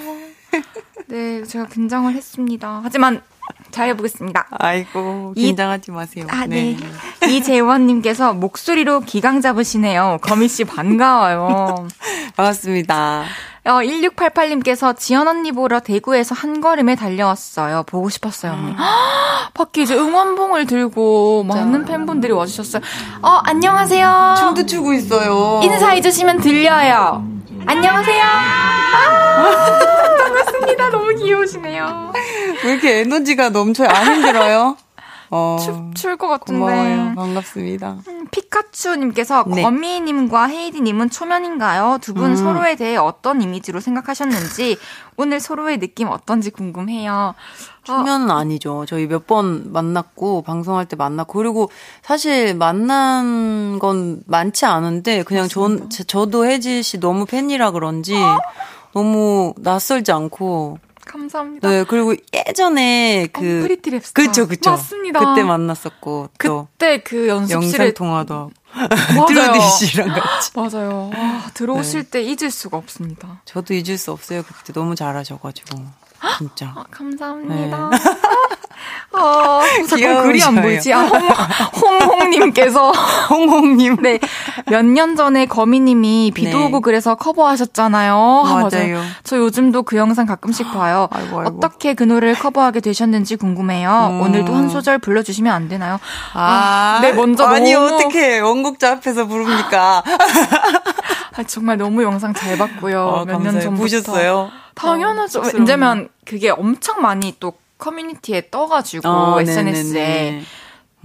네, 1.08 1.44
제가 1.44 1.66
긴장을 1.68 2.14
했습니다. 2.14 2.82
하지만 2.84 3.22
잘해보겠습니다. 3.72 4.48
아이고, 4.52 5.34
긴장하지 5.36 5.92
이, 5.92 5.94
마세요. 5.94 6.26
아, 6.30 6.46
네. 6.46 6.78
네. 7.22 7.34
이재원님께서 7.34 8.34
목소리로 8.34 9.02
기강 9.02 9.42
잡으시네요. 9.42 10.20
거미씨 10.22 10.66
반가워요. 10.66 11.88
반갑습니다. 12.36 13.24
어, 13.64 13.70
1688님께서 13.74 14.98
지연 14.98 15.28
언니 15.28 15.52
보러 15.52 15.80
대구에서 15.80 16.34
한 16.34 16.62
걸음에 16.62 16.96
달려왔어요. 16.96 17.84
보고 17.84 18.10
싶었어요, 18.10 18.54
언니. 18.54 18.74
아. 18.78 19.50
밖에 19.54 19.84
이제 19.84 19.96
응원봉을 19.96 20.66
들고 20.66 21.44
많은 21.44 21.86
팬분들이 21.86 22.34
와주셨어요. 22.34 22.82
어, 23.22 23.30
안녕하세요. 23.44 24.36
춤도 24.40 24.66
추고 24.66 24.94
있어요. 24.94 25.62
인사해주시면 25.64 26.40
들려요. 26.40 27.24
안녕하세요. 27.68 28.24
아, 28.24 30.08
귀여우시네요. 31.36 32.12
왜 32.66 32.72
이렇게 32.72 33.00
에너지가 33.00 33.50
넘쳐요? 33.50 33.88
안 33.88 34.16
힘들어요? 34.16 34.76
어, 35.34 35.58
출것 35.96 36.30
같은데. 36.30 36.60
고마워요. 36.60 37.14
반갑습니다. 37.16 38.00
음, 38.06 38.28
피카츄님께서 38.32 39.46
네. 39.48 39.62
거미님과 39.62 40.48
헤이디님은 40.48 41.10
초면인가요? 41.10 42.00
두분 42.02 42.32
음. 42.32 42.36
서로에 42.36 42.76
대해 42.76 42.98
어떤 42.98 43.42
이미지로 43.42 43.80
생각하셨는지 43.80 44.78
오늘 45.16 45.40
서로의 45.40 45.78
느낌 45.80 46.10
어떤지 46.10 46.50
궁금해요. 46.50 47.34
초면은 47.84 48.30
어. 48.30 48.36
아니죠. 48.38 48.86
저희 48.90 49.08
몇 49.08 49.26
번 49.26 49.72
만났고 49.72 50.42
방송할 50.42 50.86
때 50.88 50.98
만났고 50.98 51.38
그리고 51.40 51.70
사실 52.02 52.54
만난 52.54 53.80
건 53.80 54.22
많지 54.28 54.66
않은데 54.66 55.24
그냥 55.24 55.48
전 55.48 55.90
저도 55.90 56.46
혜지 56.46 56.84
씨 56.84 57.00
너무 57.00 57.26
팬이라 57.26 57.72
그런지 57.72 58.16
어? 58.18 58.38
너무 58.94 59.54
낯설지 59.60 60.12
않고 60.12 60.80
감사합니다. 61.12 61.70
네, 61.70 61.84
그리고 61.84 62.16
예전에 62.34 63.28
그 63.34 63.62
Pretty 63.62 63.92
Rapstar 63.92 64.14
그쵸, 64.14 64.48
그쵸. 64.48 64.72
맞습니다. 64.72 65.20
그때 65.20 65.44
만났었고 65.44 66.30
그때 66.38 67.02
그 67.04 67.28
연습실에 67.28 67.86
영상 67.86 67.94
통화도 67.94 68.52
드로디 69.28 69.60
씨랑 69.86 70.10
같이 70.10 70.52
맞아요. 70.56 71.10
와, 71.14 71.50
들어오실 71.54 72.06
네. 72.06 72.10
때 72.10 72.24
잊을 72.24 72.50
수가 72.52 72.78
없습니다. 72.78 73.42
저도 73.46 73.74
잊을 73.74 73.98
수 73.98 74.12
없어요. 74.12 74.44
그때 74.44 74.72
너무 74.74 74.96
잘하셔 74.96 75.38
가지고 75.38 75.84
진짜. 76.38 76.74
아, 76.76 76.84
감사합니다. 76.92 77.90
네. 77.90 77.98
어, 79.14 79.62
자꾸 79.88 80.24
글이 80.24 80.42
안 80.42 80.62
보이지? 80.62 80.94
아, 80.94 81.02
홍, 81.02 82.00
홍홍님께서. 82.02 82.92
홍홍님. 83.30 83.98
네. 84.02 84.20
몇 84.68 84.86
년 84.86 85.16
전에 85.16 85.46
거미님이 85.46 86.32
비도 86.34 86.58
네. 86.58 86.66
오고 86.66 86.82
그래서 86.82 87.16
커버하셨잖아요. 87.16 88.16
맞아요. 88.46 88.70
맞아요. 88.72 89.02
저 89.24 89.38
요즘도 89.38 89.84
그 89.84 89.98
영상 89.98 90.26
가끔씩 90.26 90.72
봐요. 90.74 91.08
아이고, 91.12 91.42
아이고. 91.42 91.58
어떻게 91.58 91.94
그 91.94 92.04
노래를 92.04 92.36
커버하게 92.36 92.80
되셨는지 92.80 93.36
궁금해요. 93.36 94.10
음. 94.12 94.22
오늘도 94.22 94.54
한 94.54 94.70
소절 94.70 95.00
불러주시면 95.00 95.54
안 95.54 95.68
되나요? 95.70 96.00
아. 96.34 97.00
네, 97.02 97.14
먼저 97.14 97.46
아니, 97.46 97.74
너무... 97.74 97.96
어떻게 97.96 98.40
원곡자 98.40 98.94
앞에서 98.94 99.26
부릅니까? 99.28 100.04
아, 101.34 101.44
정말 101.44 101.78
너무 101.78 102.04
영상 102.04 102.34
잘 102.34 102.58
봤고요. 102.58 103.04
어, 103.06 103.26
몇년 103.26 103.60
전부터. 103.60 103.82
보셨어요? 103.82 104.50
당연하죠. 104.76 105.40
어, 105.40 105.44
왜냐면 105.54 106.10
그게 106.26 106.50
엄청 106.50 107.02
많이 107.02 107.36
또 107.40 107.54
커뮤니티에 107.78 108.50
떠가지고 108.52 109.08
어, 109.08 109.42
SNS에 109.42 110.42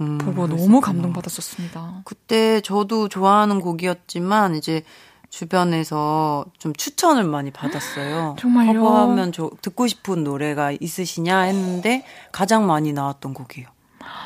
음, 0.01 0.17
보고 0.17 0.43
그랬었구나. 0.43 0.63
너무 0.63 0.81
감동받았었습니다. 0.81 2.01
그때 2.05 2.61
저도 2.61 3.09
좋아하는 3.09 3.59
곡이었지만 3.61 4.55
이제 4.55 4.83
주변에서 5.29 6.45
좀 6.57 6.73
추천을 6.73 7.23
많이 7.23 7.51
받았어요. 7.51 8.35
정말요? 8.39 8.81
커버하면 8.81 9.31
저 9.31 9.49
듣고 9.61 9.87
싶은 9.87 10.23
노래가 10.23 10.71
있으시냐 10.79 11.39
했는데 11.41 12.05
가장 12.31 12.67
많이 12.67 12.93
나왔던 12.93 13.33
곡이에요. 13.33 13.67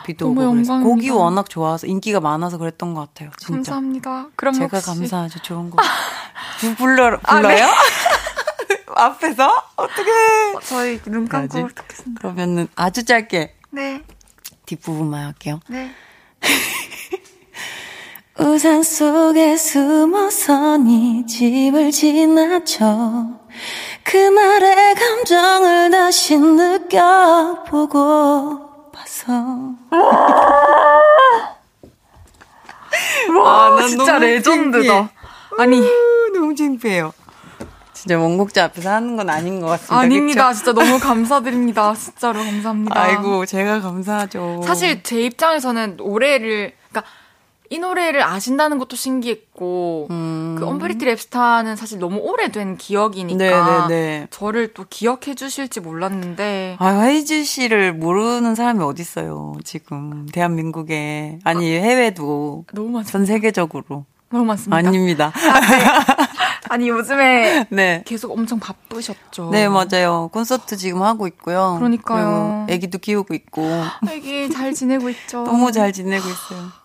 비도 0.06 0.30
오고 0.32 0.52
그래서 0.52 0.80
곡이 0.80 1.10
워낙 1.10 1.50
좋아서 1.50 1.88
인기가 1.88 2.20
많아서 2.20 2.58
그랬던 2.58 2.94
것 2.94 3.02
같아요. 3.02 3.30
진짜. 3.38 3.54
감사합니다. 3.56 4.28
그럼 4.36 4.54
제가 4.54 4.78
혹시... 4.78 4.86
감사하죠. 4.88 5.41
좋은 5.41 5.70
곡. 5.70 5.80
불러 6.78 7.20
불러요? 7.20 7.20
아, 7.24 7.41
네. 7.41 7.62
앞에서 8.94 9.52
어떻게? 9.76 10.12
어, 10.56 10.60
저희 10.63 11.00
눈 11.02 11.28
감고 11.28 11.67
듣겠습니다. 11.67 12.22
그러면은 12.22 12.67
아주 12.76 13.04
짧게. 13.04 13.56
네. 13.72 14.04
뒷 14.65 14.82
부분만 14.82 15.26
할게요. 15.26 15.60
네. 15.67 15.91
우산 18.39 18.82
속에 18.84 19.58
숨어서 19.58 20.78
네 20.78 21.26
집을 21.28 21.91
지나쳐 21.91 23.41
그날의 24.04 24.96
감정을 24.96 25.91
다시 25.91 26.38
느껴보고 26.38 27.91
봐서 29.25 29.75
와, 33.39 33.67
아, 33.67 33.88
진짜 33.88 34.17
레전드다. 34.19 35.10
아니 35.60 35.81
너무 36.34 36.55
창피해요. 36.55 37.13
진짜 37.93 38.17
원곡자 38.17 38.65
앞에서 38.65 38.89
하는 38.89 39.15
건 39.15 39.29
아닌 39.29 39.60
것 39.62 39.67
같습니다. 39.67 39.97
아닙니다. 39.99 40.47
그쵸? 40.49 40.57
진짜 40.57 40.73
너무 40.73 40.99
감사드립니다. 40.99 41.93
진짜로 41.93 42.39
감사합니다. 42.39 42.99
아이고, 42.99 43.45
제가 43.45 43.79
감사하죠. 43.81 44.62
사실 44.65 45.03
제 45.03 45.21
입장에서는 45.21 45.97
그러니까 45.97 46.75
이 47.71 47.79
노래를 47.79 48.21
아신다는 48.21 48.79
것도 48.79 48.97
신기했고, 48.97 50.07
음. 50.12 50.57
그 50.60 50.67
언프리티 50.67 51.05
랩스타는 51.05 51.77
사실 51.77 51.99
너무 51.99 52.17
오래된 52.17 52.75
기억이니까, 52.75 53.38
네네네. 53.38 53.88
네. 53.88 54.27
저를 54.29 54.73
또 54.73 54.84
기억해 54.89 55.36
주실지 55.36 55.79
몰랐는데. 55.79 56.75
아, 56.79 56.86
화이즈 56.86 57.45
씨를 57.45 57.93
모르는 57.93 58.55
사람이 58.55 58.84
어딨어요, 58.84 59.55
지금. 59.63 60.25
대한민국에. 60.34 61.39
아니, 61.45 61.71
해외도. 61.71 62.65
너무 62.73 62.89
많습니다. 62.89 63.12
전 63.12 63.25
세계적으로. 63.25 64.03
너무 64.29 64.43
많습니다. 64.43 64.75
아닙니다. 64.75 65.31
아, 65.34 65.60
네. 65.62 65.77
아니 66.69 66.89
요즘에 66.89 67.67
네. 67.71 68.02
계속 68.06 68.31
엄청 68.31 68.60
바쁘셨죠. 68.60 69.50
네 69.52 69.67
맞아요. 69.67 70.29
콘서트 70.31 70.77
지금 70.77 71.04
하고 71.04 71.27
있고요. 71.27 71.75
그러니까요. 71.79 72.65
아기도 72.69 72.98
키우고 72.98 73.33
있고. 73.33 73.62
아기 74.08 74.50
잘 74.50 74.73
지내고 74.73 75.10
있죠. 75.10 75.43
너무 75.43 75.73
잘 75.73 75.91
지내고 75.91 76.23
있어요. 76.29 76.81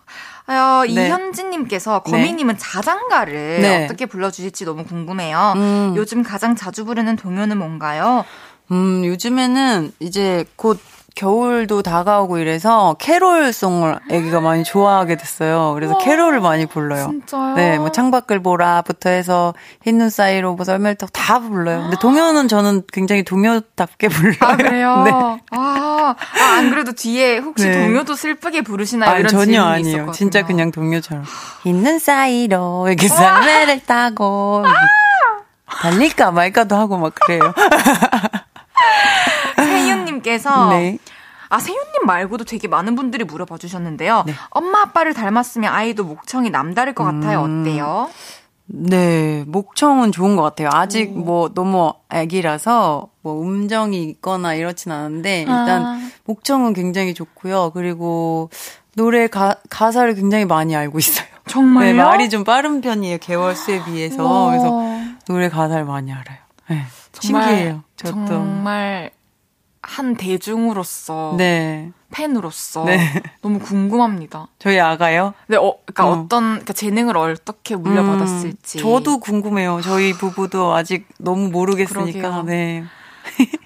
어, 0.48 0.84
네. 0.86 0.92
이현진님께서 1.06 2.02
네. 2.04 2.10
거미님은 2.10 2.58
자장가를 2.58 3.60
네. 3.60 3.84
어떻게 3.84 4.06
불러주실지 4.06 4.64
너무 4.64 4.84
궁금해요. 4.84 5.54
음. 5.56 5.94
요즘 5.96 6.22
가장 6.22 6.54
자주 6.54 6.84
부르는 6.84 7.16
동요는 7.16 7.58
뭔가요? 7.58 8.24
음, 8.70 9.04
요즘에는 9.04 9.92
이제 10.00 10.44
곧 10.56 10.80
겨울도 11.16 11.82
다가오고 11.82 12.36
이래서 12.38 12.94
캐롤송을 12.98 14.00
애기가 14.10 14.40
많이 14.40 14.64
좋아하게 14.64 15.16
됐어요. 15.16 15.72
그래서 15.74 15.94
와, 15.94 15.98
캐롤을 15.98 16.40
많이 16.40 16.66
불러요. 16.66 17.06
진짜요? 17.06 17.54
네, 17.54 17.78
뭐 17.78 17.90
창밖을 17.90 18.42
보라부터 18.42 19.08
해서 19.08 19.54
흰눈 19.82 20.10
사이로 20.10 20.54
뭐 20.56 20.64
썰멜떡 20.66 21.10
다 21.14 21.40
불러요. 21.40 21.80
근데 21.84 21.96
동요는 21.98 22.48
저는 22.48 22.82
굉장히 22.92 23.24
동요답게 23.24 24.08
불러요. 24.08 24.36
아, 24.40 24.56
그래요? 24.56 25.02
네. 25.08 25.10
아, 25.52 26.14
아, 26.18 26.56
안 26.58 26.68
그래도 26.68 26.92
뒤에 26.92 27.38
혹시 27.38 27.66
네. 27.66 27.72
동요도 27.86 28.14
슬프게 28.14 28.60
부르시나요? 28.60 29.10
아, 29.10 29.16
이런 29.16 29.28
전혀 29.30 29.62
아니에요. 29.64 29.88
있었거든요. 29.88 30.12
진짜 30.12 30.42
그냥 30.44 30.70
동요처럼. 30.70 31.24
흰눈 31.62 31.98
사이로 31.98 32.88
이렇게 32.88 33.08
썰멜을 33.08 33.80
타고 33.86 34.64
달릴까 35.64 36.30
말까도 36.30 36.76
하고 36.76 36.98
막 36.98 37.14
그래요. 37.14 37.40
세윤님께서 39.56 40.70
네. 40.70 40.98
아, 41.48 41.58
세윤님 41.58 42.06
말고도 42.06 42.44
되게 42.44 42.68
많은 42.68 42.96
분들이 42.96 43.24
물어봐 43.24 43.58
주셨는데요. 43.58 44.24
네. 44.26 44.34
엄마 44.50 44.82
아빠를 44.82 45.14
닮았으면 45.14 45.72
아이도 45.72 46.04
목청이 46.04 46.50
남다를 46.50 46.92
것 46.92 47.04
같아요. 47.04 47.44
음. 47.44 47.62
어때요? 47.62 48.10
네, 48.68 49.44
목청은 49.46 50.10
좋은 50.10 50.34
것 50.34 50.42
같아요. 50.42 50.70
아직 50.72 51.12
오. 51.12 51.20
뭐 51.20 51.54
너무 51.54 51.94
아기라서 52.08 53.08
뭐 53.22 53.40
음정이 53.42 54.02
있거나 54.04 54.54
이렇진 54.54 54.90
않은데 54.90 55.40
일단 55.40 55.86
아. 55.86 56.00
목청은 56.24 56.72
굉장히 56.72 57.14
좋고요. 57.14 57.70
그리고 57.74 58.50
노래 58.96 59.28
가, 59.28 59.54
가사를 59.70 60.12
굉장히 60.14 60.46
많이 60.46 60.74
알고 60.74 60.98
있어요. 60.98 61.26
정말요? 61.46 61.86
네, 61.86 61.92
말이 61.92 62.28
좀 62.28 62.42
빠른 62.42 62.80
편이에요. 62.80 63.18
개월수에 63.18 63.84
비해서. 63.84 64.46
그래서 64.48 64.82
노래 65.28 65.48
가사를 65.48 65.84
많이 65.84 66.12
알아요. 66.12 66.38
네. 66.68 66.82
정말, 67.20 67.42
신기해요. 67.48 67.82
저도. 67.96 68.26
정말 68.26 69.10
한 69.82 70.16
대중으로서 70.16 71.34
네. 71.38 71.90
팬으로서 72.10 72.84
네. 72.84 72.98
너무 73.42 73.58
궁금합니다. 73.58 74.48
저희 74.58 74.78
아가요? 74.80 75.34
네, 75.46 75.56
어, 75.56 75.78
그러니까 75.84 76.08
어. 76.08 76.26
떤 76.28 76.44
그러니까 76.50 76.72
재능을 76.72 77.16
어떻게 77.16 77.76
물려받았을지. 77.76 78.78
음, 78.78 78.80
저도 78.80 79.18
궁금해요. 79.18 79.80
저희 79.82 80.12
부부도 80.12 80.74
아직 80.74 81.06
너무 81.18 81.48
모르겠으니까. 81.50 82.12
그러게요. 82.12 82.42
네. 82.44 82.84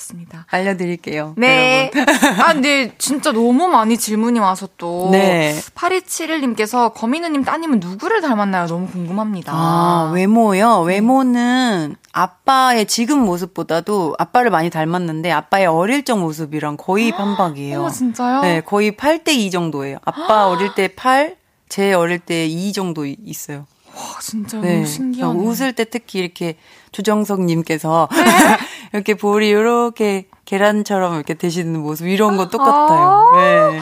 맞습니다. 0.00 0.46
알려드릴게요. 0.50 1.34
네. 1.36 1.90
아, 2.38 2.52
근데 2.52 2.94
진짜 2.98 3.32
너무 3.32 3.68
많이 3.68 3.98
질문이 3.98 4.38
와서 4.38 4.68
또. 4.78 5.10
네. 5.12 5.58
8271님께서 5.74 6.92
거민우님 6.94 7.44
따님은 7.44 7.80
누구를 7.80 8.20
닮았나요? 8.22 8.66
너무 8.66 8.86
궁금합니다. 8.88 9.52
아, 9.54 10.10
외모요? 10.14 10.80
외모는 10.80 11.96
아빠의 12.12 12.86
지금 12.86 13.20
모습보다도 13.20 14.16
아빠를 14.18 14.50
많이 14.50 14.70
닮았는데 14.70 15.30
아빠의 15.30 15.66
어릴 15.66 16.04
적 16.04 16.18
모습이랑 16.18 16.76
거의 16.76 17.12
반박이에요. 17.12 17.84
어, 17.84 17.90
진짜요? 17.90 18.40
네, 18.40 18.60
거의 18.62 18.92
8대 18.92 19.28
2 19.28 19.50
정도예요. 19.50 19.98
아빠 20.04 20.48
어릴 20.48 20.74
때 20.74 20.88
8, 20.88 21.36
제 21.68 21.92
어릴 21.92 22.18
때 22.18 22.46
2 22.46 22.72
정도 22.72 23.04
있어요. 23.06 23.66
와, 23.94 24.18
진짜 24.20 24.60
네. 24.60 24.74
너무 24.74 24.86
신기하네. 24.86 25.40
웃을 25.40 25.72
때 25.72 25.84
특히 25.84 26.20
이렇게 26.20 26.56
조정석님께서 26.92 28.08
네. 28.12 28.18
이렇게 28.92 29.14
볼이 29.14 29.48
이렇게 29.48 30.28
계란처럼 30.44 31.14
이렇게 31.14 31.34
되시는 31.34 31.80
모습 31.80 32.08
이런 32.08 32.36
거 32.36 32.48
똑같아요. 32.48 33.30
아~ 33.32 33.36
네. 33.36 33.80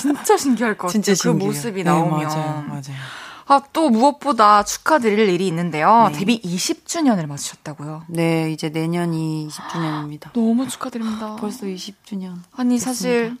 진짜 0.00 0.36
신기할 0.36 0.76
것 0.76 0.86
같아요. 0.86 0.92
진짜 0.92 1.12
그 1.12 1.16
신기해요. 1.16 1.38
그 1.38 1.56
모습이 1.56 1.84
나오면. 1.84 2.18
네, 2.18 2.24
맞아요, 2.24 2.64
맞아요. 2.68 2.96
아, 3.46 3.60
또 3.72 3.90
무엇보다 3.90 4.62
축하드릴 4.62 5.28
일이 5.28 5.46
있는데요. 5.48 6.08
네. 6.12 6.18
데뷔 6.18 6.40
20주년을 6.40 7.26
맞으셨다고요. 7.26 8.04
네, 8.08 8.50
이제 8.50 8.70
내년이 8.70 9.48
20주년입니다. 9.50 10.32
너무 10.32 10.66
축하드립니다. 10.66 11.36
벌써 11.36 11.66
20주년. 11.66 12.36
아니, 12.56 12.76
됐습니다. 12.76 12.84
사실 12.84 13.36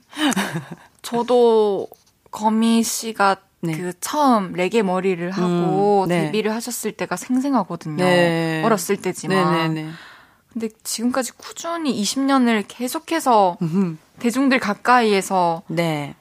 저도 1.00 1.88
거미 2.30 2.82
씨가 2.82 3.36
네. 3.66 3.76
그 3.76 3.92
처음 4.00 4.52
레게 4.52 4.82
머리를 4.82 5.30
하고 5.30 6.04
음, 6.04 6.08
네. 6.08 6.26
데뷔를 6.26 6.52
하셨을 6.54 6.92
때가 6.92 7.16
생생하거든요. 7.16 8.04
네. 8.04 8.62
어렸을 8.64 8.96
때지만. 8.96 9.52
네네네. 9.52 9.68
네, 9.68 9.82
네. 9.82 9.90
근데 10.52 10.68
지금까지 10.84 11.32
꾸준히 11.32 12.00
20년을 12.00 12.64
계속해서 12.68 13.58
대중들 14.20 14.60
가까이에서 14.60 15.62
네. 15.66 16.14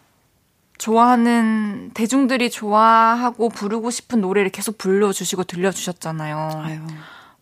좋아하는 0.80 1.92
대중들이 1.94 2.50
좋아하고 2.50 3.50
부르고 3.50 3.92
싶은 3.92 4.22
노래를 4.22 4.50
계속 4.50 4.78
불러주시고 4.80 5.44
들려주셨잖아요. 5.44 6.62
아유, 6.64 6.80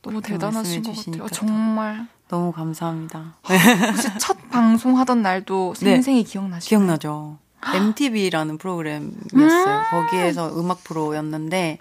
너무 0.02 0.22
대단하신 0.22 0.84
것 0.84 0.96
같아요. 0.96 1.28
정말 1.30 2.08
너무 2.28 2.52
감사합니다. 2.52 3.36
혹시 3.44 4.10
첫 4.20 4.38
방송하던 4.50 5.22
날도 5.22 5.74
생생히 5.76 6.24
네. 6.24 6.30
기억나시나요? 6.30 6.68
기억나죠. 6.68 7.38
MTV라는 7.76 8.58
프로그램이었어요. 8.58 9.78
음~ 9.78 9.84
거기에서 9.92 10.60
음악 10.60 10.84
프로였는데 10.84 11.78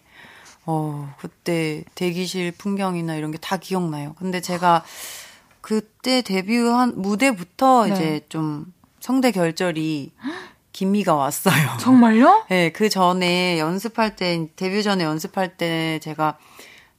어, 0.67 1.13
그때 1.19 1.85
대기실 1.95 2.53
풍경이나 2.53 3.15
이런 3.17 3.31
게 3.33 3.39
다 3.41 3.57
기억나요. 3.57 4.15
근데 4.19 4.41
제가 4.41 4.85
그때 5.61 6.23
데뷔한 6.23 6.95
무대부터 6.97 7.87
네. 7.87 7.93
이제 7.93 8.21
좀 8.29 8.73
성대 9.01 9.31
결절이 9.33 10.13
기미가 10.73 11.15
왔어요. 11.15 11.55
정말요? 11.81 12.45
네, 12.49 12.71
그 12.71 12.89
전에 12.89 13.59
연습할 13.59 14.17
때, 14.17 14.49
데뷔 14.57 14.83
전에 14.83 15.05
연습할 15.05 15.57
때 15.57 15.99
제가 16.03 16.39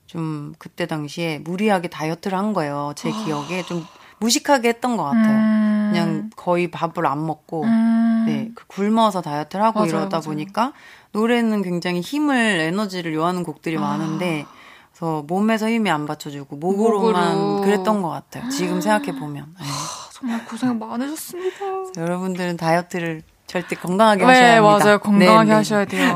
좀 0.08 0.54
그때 0.58 0.88
당시에 0.88 1.40
무리하게 1.40 1.88
다이어트를 1.88 2.38
한 2.38 2.54
거예요. 2.54 2.94
제 2.96 3.10
아. 3.10 3.24
기억에 3.24 3.64
좀 3.64 3.86
무식하게 4.22 4.70
했던 4.70 4.96
것 4.96 5.04
같아요. 5.04 5.36
음. 5.38 5.90
그냥 5.92 6.30
거의 6.38 6.70
밥을 6.70 7.06
안 7.06 7.26
먹고, 7.26 7.64
음. 7.64 8.24
네, 8.28 8.52
그 8.56 8.66
굶어서 8.68 9.22
다이어트를 9.22 9.66
하고 9.66 9.80
맞아요, 9.80 9.90
이러다 9.90 10.18
맞아요. 10.18 10.22
보니까 10.22 10.74
노래는 11.12 11.64
굉장히 11.64 12.00
힘을, 12.00 12.38
에너지를 12.38 13.14
요하는 13.14 13.44
곡들이 13.44 13.78
아. 13.78 13.82
많은데, 13.82 14.46
그래서 14.94 15.24
몸에서 15.28 15.68
힘이 15.70 15.90
안 15.90 16.06
받쳐주고 16.06 16.56
목으로만 16.56 17.38
목으로. 17.38 17.62
그랬던 17.62 18.02
것 18.02 18.10
같아요. 18.10 18.48
지금 18.50 18.80
생각해 18.80 19.20
보면. 19.20 19.56
네. 19.60 19.66
정말 20.14 20.46
고생 20.46 20.78
많으셨습니다. 20.78 21.58
여러분들은 21.98 22.58
다이어트를 22.58 23.24
절대 23.48 23.76
건강하게 23.76 24.20
네, 24.20 24.26
하셔야 24.26 24.58
합니다. 24.58 24.86
맞아요. 24.86 25.00
건강하게 25.00 25.46
네, 25.46 25.50
네. 25.50 25.56
하셔야 25.56 25.86
돼요. 25.86 26.16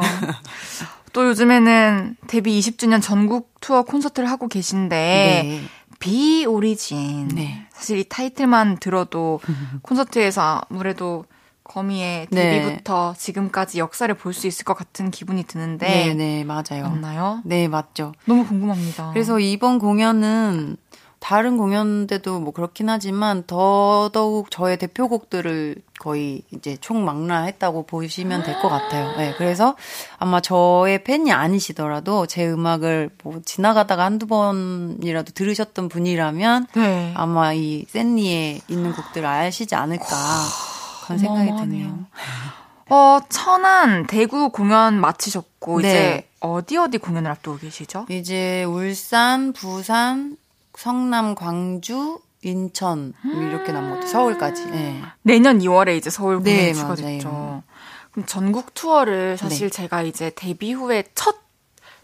또 1.12 1.28
요즘에는 1.30 2.18
데뷔 2.28 2.60
20주년 2.60 3.02
전국 3.02 3.54
투어 3.62 3.84
콘서트를 3.84 4.30
하고 4.30 4.48
계신데 4.48 4.96
네. 4.96 5.62
비 6.00 6.46
오리진. 6.46 7.30
네. 7.30 7.66
사실 7.72 7.98
이 7.98 8.06
타이틀만 8.08 8.78
들어도 8.80 9.40
콘서트에서 9.82 10.62
아무래도 10.70 11.26
거미의 11.64 12.28
네. 12.30 12.60
데뷔부터 12.60 13.14
네. 13.18 13.20
지금까지 13.20 13.80
역사를 13.80 14.14
볼 14.16 14.34
수 14.34 14.46
있을 14.48 14.66
것 14.66 14.76
같은 14.76 15.10
기분이 15.12 15.44
드는데. 15.46 15.88
네, 15.88 16.14
네, 16.14 16.44
맞아요. 16.44 16.84
맞나요? 16.90 17.42
네, 17.44 17.68
맞죠. 17.68 18.14
너무 18.26 18.46
궁금합니다. 18.46 19.12
그래서 19.14 19.40
이번 19.40 19.80
공연은 19.80 20.78
다른 21.20 21.58
공연 21.58 22.06
때도 22.08 22.40
뭐 22.40 22.54
그렇긴 22.54 22.90
하지만 22.90 23.44
더더욱 23.48 24.52
저의 24.52 24.78
대표곡들을 24.78 25.76
거의 26.00 26.44
이제 26.54 26.78
총망라했다고 26.80 27.86
보시면 27.88 28.44
될 28.44 28.62
것 28.62 28.70
같아요. 28.70 29.16
네, 29.18 29.34
그래서 29.38 29.76
아마 30.18 30.40
저의 30.40 31.04
팬이 31.04 31.32
아니시더라도 31.32 32.26
제 32.28 32.48
음악을 32.48 33.10
뭐 33.24 33.42
지나가다가 33.44 34.06
한두 34.06 34.28
번이라도 34.28 35.32
들으셨던 35.34 35.90
분이라면 35.90 36.68
네. 36.76 37.14
아마 37.16 37.54
이 37.54 37.86
샌리에 37.90 38.62
있는 38.68 38.94
곡들을 38.94 39.28
아시지 39.28 39.74
않을까 39.76 40.06
그런 41.06 41.18
생각이 41.18 41.52
드네요. 41.58 42.06
어, 42.90 43.20
천안, 43.30 44.06
대구 44.06 44.50
공연 44.50 45.00
마치셨고 45.00 45.82
네. 45.82 45.90
이제 45.90 46.30
어디 46.40 46.78
어디 46.78 47.00
공연을 47.00 47.32
앞두고 47.32 47.58
계시죠? 47.58 48.06
이제 48.10 48.64
울산, 48.64 49.54
부산, 49.54 50.38
성남, 50.78 51.36
광주, 51.36 52.20
인천 52.44 53.14
이렇게 53.24 53.72
남은 53.72 53.90
것같요 53.90 54.08
서울까지. 54.08 54.66
네. 54.68 55.02
내년 55.24 55.60
2월에 55.60 55.98
이제 55.98 56.10
서울 56.10 56.38
공연 56.38 56.56
네, 56.56 56.74
추가 56.74 56.96
됐죠. 56.96 57.64
그럼 58.12 58.26
전국 58.28 58.74
투어를 58.74 59.38
사실 59.38 59.70
네. 59.70 59.76
제가 59.76 60.04
이제 60.04 60.32
데뷔 60.36 60.74
후에 60.74 61.04
첫 61.16 61.36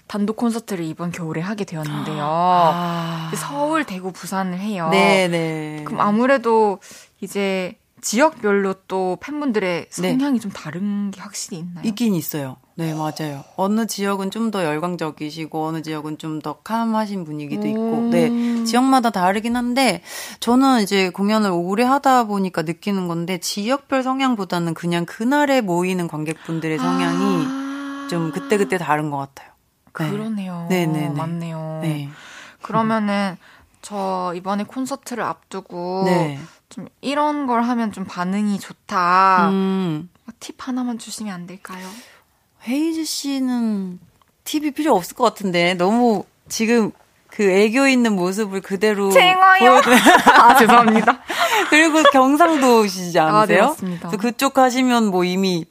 단독 0.08 0.36
콘서트를 0.36 0.84
이번 0.84 1.12
겨울에 1.12 1.40
하게 1.40 1.64
되었는데요. 1.64 2.22
아. 2.22 3.32
서울, 3.34 3.86
대구, 3.86 4.12
부산을 4.12 4.60
해요. 4.60 4.90
네, 4.92 5.30
네. 5.30 5.84
그럼 5.86 6.02
아무래도 6.02 6.80
이제 7.22 7.78
지역별로 8.02 8.74
또 8.88 9.18
팬분들의 9.22 9.88
네. 9.90 10.10
성향이 10.12 10.34
네. 10.34 10.40
좀 10.40 10.52
다른 10.52 11.12
게 11.12 11.22
확실히 11.22 11.60
있나요? 11.60 11.86
있긴 11.86 12.16
있어요. 12.16 12.58
네, 12.76 12.94
맞아요. 12.94 13.44
어느 13.58 13.86
지역은 13.86 14.32
좀 14.32 14.52
더 14.52 14.64
열광적이시고 14.64 15.66
어느 15.66 15.82
지역은 15.82 16.18
좀 16.18 16.42
더 16.42 16.56
캄하신 16.64 17.26
분위기도 17.26 17.68
있고. 17.68 18.10
네. 18.12 18.64
지역마다 18.66 19.12
다르긴 19.12 19.56
한데 19.56 20.02
저는 20.40 20.82
이제 20.82 21.10
공연을 21.12 21.52
오래 21.52 21.84
하다 21.84 22.26
보니까 22.26 22.64
느끼는 22.64 23.08
건데 23.08 23.38
지역별 23.38 24.02
성향보다는 24.04 24.74
그냥 24.74 25.06
그날에 25.06 25.62
모이는 25.62 26.08
관객분들의 26.08 26.78
성향이 26.80 27.46
아~ 27.46 28.08
좀 28.10 28.32
그때그때 28.32 28.78
다른 28.78 29.10
것 29.12 29.18
같아요. 29.18 29.50
네. 30.00 30.10
그러네요. 30.10 30.66
네네네. 30.70 31.10
맞네요. 31.10 31.80
네. 31.84 32.10
그러면은 32.62 33.38
저 33.82 34.34
이번에 34.36 34.64
콘서트를 34.64 35.24
앞두고 35.24 36.04
네. 36.06 36.40
좀 36.72 36.88
이런 37.02 37.46
걸 37.46 37.62
하면 37.62 37.92
좀 37.92 38.06
반응이 38.06 38.60
좋다. 38.60 39.50
음. 39.52 40.10
팁 40.40 40.56
하나만 40.58 40.98
주시면 40.98 41.34
안 41.34 41.46
될까요? 41.46 41.88
헤이즈 42.68 43.06
씨는 43.06 44.00
팁이 44.44 44.72
필요 44.72 44.96
없을 44.96 45.16
것 45.16 45.24
같은데 45.24 45.76
너무 45.76 46.24
지금 46.50 46.92
그 47.32 47.44
애교 47.44 47.88
있는 47.88 48.14
모습을 48.16 48.62
그대로 48.62 49.10
보여드... 49.10 49.90
아 50.30 50.56
죄송합니다. 50.58 51.20
그리고 51.70 52.04
경상도 52.12 52.86
시지 52.88 53.18
않으세요? 53.20 53.38
아, 53.38 53.46
네, 53.46 53.62
맞습니다. 53.62 54.10
그쪽 54.10 54.58
하시면 54.58 55.06
뭐 55.08 55.24
이미 55.24 55.66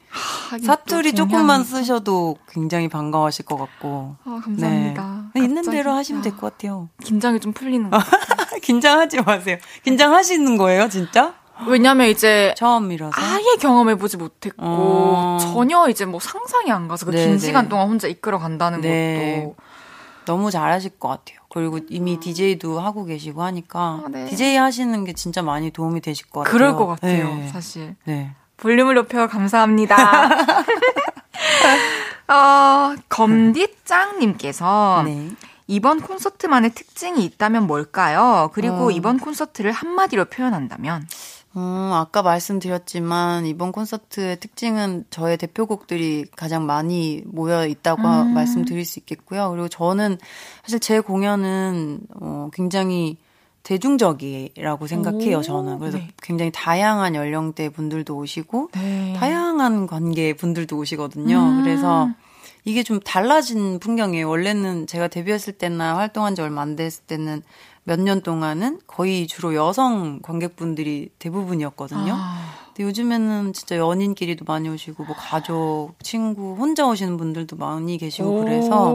아, 0.51 0.57
사투리 0.57 1.13
조금만 1.13 1.63
쓰셔도 1.63 2.37
굉장히 2.49 2.87
반가워하실 2.87 3.45
것 3.45 3.57
같고. 3.57 4.15
아 4.25 4.41
감사합니다. 4.43 5.25
네. 5.35 5.43
있는 5.43 5.61
대로 5.69 5.91
하시면 5.91 6.21
될 6.23 6.31
것 6.31 6.41
같아요. 6.41 6.89
긴장이 7.03 7.39
좀 7.39 7.53
풀리는 7.53 7.89
것 7.89 7.97
같아요. 7.97 8.59
긴장하지 8.61 9.21
마세요. 9.21 9.57
긴장하시는 9.83 10.57
거예요, 10.57 10.89
진짜? 10.89 11.33
왜냐면 11.67 12.07
이제 12.07 12.55
처음이라서 12.57 13.11
아예 13.15 13.55
경험해 13.59 13.95
보지 13.95 14.17
못했고 14.17 14.55
어... 14.65 15.37
전혀 15.39 15.87
이제 15.89 16.05
뭐 16.05 16.19
상상이 16.19 16.71
안 16.71 16.87
가서 16.87 17.05
그긴 17.05 17.33
네, 17.33 17.37
시간 17.37 17.69
동안 17.69 17.87
혼자 17.87 18.07
이끌어 18.07 18.39
간다는 18.39 18.81
네. 18.81 19.41
것도 19.43 19.55
너무 20.25 20.51
잘하실 20.51 20.91
것 20.99 21.07
같아요. 21.07 21.39
그리고 21.49 21.79
이미 21.89 22.19
DJ도 22.19 22.79
하고 22.79 23.05
계시고 23.05 23.43
하니까 23.43 24.01
아, 24.05 24.09
네. 24.09 24.25
DJ 24.25 24.55
하시는 24.55 25.03
게 25.03 25.13
진짜 25.13 25.41
많이 25.41 25.71
도움이 25.71 26.01
되실 26.01 26.29
것 26.29 26.41
같아요. 26.41 26.53
그럴 26.53 26.75
것 26.75 26.87
같아요, 26.87 27.35
네. 27.35 27.47
사실. 27.49 27.95
네. 28.05 28.31
볼륨을 28.57 28.95
높여 28.95 29.27
감사합니다. 29.27 30.29
어, 32.31 32.95
검디짱님께서 33.09 35.03
네. 35.05 35.29
이번 35.67 36.01
콘서트만의 36.01 36.71
특징이 36.71 37.23
있다면 37.25 37.67
뭘까요? 37.67 38.51
그리고 38.53 38.87
어. 38.87 38.91
이번 38.91 39.19
콘서트를 39.19 39.71
한마디로 39.71 40.25
표현한다면? 40.25 41.07
음, 41.57 41.91
아까 41.93 42.21
말씀드렸지만 42.21 43.45
이번 43.45 43.71
콘서트의 43.71 44.39
특징은 44.39 45.05
저의 45.09 45.37
대표곡들이 45.37 46.25
가장 46.35 46.65
많이 46.65 47.23
모여 47.25 47.67
있다고 47.67 48.01
음. 48.01 48.33
말씀드릴 48.33 48.85
수 48.85 48.99
있겠고요. 48.99 49.49
그리고 49.51 49.67
저는 49.67 50.17
사실 50.63 50.79
제 50.79 50.99
공연은 51.01 51.99
어, 52.21 52.49
굉장히 52.53 53.17
대중적이라고 53.63 54.87
생각해요, 54.87 55.37
오, 55.37 55.41
저는. 55.41 55.79
그래서 55.79 55.97
네. 55.97 56.07
굉장히 56.23 56.51
다양한 56.51 57.13
연령대 57.13 57.69
분들도 57.69 58.15
오시고, 58.15 58.69
네. 58.73 59.13
다양한 59.19 59.85
관계 59.85 60.33
분들도 60.33 60.75
오시거든요. 60.77 61.37
음. 61.37 61.63
그래서 61.63 62.09
이게 62.63 62.83
좀 62.83 62.99
달라진 62.99 63.79
풍경이에요. 63.79 64.27
원래는 64.27 64.87
제가 64.87 65.07
데뷔했을 65.07 65.53
때나 65.53 65.97
활동한 65.97 66.35
지 66.35 66.41
얼마 66.41 66.61
안 66.61 66.75
됐을 66.75 67.03
때는 67.05 67.43
몇 67.83 67.99
년 67.99 68.21
동안은 68.21 68.79
거의 68.87 69.25
주로 69.27 69.55
여성 69.55 70.19
관객분들이 70.21 71.09
대부분이었거든요. 71.19 72.13
아. 72.15 72.37
근데 72.67 72.83
요즘에는 72.83 73.53
진짜 73.53 73.77
연인끼리도 73.77 74.45
많이 74.47 74.69
오시고 74.69 75.03
뭐 75.03 75.15
가족, 75.15 75.93
친구, 76.03 76.55
혼자 76.55 76.87
오시는 76.87 77.17
분들도 77.17 77.57
많이 77.57 77.97
계시고 77.97 78.43
그래서 78.43 78.93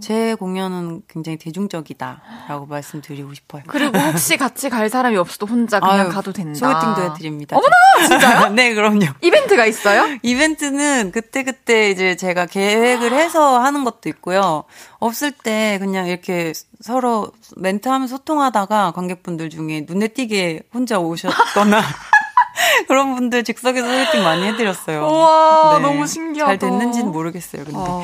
제 0.00 0.34
공연은 0.34 1.02
굉장히 1.08 1.36
대중적이다라고 1.38 2.66
말씀드리고 2.66 3.34
싶어요. 3.34 3.62
그리고 3.66 3.98
혹시 3.98 4.36
같이 4.36 4.68
갈 4.68 4.88
사람이 4.88 5.16
없어도 5.16 5.46
혼자 5.46 5.80
그냥 5.80 6.00
아유, 6.00 6.08
가도 6.08 6.32
된다. 6.32 6.58
소개팅도 6.58 7.02
해드립니다. 7.12 7.56
어머나 7.56 8.08
진짜요? 8.08 8.48
네 8.54 8.74
그럼요. 8.74 9.06
이벤트가 9.20 9.66
있어요? 9.66 10.06
이벤트는 10.22 11.12
그때 11.12 11.42
그때 11.42 11.90
이제 11.90 12.16
제가 12.16 12.46
계획을 12.46 13.12
해서 13.12 13.58
하는 13.60 13.84
것도 13.84 14.08
있고요. 14.08 14.64
없을 14.98 15.30
때 15.32 15.78
그냥 15.80 16.06
이렇게 16.06 16.52
서로 16.80 17.32
멘트하면서 17.56 18.16
소통하다가 18.16 18.92
관객분들 18.92 19.50
중에 19.50 19.84
눈에 19.88 20.08
띄게 20.08 20.62
혼자 20.72 20.98
오셨거나 20.98 21.80
그런 22.86 23.14
분들 23.14 23.44
즉석에서 23.44 23.86
소개팅 23.86 24.22
많이 24.22 24.44
해드렸어요. 24.46 25.06
와 25.06 25.78
네. 25.78 25.82
너무 25.82 26.06
신기하다. 26.06 26.50
잘 26.50 26.58
됐는지는 26.58 27.10
모르겠어요. 27.10 27.64
근데. 27.64 27.78
어, 27.78 28.02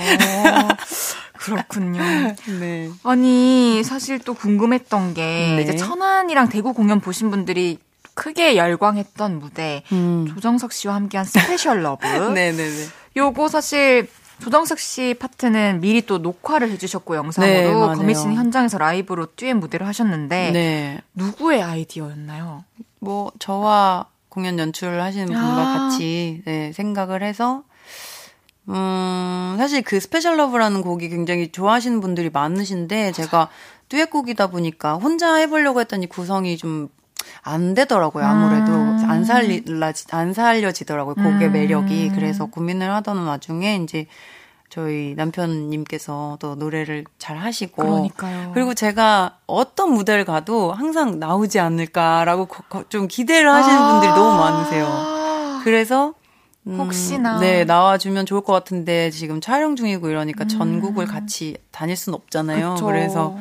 그렇군요. 1.39 2.01
네. 2.61 2.91
아니 3.05 3.83
사실 3.85 4.19
또 4.19 4.35
궁금했던 4.35 5.15
게 5.15 5.55
네. 5.57 5.63
이제 5.63 5.77
천안이랑 5.77 6.49
대구 6.49 6.73
공연 6.73 7.01
보신 7.01 7.31
분들이 7.31 7.79
크게 8.15 8.57
열광했던 8.57 9.39
무대 9.39 9.85
음. 9.93 10.27
조정석 10.35 10.73
씨와 10.73 10.95
함께한 10.95 11.25
Special 11.25 11.83
Love. 11.83 12.07
네네네. 12.07 12.87
요거 13.17 13.49
사실 13.49 14.09
조정석 14.41 14.79
씨 14.79 15.15
파트는 15.19 15.81
미리 15.81 16.03
또 16.03 16.19
녹화를 16.19 16.71
해주셨고 16.71 17.17
영상으로 17.17 17.89
네, 17.91 17.95
거미 17.97 18.15
씨는 18.15 18.35
현장에서 18.35 18.79
라이브로 18.79 19.27
듀엣 19.35 19.57
무대를 19.57 19.87
하셨는데 19.87 20.51
네. 20.53 21.01
누구의 21.15 21.63
아이디어였나요? 21.63 22.65
뭐 23.01 23.33
저와 23.39 24.07
공연 24.29 24.59
연출을 24.59 25.03
하시는 25.03 25.27
분과 25.27 25.41
아. 25.41 25.79
같이 25.79 26.43
네, 26.45 26.73
생각을 26.73 27.23
해서 27.23 27.63
음, 28.69 29.55
사실 29.59 29.83
그 29.83 29.99
Special 30.01 30.37
Love라는 30.37 30.83
곡이 30.83 31.09
굉장히 31.09 31.51
좋아하시는 31.51 32.01
분들이 32.01 32.31
많으신데 32.31 33.13
제가 33.13 33.49
듀엣곡이다 33.89 34.49
보니까 34.49 34.95
혼자 34.95 35.37
해보려고 35.37 35.81
했더니 35.81 36.07
구성이 36.07 36.57
좀 36.57 36.89
안 37.43 37.75
되더라고요. 37.75 38.25
아무래도 38.25 38.73
음. 38.73 39.05
안 39.09 39.25
살리라 39.25 39.93
안 40.11 40.33
살려지더라고요. 40.33 41.15
곡의 41.15 41.49
음. 41.49 41.53
매력이. 41.53 42.11
그래서 42.15 42.47
고민을 42.47 42.91
하던 42.95 43.27
와중에 43.27 43.77
이제 43.77 44.07
저희 44.71 45.15
남편님께서 45.17 46.37
또 46.41 46.55
노래를 46.55 47.05
잘 47.19 47.39
하시고 47.39 47.83
그러니까요. 47.83 48.51
그리고 48.53 48.75
제가 48.75 49.39
어떤 49.47 49.93
무대를 49.93 50.25
가도 50.25 50.73
항상 50.73 51.19
나오지 51.19 51.59
않을까라고 51.59 52.49
좀 52.91 53.09
기대를 53.09 53.51
하시는 53.51 53.79
아~ 53.79 53.93
분들이 53.93 54.11
너무 54.13 54.39
많으세요. 54.39 55.61
그래서 55.65 56.13
음, 56.69 56.79
혹시나 56.81 57.39
네 57.41 57.65
나와주면 57.65 58.27
좋을 58.27 58.43
것 58.43 58.53
같은데 58.53 59.11
지금 59.11 59.41
촬영 59.41 59.75
중이고 59.77 60.09
이러니까 60.09 60.45
음. 60.45 60.49
전국을 60.49 61.07
같이 61.07 61.57
다닐 61.71 61.97
순 61.97 62.15
없잖아요. 62.15 62.75
그쵸. 62.75 62.87
그래서 62.87 63.39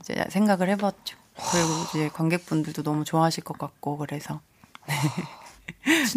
이제 0.00 0.24
생각을 0.30 0.68
해봤죠. 0.70 1.16
그리고 1.52 1.68
이제 1.90 2.10
관객분들도 2.12 2.82
너무 2.82 3.04
좋아하실 3.04 3.44
것 3.44 3.58
같고 3.58 3.98
그래서 3.98 4.40
네. 4.86 4.94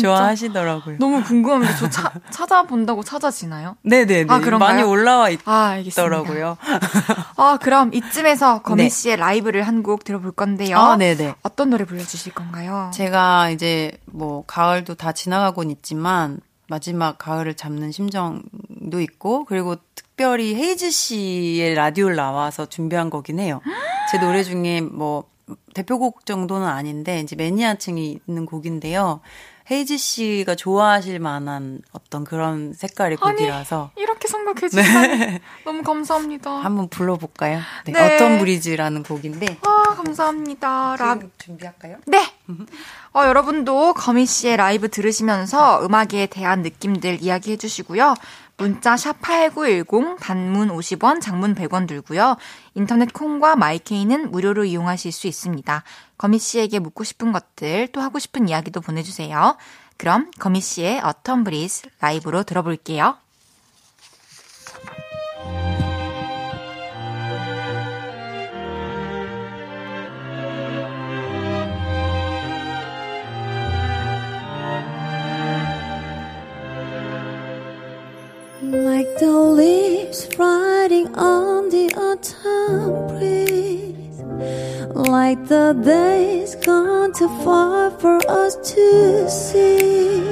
좋아하시더라고요. 0.02 0.98
너무 1.00 1.24
궁금한데 1.24 1.76
저 1.78 1.90
차, 1.90 2.12
찾아본다고 2.32 3.04
찾아지나요? 3.04 3.78
네네네. 3.84 4.26
아, 4.34 4.40
그런가요? 4.40 4.70
많이 4.70 4.84
올라와 4.84 5.30
아, 5.46 5.78
있더라고요. 5.78 6.58
아, 7.38 7.58
그럼 7.62 7.94
이쯤에서 7.94 8.62
거미 8.62 8.84
네. 8.84 8.90
씨의 8.90 9.18
라이브를 9.18 9.64
한 9.64 9.84
곡 9.84 10.04
들어볼 10.06 10.32
건데요. 10.32 10.78
아, 10.78 10.96
네네. 10.98 11.36
어떤 11.44 11.70
노래 11.70 11.84
불러주실 11.86 12.34
건가요? 12.34 12.90
제가 12.94 13.50
이제 13.50 13.92
뭐 14.06 14.44
가을도 14.48 14.96
다 14.96 15.12
지나가곤 15.12 15.70
있지만 15.72 16.40
마지막 16.74 17.20
가을을 17.20 17.54
잡는 17.54 17.92
심정도 17.92 19.00
있고 19.00 19.46
그리고 19.46 19.76
특별히 19.94 20.56
헤이즈 20.56 20.90
씨의 20.90 21.76
라디오를 21.76 22.16
나와서 22.16 22.66
준비한 22.66 23.12
거긴 23.12 23.40
해요. 23.40 23.62
제 24.10 24.18
노래 24.18 24.42
중에 24.42 24.82
뭐 24.82 25.26
대표곡 25.76 26.26
정도는 26.26 26.66
아닌데 26.68 27.20
이제 27.20 27.36
매니아층이 27.36 28.22
있는 28.28 28.48
곡인데요. 28.48 29.22
헤이즈 29.72 29.98
씨가 29.98 30.56
좋아하실 30.56 31.20
만한 31.20 31.82
어떤 31.92 32.24
그런 32.24 32.74
색깔의 32.74 33.18
아니, 33.22 33.38
곡이라서 33.38 33.92
이렇게 33.96 34.28
생각해 34.28 34.70
주시면 34.70 35.20
네. 35.20 35.42
너무 35.64 35.84
감사합니다. 35.84 36.52
한번 36.52 36.90
불러볼까요? 36.90 37.60
네. 37.86 37.94
네. 37.94 38.16
어떤 38.16 38.40
브리즈라는 38.40 39.04
곡인데. 39.04 39.58
아 39.62 39.96
감사합니다. 39.96 40.96
라... 40.98 41.20
준비할까요? 41.38 41.98
네. 42.08 42.34
어, 43.14 43.26
여러분도 43.26 43.94
거미 43.94 44.26
씨의 44.26 44.58
라이브 44.58 44.90
들으시면서 44.90 45.86
음악에 45.86 46.26
대한 46.26 46.62
느낌들 46.62 47.22
이야기해 47.22 47.58
주시고요. 47.58 48.16
문자 48.58 48.96
샵 48.96 49.20
8910 49.22 50.18
단문 50.20 50.70
50원, 50.70 51.22
장문 51.22 51.56
100원 51.56 51.88
들고요. 51.88 52.38
인터넷 52.76 53.12
콩과 53.12 53.56
마이케이는 53.56 54.32
무료로 54.32 54.66
이용하실 54.66 55.12
수 55.12 55.28
있습니다. 55.28 55.84
거미 56.18 56.40
씨에게 56.40 56.80
묻고 56.80 57.04
싶은 57.04 57.32
것들 57.32 57.88
또 57.92 58.02
하고 58.02 58.20
싶은 58.20 58.48
이야기도 58.48 58.82
보내주세요. 58.82 59.58
그럼 59.98 60.32
거미 60.40 60.62
씨의 60.62 61.02
어텀 61.02 61.46
브리즈 61.46 61.88
라이브로 62.00 62.44
들어볼게요. 62.44 63.18
Like 78.74 79.20
the 79.20 79.30
leaves 79.30 80.28
riding 80.36 81.14
on 81.14 81.70
the 81.70 81.94
autumn 81.94 83.06
breeze. 83.06 84.18
Like 84.96 85.46
the 85.46 85.80
days 85.86 86.56
gone 86.56 87.14
too 87.14 87.28
far 87.44 87.92
for 87.92 88.18
us 88.28 88.56
to 88.74 89.30
see. 89.30 90.24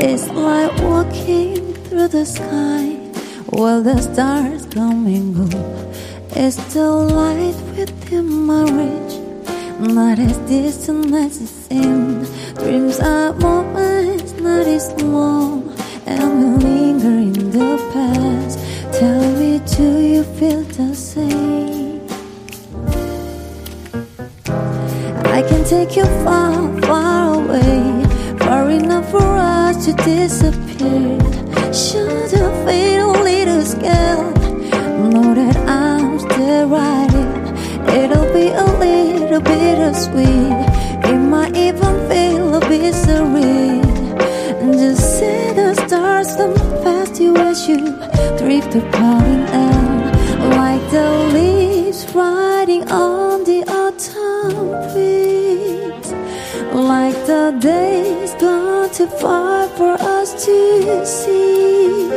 It's 0.00 0.28
like 0.30 0.72
walking 0.80 1.74
through 1.84 2.08
the 2.08 2.24
sky 2.24 2.96
while 3.50 3.82
the 3.82 4.00
stars 4.00 4.64
come 4.72 5.04
and 5.04 5.50
go. 5.50 5.92
It's 6.30 6.56
still 6.56 7.04
light 7.04 7.60
within 7.76 8.46
my 8.46 8.62
reach, 8.62 9.14
not 9.78 10.18
as 10.18 10.38
distant 10.48 11.12
as 11.12 11.42
it 11.42 11.48
seems. 11.48 12.30
Dreams 12.54 12.98
are 12.98 13.34
moments, 13.34 14.32
not 14.40 14.66
as 14.66 14.90
long 15.02 15.76
and 16.06 16.62
we 16.62 16.85
in 17.06 17.50
the 17.50 17.76
past. 17.92 18.58
Tell 18.98 19.20
me, 19.38 19.60
do 19.76 19.98
you 20.00 20.24
feel 20.38 20.62
the 20.62 20.94
same? 20.94 22.00
I 25.36 25.42
can 25.48 25.64
take 25.64 25.96
you 25.96 26.04
far, 26.24 26.52
far 26.82 27.34
away, 27.34 28.04
far 28.38 28.70
enough 28.70 29.10
for 29.10 29.22
us 29.22 29.84
to 29.86 29.92
disappear. 29.92 31.18
Should 31.72 32.32
you 32.32 32.46
feel 32.66 33.10
a 33.14 33.20
little 33.22 33.62
scared? 33.62 34.36
Know 35.12 35.34
that 35.34 35.56
I'm 35.68 36.18
still 36.18 36.68
riding. 36.68 37.34
It'll 38.00 38.32
be 38.32 38.48
a 38.48 38.66
little 38.84 39.40
bit 39.40 39.78
of 39.78 39.94
sweet. 39.94 40.56
It 41.10 41.18
might 41.18 41.56
even 41.56 41.94
feel 42.08 42.54
a 42.54 42.60
bit 42.60 42.94
surreal. 42.94 43.65
As 47.56 47.68
you 47.68 47.78
drift 48.38 48.74
in 48.74 49.40
air 49.64 49.92
Like 50.60 50.84
the 50.90 51.08
leaves 51.32 52.00
riding 52.14 52.82
on 52.90 53.44
the 53.44 53.60
autumn 53.82 54.68
breeze 54.92 56.12
Like 56.72 57.18
the 57.26 57.36
the 57.46 57.58
days 57.60 58.34
gone 58.34 58.90
too 58.90 59.06
far 59.06 59.68
for 59.78 59.94
us 60.16 60.44
to 60.44 61.06
see. 61.06 62.08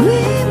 We 0.00 0.45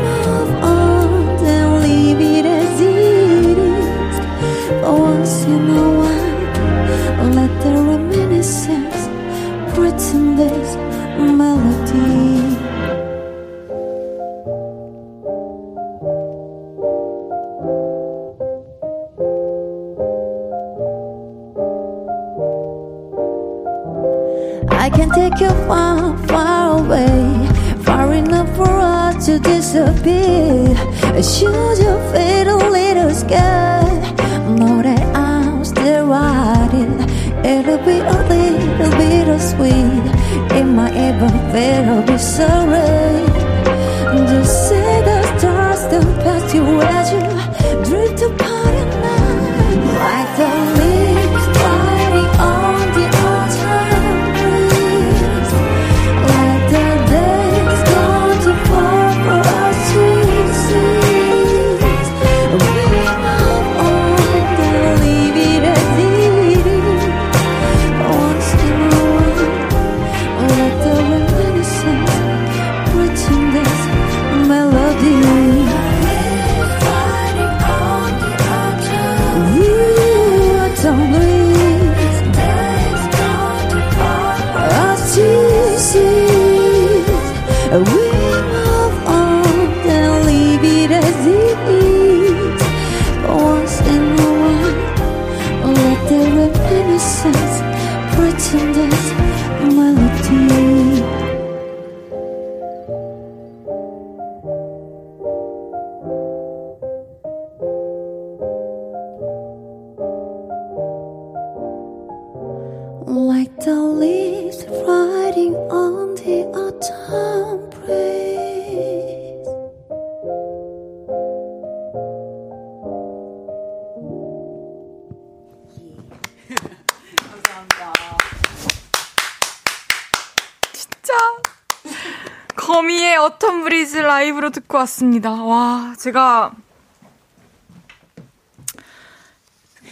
라이브로 134.26 134.50
듣고 134.50 134.78
왔습니다. 134.78 135.30
와, 135.30 135.94
제가 135.96 136.50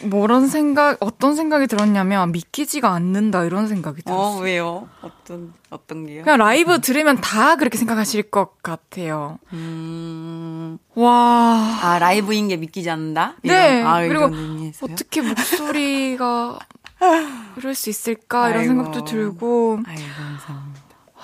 뭐런 0.03 0.49
생각, 0.49 0.97
어떤 1.01 1.37
생각이 1.37 1.68
들었냐면 1.68 2.32
믿기지가 2.32 2.91
않는다 2.93 3.45
이런 3.45 3.68
생각이 3.68 4.03
들었어요. 4.03 4.39
어, 4.39 4.41
왜요? 4.41 4.89
어떤, 5.03 5.53
어떤 5.70 6.07
게요? 6.07 6.24
그냥 6.24 6.39
라이브 6.39 6.80
들으면 6.80 7.20
다 7.20 7.55
그렇게 7.55 7.78
생각하실 7.78 8.24
것 8.24 8.61
같아요. 8.61 9.39
음, 9.53 10.78
와. 10.97 11.78
아, 11.82 11.99
라이브인 12.01 12.49
게 12.49 12.57
믿기지 12.57 12.91
않는다? 12.91 13.35
네. 13.43 13.78
이런, 13.78 13.87
아, 13.87 14.01
그리고? 14.01 14.30
어떻게 14.82 15.22
목소리가 15.22 16.59
이럴 17.57 17.74
수 17.76 17.89
있을까 17.89 18.49
이런 18.51 18.61
아이고. 18.62 18.74
생각도 18.74 19.05
들고 19.05 19.78
아이고, 19.87 20.03
감사합니다. 20.16 20.74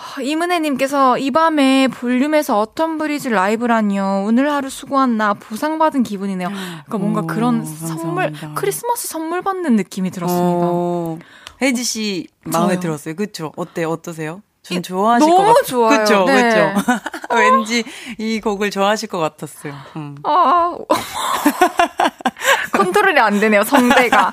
하, 0.00 0.22
이문혜님께서 0.22 1.18
이 1.18 1.30
밤에 1.30 1.88
볼륨에서 1.88 2.58
어떤 2.58 2.96
브리즈 2.96 3.28
라이브라니요. 3.28 4.24
오늘 4.26 4.50
하루 4.50 4.70
수고한 4.70 5.16
나 5.18 5.34
보상받은 5.34 6.02
기분이네요. 6.02 6.48
그러니까 6.48 6.98
뭔가 6.98 7.20
오, 7.20 7.26
그런 7.26 7.64
선물 7.64 8.24
감사합니다. 8.24 8.54
크리스마스 8.54 9.08
선물 9.08 9.42
받는 9.42 9.76
느낌이 9.76 10.10
들었습니다. 10.10 10.66
어, 10.66 11.18
혜지 11.60 11.84
씨 11.84 12.26
마음에 12.44 12.74
저요. 12.74 12.80
들었어요. 12.80 13.14
그쵸? 13.14 13.52
어때, 13.56 13.84
어떠세요? 13.84 14.42
전 14.70 14.78
이- 14.78 14.82
좋아하실 14.82 15.28
것 15.28 15.34
너무 15.36 15.46
같아요. 15.54 15.62
좋아요. 15.66 15.98
그쵸, 16.00 16.24
네. 16.26 16.42
그쵸. 16.42 17.00
왠지 17.34 17.84
이 18.18 18.40
곡을 18.40 18.70
좋아하실 18.70 19.08
것 19.08 19.18
같았어요. 19.18 19.72
음. 19.96 20.16
아, 20.24 20.74
컨트롤이 22.72 23.18
안 23.18 23.38
되네요, 23.40 23.62
성대가. 23.64 24.32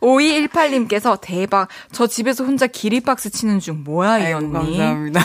5218님께서 0.00 1.18
대박. 1.20 1.68
저 1.92 2.06
집에서 2.06 2.44
혼자 2.44 2.66
기립박스 2.66 3.30
치는 3.30 3.60
중. 3.60 3.82
뭐야, 3.84 4.18
이 4.18 4.22
아이고, 4.26 4.38
언니. 4.38 4.52
감사합니다. 4.52 5.20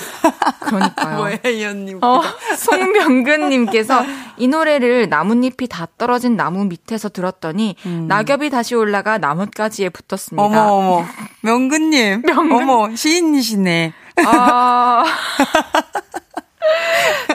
그러니까요. 0.59 1.15
뭐야, 1.17 1.37
이 1.45 1.65
언니. 1.65 1.93
어, 2.01 2.21
송명근님께서 2.57 4.03
이 4.37 4.47
노래를 4.47 5.09
나뭇잎이 5.09 5.67
다 5.69 5.87
떨어진 5.97 6.35
나무 6.35 6.65
밑에서 6.65 7.09
들었더니 7.09 7.75
낙엽이 8.07 8.49
다시 8.49 8.75
올라가 8.75 9.17
나뭇가지에 9.17 9.89
붙었습니다. 9.89 10.43
음. 10.43 10.47
어머, 10.47 10.73
어머. 10.73 11.05
명근님. 11.41 12.23
명근. 12.25 12.51
어머, 12.69 12.95
시인이시네. 12.95 13.93
아. 14.25 15.03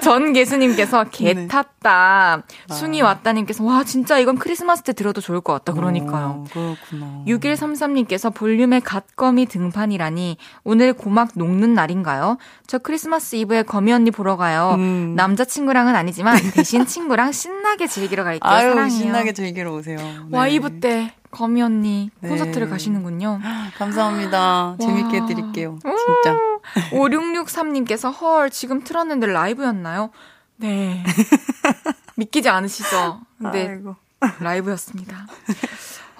전 0.02 0.32
개수님께서 0.32 1.04
개 1.04 1.34
네. 1.34 1.46
탔다. 1.48 2.42
순이 2.70 3.02
왔다님께서 3.02 3.64
와 3.64 3.84
진짜 3.84 4.18
이건 4.18 4.38
크리스마스 4.38 4.82
때 4.82 4.92
들어도 4.92 5.20
좋을 5.20 5.40
것 5.40 5.52
같다. 5.52 5.72
그러니까요. 5.72 6.26
어, 6.26 6.44
그렇구나. 6.50 7.24
6133님께서 7.26 8.34
볼륨의 8.34 8.80
갓거미 8.80 9.46
등판이라니 9.46 10.38
오늘 10.64 10.92
고막 10.92 11.30
녹는 11.34 11.74
날인가요? 11.74 12.38
저 12.66 12.78
크리스마스 12.78 13.36
이브에 13.36 13.64
거미 13.64 13.92
언니 13.92 14.10
보러 14.10 14.36
가요. 14.36 14.74
음. 14.78 15.14
남자친구랑은 15.16 15.94
아니지만 15.94 16.38
대신 16.54 16.86
친구랑 16.86 17.32
신나게 17.32 17.86
즐기러 17.86 18.24
갈게요. 18.24 18.50
아유, 18.50 18.70
사랑해요. 18.70 18.98
신나게 18.98 19.32
즐기러 19.32 19.72
오세요. 19.74 19.98
네. 19.98 20.18
와이브 20.30 20.80
때 20.80 21.12
거미 21.30 21.62
언니 21.62 22.10
네. 22.20 22.28
콘서트를 22.28 22.68
가시는군요. 22.70 23.40
감사합니다. 23.78 24.76
재밌게 24.80 25.18
와. 25.18 25.26
해드릴게요. 25.26 25.78
진짜. 25.82 26.36
5663님께서 26.92 28.12
헐 28.20 28.50
지금 28.50 28.82
틀었는데 28.84 29.26
라이브였나요? 29.28 30.10
네. 30.56 31.04
믿기지 32.16 32.48
않으시죠? 32.48 33.20
근데 33.38 33.68
아이고. 33.68 33.94
라이브였습니다. 34.40 35.26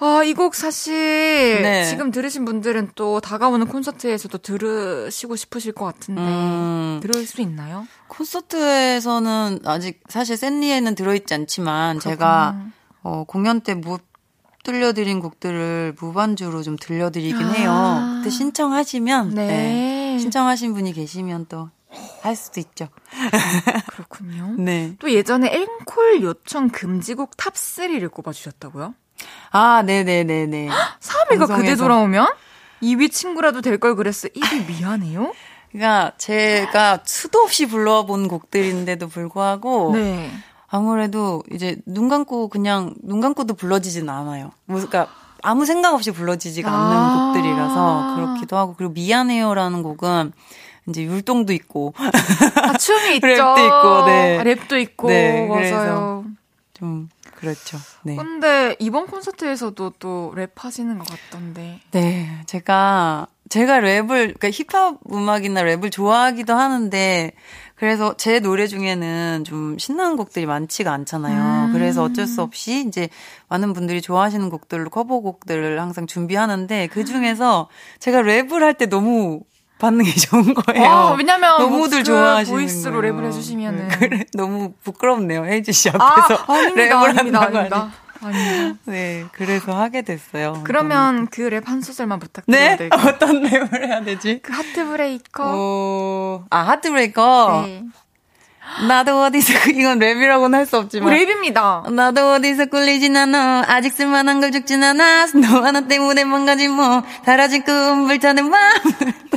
아, 0.01 0.23
이 0.23 0.33
곡 0.33 0.55
사실 0.55 0.93
네. 1.61 1.83
지금 1.83 2.09
들으신 2.11 2.45
분들은 2.45 2.91
또 2.95 3.19
다가오는 3.19 3.67
콘서트에서도 3.67 4.37
들으시고 4.37 5.35
싶으실 5.35 5.73
것 5.73 5.83
같은데 5.83 6.21
음. 6.21 6.99
들을 7.01 7.25
수 7.25 7.41
있나요? 7.41 7.85
콘서트에서는 8.07 9.59
아직 9.65 10.01
사실 10.07 10.37
샌리에는 10.37 10.95
들어있지 10.95 11.33
않지만 11.33 11.99
제가 11.99 12.55
어, 13.03 13.25
공연 13.27 13.59
때못 13.59 14.01
들려드린 14.63 15.19
곡들을 15.19 15.95
무반주로 15.99 16.63
좀 16.63 16.75
들려드리긴 16.77 17.47
아. 17.47 17.51
해요. 17.51 18.01
그때 18.19 18.29
신청하시면 18.29 19.33
네. 19.35 19.47
네, 19.47 20.19
신청하신 20.19 20.73
분이 20.73 20.93
계시면 20.93 21.45
또 21.47 21.69
할 22.21 22.35
수도 22.35 22.59
있죠. 22.59 22.87
그렇군요. 23.87 24.53
네. 24.61 24.93
또 24.99 25.11
예전에 25.11 25.51
앵콜 25.51 26.21
요청 26.21 26.69
금지곡 26.69 27.35
탑3를 27.37 28.11
꼽아주셨다고요? 28.11 28.93
아, 29.51 29.81
네네네네. 29.85 30.69
3위가 30.99 31.29
그대 31.29 31.47
방송에서. 31.47 31.75
돌아오면? 31.83 32.27
2위 32.83 33.11
친구라도 33.11 33.61
될 33.61 33.79
걸 33.79 33.95
그랬어. 33.95 34.27
1위 34.29 34.67
미안해요? 34.67 35.33
그러니까 35.71 36.13
제가 36.17 36.99
수도 37.05 37.39
없이 37.39 37.65
불러본 37.67 38.27
곡들인데도 38.27 39.07
불구하고 39.07 39.91
네. 39.93 40.29
아무래도 40.69 41.43
이제 41.51 41.77
눈 41.85 42.09
감고 42.09 42.47
그냥 42.49 42.93
눈 43.03 43.21
감고도 43.21 43.55
불러지진 43.55 44.09
않아요. 44.09 44.51
뭐, 44.65 44.75
그러니까 44.77 45.07
아무 45.41 45.65
생각 45.65 45.93
없이 45.93 46.11
불러지지가 46.11 46.69
않는 46.69 46.97
아. 46.97 47.25
곡들이라서 47.33 48.15
그렇기도 48.15 48.57
하고 48.57 48.75
그리고 48.77 48.93
미안해요라는 48.93 49.83
곡은 49.83 50.31
이제 50.89 51.03
율동도 51.03 51.53
있고 51.53 51.93
아, 51.97 52.77
춤이 52.77 53.15
있죠. 53.17 53.27
랩도 53.27 53.65
있고, 53.65 54.05
네. 54.05 54.39
아, 54.39 54.43
랩도 54.43 54.79
있고. 54.81 55.07
네, 55.07 55.47
맞아요. 55.47 56.25
좀 56.73 57.09
그렇죠. 57.35 57.77
네. 58.03 58.15
근데 58.15 58.75
이번 58.79 59.07
콘서트에서도 59.07 59.93
또 59.99 60.33
랩 60.35 60.51
하시는 60.55 60.97
것 60.97 61.07
같던데. 61.07 61.79
네, 61.91 62.29
제가 62.45 63.27
제가 63.49 63.79
랩을 63.79 64.07
그러니까 64.39 64.49
힙합 64.51 64.97
음악이나 65.11 65.63
랩을 65.63 65.91
좋아하기도 65.91 66.53
하는데 66.53 67.31
그래서 67.79 68.13
제 68.17 68.41
노래 68.41 68.67
중에는 68.67 69.45
좀 69.45 69.77
신나는 69.77 70.17
곡들이 70.17 70.45
많지가 70.45 70.91
않잖아요. 70.91 71.67
음. 71.67 71.73
그래서 71.73 72.03
어쩔 72.03 72.27
수 72.27 72.41
없이 72.41 72.83
이제 72.85 73.07
많은 73.47 73.71
분들이 73.71 74.01
좋아하시는 74.01 74.49
곡들로 74.49 74.89
커버곡들을 74.89 75.79
항상 75.79 76.05
준비하는데 76.05 76.87
그 76.87 77.05
중에서 77.05 77.69
제가 77.99 78.21
랩을 78.21 78.59
할 78.59 78.73
때 78.73 78.85
너무 78.87 79.41
반응이 79.79 80.11
좋은 80.13 80.53
거예요. 80.53 80.85
아, 80.85 81.13
왜냐면 81.17 81.57
너무들 81.57 81.99
그 81.99 82.03
좋아하시는 82.03 82.57
보이스로 82.59 82.99
거예요. 82.99 83.15
랩을 83.15 83.25
해주시면은. 83.27 83.87
그래, 83.87 84.25
너무 84.33 84.73
부끄럽네요. 84.83 85.45
헤이즈 85.45 85.71
씨 85.71 85.89
아, 85.89 85.93
앞에서 85.95 86.43
아닙니다. 86.51 86.83
랩을 86.83 87.03
아닙니다. 87.03 87.17
한다고 87.39 87.57
아닙니다. 87.57 87.77
하니. 87.79 87.91
아닙니다. 88.21 88.79
네, 88.85 89.25
그래서 89.33 89.77
하게 89.79 90.01
됐어요. 90.01 90.61
그러면 90.65 91.27
그 91.27 91.49
랩 91.49 91.67
한 91.67 91.81
소절만 91.81 92.19
네? 92.19 92.25
부탁드려야 92.25 92.77
될까요? 92.77 93.01
어떤 93.07 93.43
랩을 93.43 93.85
해야 93.87 94.03
되지? 94.03 94.39
그 94.43 94.51
Heartbreaker. 94.53 95.43
어, 95.45 96.45
아, 96.49 96.59
Heartbreaker? 96.59 97.63
네. 97.65 97.83
나도 98.87 99.23
어디서, 99.23 99.53
이건 99.71 99.97
랩이라고는 99.99 100.53
할수 100.53 100.77
어, 100.77 100.81
없지만. 100.81 101.11
랩입니다. 101.13 101.89
나도 101.91 102.33
어디서 102.33 102.65
꿀리진 102.67 103.17
않아. 103.17 103.63
아직 103.67 103.91
쓸만한 103.93 104.41
걸 104.41 104.51
죽진 104.51 104.83
않아. 104.83 105.25
너 105.27 105.61
하나 105.63 105.81
때문에 105.87 106.23
망가진 106.23 106.71
몸. 106.71 107.01
사라진 107.25 107.63
꿈, 107.63 108.05
불타는 108.07 108.47
마음. 108.49 108.79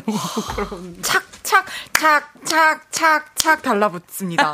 착착 1.02 1.64
착 1.92 2.32
착 2.44 2.90
착 2.90 3.34
착 3.36 3.62
달라붙습니다. 3.62 4.52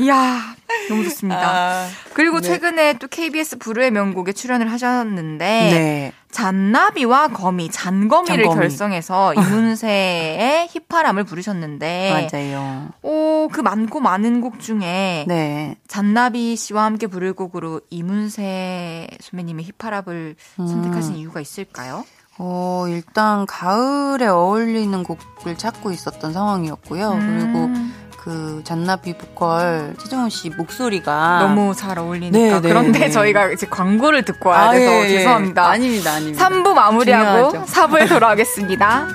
이야 0.00 0.54
너무 0.88 1.04
좋습니다. 1.04 1.40
아, 1.40 1.88
그리고 2.14 2.40
네. 2.40 2.48
최근에 2.48 2.94
또 2.94 3.06
KBS 3.06 3.58
불후의 3.58 3.90
명곡에 3.90 4.32
출연을 4.32 4.70
하셨는데 4.72 5.44
네. 5.44 6.12
잔나비와 6.30 7.28
거미 7.28 7.70
잔거미를 7.70 8.44
잔거미. 8.44 8.60
결성해서 8.60 9.34
이문세의 9.34 10.68
휘파람을 10.68 11.24
부르셨는데 11.24 12.28
맞아요. 12.32 12.88
오, 13.02 13.48
그 13.52 13.60
많고 13.60 14.00
많은 14.00 14.40
곡 14.40 14.60
중에 14.60 15.24
네. 15.28 15.76
잔나비 15.86 16.56
씨와 16.56 16.84
함께 16.84 17.06
부를 17.06 17.32
곡으로 17.32 17.80
이문세 17.90 19.08
선배님의 19.20 19.64
휘파람을 19.66 20.36
음. 20.60 20.66
선택하신 20.66 21.16
이유가 21.16 21.40
있을까요? 21.40 22.04
어, 22.38 22.86
일단 22.88 23.44
가을에 23.44 24.26
어울리는 24.26 25.02
곡을 25.02 25.58
찾고 25.58 25.92
있었던 25.92 26.32
상황이었고요. 26.32 27.10
그리고 27.10 27.64
음. 27.66 27.92
그 28.22 28.60
잔나비 28.64 29.16
보컬 29.16 29.94
최정훈 29.98 30.28
씨 30.28 30.50
목소리가 30.50 31.38
너무 31.40 31.74
잘 31.74 31.98
어울리니까 31.98 32.38
네, 32.38 32.60
네, 32.60 32.68
그런데 32.68 32.98
네. 32.98 33.10
저희가 33.10 33.50
이제 33.50 33.66
광고를 33.66 34.24
듣고 34.26 34.50
와야 34.50 34.68
아, 34.68 34.72
돼서 34.72 34.92
예, 34.92 35.04
예. 35.04 35.08
죄송합니다. 35.08 35.66
아닙니다, 35.66 36.12
아닙니다. 36.12 36.48
3부 36.48 36.74
마무리하고 36.74 37.50
중요하죠. 37.50 37.72
4부에 37.72 38.08
돌아오겠습니다. 38.10 39.08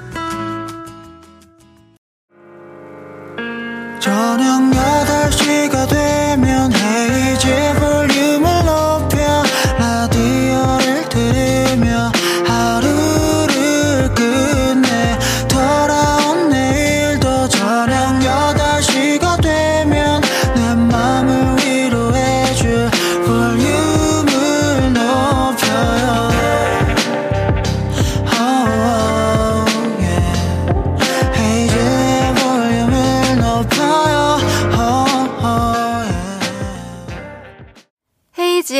저녁 3.99 4.71
8시가 4.71 5.87
되면 5.87 6.73
헤이즈 6.73 7.79
볼 7.79 8.14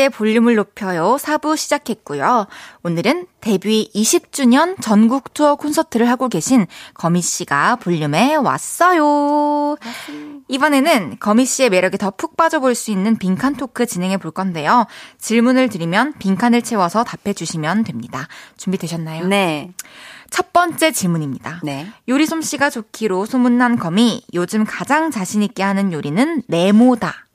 볼륨을 0.08 0.56
높여요 0.56 1.16
4부 1.20 1.56
시작했고요. 1.56 2.46
오늘은 2.82 3.26
데뷔 3.40 3.90
20주년 3.94 4.80
전국 4.80 5.32
투어 5.34 5.54
콘서트를 5.54 6.08
하고 6.08 6.28
계신 6.28 6.66
거미 6.94 7.22
씨가 7.22 7.76
볼륨에 7.76 8.34
왔어요. 8.34 9.76
이번에는 10.48 11.18
거미 11.20 11.44
씨의 11.44 11.70
매력에 11.70 11.96
더 11.96 12.10
푹 12.16 12.36
빠져볼 12.36 12.74
수 12.74 12.90
있는 12.90 13.16
빈칸 13.16 13.56
토크 13.56 13.86
진행해 13.86 14.16
볼 14.16 14.30
건데요. 14.30 14.86
질문을 15.18 15.68
드리면 15.68 16.14
빈칸을 16.18 16.62
채워서 16.62 17.04
답해 17.04 17.34
주시면 17.34 17.84
됩니다. 17.84 18.26
준비되셨나요? 18.56 19.26
네. 19.26 19.70
첫 20.30 20.52
번째 20.52 20.92
질문입니다. 20.92 21.60
네. 21.62 21.86
요리 22.08 22.26
솜씨가 22.26 22.70
좋기로 22.70 23.26
소문난 23.26 23.78
거미, 23.78 24.22
요즘 24.34 24.64
가장 24.64 25.10
자신있게 25.10 25.62
하는 25.62 25.92
요리는 25.92 26.42
네모다. 26.48 27.26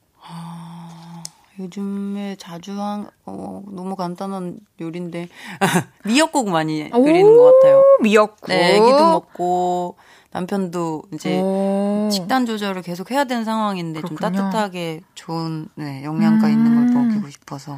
요즘에 1.62 2.36
자주 2.40 2.80
한, 2.82 3.08
어, 3.26 3.62
너무 3.72 3.96
간단한 3.96 4.60
요리인데, 4.80 5.30
미역국 6.06 6.50
많이 6.50 6.90
끓이는 6.90 7.38
것 7.38 7.54
같아요. 7.60 7.84
미역국. 8.02 8.48
네, 8.48 8.78
애기도 8.78 9.06
먹고, 9.06 9.96
남편도 10.32 11.04
이제 11.14 11.42
오. 11.42 12.10
식단 12.12 12.46
조절을 12.46 12.82
계속 12.82 13.12
해야 13.12 13.26
되는 13.26 13.44
상황인데, 13.44 14.02
좀 14.02 14.16
그렇군요. 14.16 14.42
따뜻하게 14.44 15.02
좋은, 15.14 15.68
네, 15.76 16.04
영양가 16.04 16.50
있는 16.50 16.76
걸 16.76 16.84
음. 16.86 16.94
먹이고 17.10 17.30
싶어서. 17.30 17.78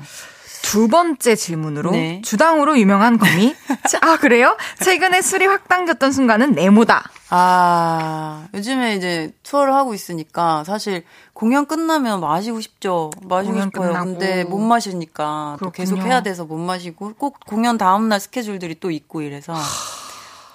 두 0.73 0.87
번째 0.87 1.35
질문으로 1.35 1.91
네. 1.91 2.19
주당으로 2.25 2.79
유명한 2.79 3.19
거미. 3.19 3.55
아, 4.01 4.17
그래요? 4.17 4.57
최근에 4.81 5.21
술이 5.21 5.45
확 5.45 5.67
당겼던 5.67 6.11
순간은 6.11 6.53
네모다. 6.53 7.11
아, 7.29 8.47
요즘에 8.55 8.95
이제 8.95 9.31
투어를 9.43 9.71
하고 9.75 9.93
있으니까, 9.93 10.63
사실 10.63 11.03
공연 11.33 11.67
끝나면 11.67 12.21
마시고 12.21 12.59
싶죠. 12.59 13.11
마시고 13.21 13.61
싶어요. 13.61 13.89
끝나고. 13.89 14.05
근데 14.05 14.45
못 14.45 14.57
마시니까, 14.57 15.57
또 15.61 15.69
계속. 15.69 15.99
해야 15.99 16.23
돼서 16.23 16.43
못 16.43 16.57
마시고, 16.57 17.13
꼭 17.19 17.39
공연 17.45 17.77
다음 17.77 18.09
날 18.09 18.19
스케줄들이 18.19 18.79
또 18.79 18.89
있고 18.89 19.21
이래서. 19.21 19.53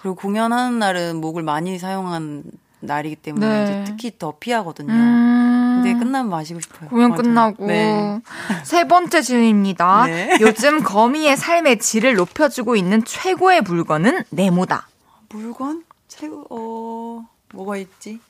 그리고 0.02 0.16
공연하는 0.16 0.80
날은 0.80 1.20
목을 1.20 1.44
많이 1.44 1.78
사용한 1.78 2.42
날이기 2.80 3.16
때문에 3.16 3.64
네. 3.64 3.84
특히 3.86 4.12
더 4.18 4.34
피하거든요. 4.38 4.92
음. 4.92 5.82
근데 5.82 5.98
끝나면 5.98 6.30
마시고 6.30 6.60
싶어요. 6.60 6.88
공연 6.90 7.10
맞아요. 7.10 7.22
끝나고 7.22 7.66
네. 7.66 8.20
세 8.64 8.86
번째 8.86 9.22
질문입니다. 9.22 10.06
네. 10.06 10.38
요즘 10.40 10.82
거미의 10.82 11.36
삶의 11.36 11.78
질을 11.78 12.14
높여주고 12.14 12.76
있는 12.76 13.04
최고의 13.04 13.62
물건은 13.62 14.24
네모다. 14.30 14.88
물건? 15.30 15.84
최고, 16.08 16.46
어, 16.50 17.28
뭐가 17.54 17.76
있지? 17.76 18.20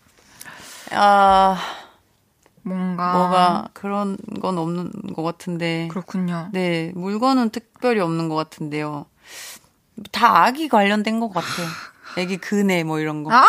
아, 0.93 1.57
뭔가 2.63 3.13
뭐가 3.13 3.69
그런 3.73 4.17
건 4.41 4.59
없는 4.59 4.91
것 5.15 5.23
같은데. 5.23 5.89
그렇군요. 5.91 6.49
네, 6.53 6.93
물건은 6.95 7.51
특별히 7.51 8.01
없는 8.01 8.29
것 8.29 8.35
같은데요. 8.35 9.07
다 10.13 10.45
아기 10.45 10.69
관련된 10.69 11.21
것 11.21 11.29
같아요. 11.29 11.67
애기 12.19 12.37
그네 12.37 12.85
뭐 12.85 12.99
이런 12.99 13.23
거. 13.23 13.31
아, 13.33 13.45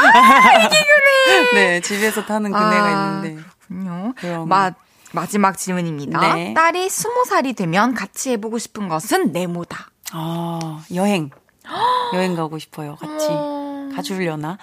애기 0.55 0.75
그네. 0.75 1.51
네, 1.53 1.81
집에서 1.81 2.23
타는 2.25 2.51
그네가 2.51 2.83
아, 2.85 3.21
있는데. 3.21 3.43
그렇군요. 3.67 4.13
그럼. 4.17 4.47
마, 4.47 4.71
마지막 5.11 5.57
질문입니다. 5.57 6.35
네. 6.35 6.53
딸이 6.53 6.89
스무 6.89 7.25
살이 7.25 7.53
되면 7.53 7.93
같이 7.93 8.31
해보고 8.31 8.57
싶은 8.59 8.87
것은 8.87 9.31
네모다. 9.31 9.89
아, 10.11 10.83
여행. 10.93 11.31
여행 12.13 12.35
가고 12.35 12.59
싶어요. 12.59 12.95
같이. 12.95 13.27
어, 13.29 13.68
가주려나? 13.95 14.57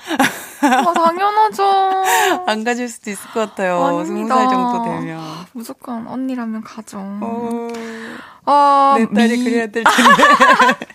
아, 0.63 0.93
당연하죠. 0.93 1.65
안 2.47 2.65
가줄 2.65 2.89
수도 2.89 3.11
있을 3.11 3.31
것 3.31 3.41
같아요. 3.41 3.85
아닙니다. 3.85 4.05
스무 4.07 4.29
살 4.29 4.49
정도 4.49 4.83
되면. 4.85 5.21
무조건 5.53 6.07
언니라면 6.07 6.63
가죠. 6.63 6.99
어, 6.99 7.69
어, 8.47 8.95
내 8.99 9.07
딸이 9.13 9.37
미- 9.39 9.45
그래야 9.45 9.67
될 9.67 9.85
텐데. 9.85 10.87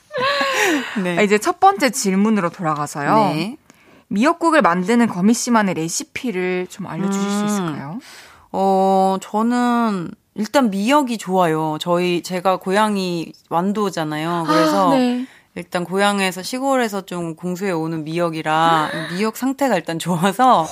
네. 1.04 1.18
아, 1.18 1.22
이제 1.22 1.38
첫 1.38 1.60
번째 1.60 1.90
질문으로 1.90 2.50
돌아가서요. 2.50 3.16
네. 3.34 3.58
미역국을 4.08 4.62
만드는 4.62 5.08
거미 5.08 5.34
씨만의 5.34 5.74
레시피를 5.76 6.68
좀 6.70 6.88
알려주실 6.88 7.30
수 7.32 7.40
음. 7.40 7.46
있을까요? 7.46 8.00
어, 8.52 9.18
저는 9.22 10.12
일단 10.36 10.70
미역이 10.70 11.18
좋아요. 11.18 11.78
저희 11.80 12.22
제가 12.22 12.58
고향이 12.58 13.32
완도잖아요. 13.50 14.44
그래서 14.48 14.92
아, 14.92 14.96
네. 14.96 15.26
일단 15.56 15.84
고향에서 15.84 16.44
시골에서 16.44 17.02
좀 17.02 17.36
공수해 17.36 17.72
오는 17.72 18.04
미역이라 18.04 18.90
미역 19.12 19.38
상태가 19.38 19.76
일단 19.76 20.00
좋아서 20.00 20.66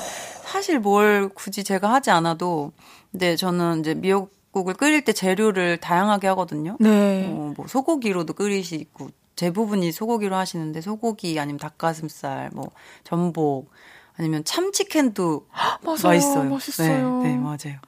사실 0.46 0.80
뭘 0.80 1.30
굳이 1.30 1.64
제가 1.64 1.92
하지 1.92 2.12
않아도 2.12 2.72
근데 3.12 3.36
저는 3.36 3.82
이제 3.82 3.94
미역 3.94 4.32
된장국을 4.50 4.74
끓일 4.76 5.04
때 5.04 5.14
재료를 5.14 5.78
다양하게 5.78 6.28
하거든요. 6.28 6.78
네. 6.80 7.26
어, 7.26 7.54
뭐 7.56 7.68
소고기로도 7.68 8.34
끓이시고 8.34 9.10
대부분이 9.36 9.92
소고기로 9.92 10.36
하시는데 10.36 10.82
소고기 10.82 11.40
아니면 11.40 11.60
닭가슴살, 11.60 12.50
뭐 12.54 12.72
전복 13.04 13.70
아니면 14.18 14.44
참치캔도. 14.44 15.48
맛있어요. 15.84 16.50
맛있어요. 16.50 17.20
네, 17.24 17.30
네, 17.30 17.38
맞아요. 17.38 17.80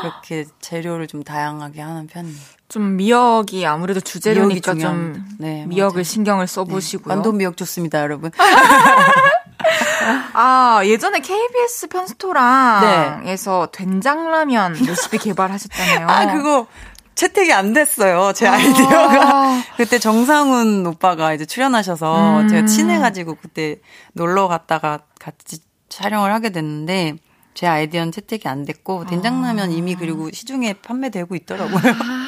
그렇게 0.00 0.46
재료를 0.60 1.06
좀 1.06 1.22
다양하게 1.22 1.80
하는 1.80 2.06
편이에요. 2.06 2.57
좀 2.68 2.96
미역이 2.96 3.66
아무래도 3.66 4.00
주재료니까 4.00 4.74
미역이 4.74 4.82
좀. 4.82 5.24
네, 5.38 5.64
미역을 5.66 5.94
맞아요. 5.98 6.02
신경을 6.04 6.46
써보시고요. 6.46 7.14
완도 7.14 7.32
미역 7.32 7.56
좋습니다, 7.56 8.00
여러분. 8.00 8.30
아 10.34 10.80
예전에 10.84 11.20
KBS 11.20 11.88
편스토랑에서 11.88 13.68
된장라면 13.72 14.74
레시피 14.74 15.18
개발하셨잖아요. 15.18 16.06
네. 16.06 16.12
아, 16.12 16.32
그거 16.32 16.66
채택이 17.14 17.52
안 17.52 17.72
됐어요. 17.72 18.32
제 18.34 18.46
아이디어가. 18.46 19.36
아. 19.36 19.62
그때 19.76 19.98
정상훈 19.98 20.86
오빠가 20.86 21.34
이제 21.34 21.44
출연하셔서 21.44 22.42
음. 22.42 22.48
제가 22.48 22.66
친해가지고 22.66 23.36
그때 23.42 23.80
놀러 24.12 24.46
갔다가 24.46 25.00
같이 25.18 25.58
촬영을 25.88 26.32
하게 26.32 26.50
됐는데 26.50 27.16
제 27.54 27.66
아이디어는 27.66 28.12
채택이 28.12 28.46
안 28.46 28.64
됐고 28.64 29.06
된장라면 29.06 29.72
이미 29.72 29.96
그리고 29.96 30.30
시중에 30.30 30.74
판매되고 30.74 31.34
있더라고요. 31.34 31.80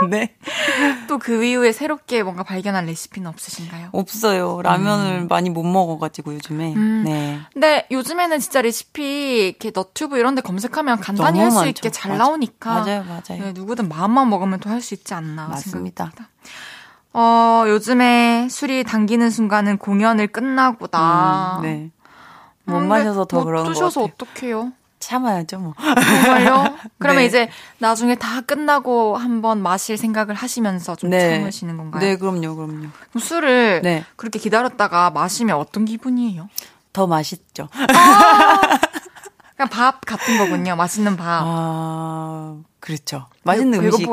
네. 0.10 0.34
또 1.08 1.18
그 1.18 1.44
이후에 1.44 1.72
새롭게 1.72 2.22
뭔가 2.22 2.42
발견한 2.42 2.86
레시피는 2.86 3.28
없으신가요? 3.28 3.90
없어요. 3.92 4.60
라면을 4.62 5.26
많이 5.28 5.50
못 5.50 5.62
먹어가지고 5.62 6.34
요즘에. 6.34 6.74
음. 6.74 7.02
네. 7.04 7.38
근데 7.52 7.86
요즘에는 7.90 8.38
진짜 8.40 8.62
레시피 8.62 9.48
이렇게 9.48 9.70
너튜브 9.74 10.18
이런 10.18 10.34
데 10.34 10.40
검색하면 10.42 11.00
간단히 11.00 11.38
할 11.40 11.50
수. 11.50 11.66
있게 11.68 11.90
잘 11.90 12.12
맞아. 12.12 12.24
나오니까 12.24 12.70
맞아요, 12.74 13.04
맞아요. 13.04 13.42
네, 13.44 13.52
누구든 13.52 13.88
마음만 13.88 14.28
먹으면 14.30 14.58
또 14.60 14.70
할 14.70 14.80
수 14.80 14.94
있지 14.94 15.14
않나 15.14 15.48
맞습니다. 15.48 16.10
생각합니다. 16.12 16.28
어, 17.14 17.64
요즘에 17.68 18.48
술이 18.50 18.84
당기는 18.84 19.28
순간은 19.30 19.76
공연을 19.78 20.28
끝나고다. 20.28 21.58
음, 21.58 21.62
네. 21.62 21.90
못 22.64 22.74
근데 22.74 22.88
마셔서 22.88 23.24
더못 23.26 23.44
그러는 23.44 23.64
것 23.66 23.72
드셔서. 23.74 24.02
어떡해요? 24.04 24.72
참아야죠, 25.02 25.58
뭐. 25.58 25.74
정말요? 25.76 26.76
그러면 26.98 27.22
네. 27.22 27.26
이제 27.26 27.50
나중에 27.78 28.14
다 28.14 28.40
끝나고 28.40 29.16
한번 29.16 29.60
마실 29.62 29.96
생각을 29.96 30.34
하시면서 30.34 30.94
좀 30.96 31.10
네. 31.10 31.38
참으시는 31.38 31.76
건가요? 31.76 32.00
네, 32.00 32.16
그럼요, 32.16 32.54
그럼요. 32.54 32.86
그럼 33.10 33.20
술을 33.20 33.82
네. 33.82 34.04
그렇게 34.16 34.38
기다렸다가 34.38 35.10
마시면 35.10 35.56
어떤 35.56 35.84
기분이에요? 35.84 36.48
더 36.92 37.06
맛있죠. 37.06 37.68
그냥 39.56 39.68
밥 39.70 40.00
같은 40.04 40.38
거군요. 40.38 40.76
맛있는 40.76 41.16
밥. 41.16 41.42
아, 41.44 42.56
그렇죠. 42.80 43.26
맛있는 43.44 43.80
배고- 43.80 43.84
음식. 43.84 43.98
네, 44.00 44.06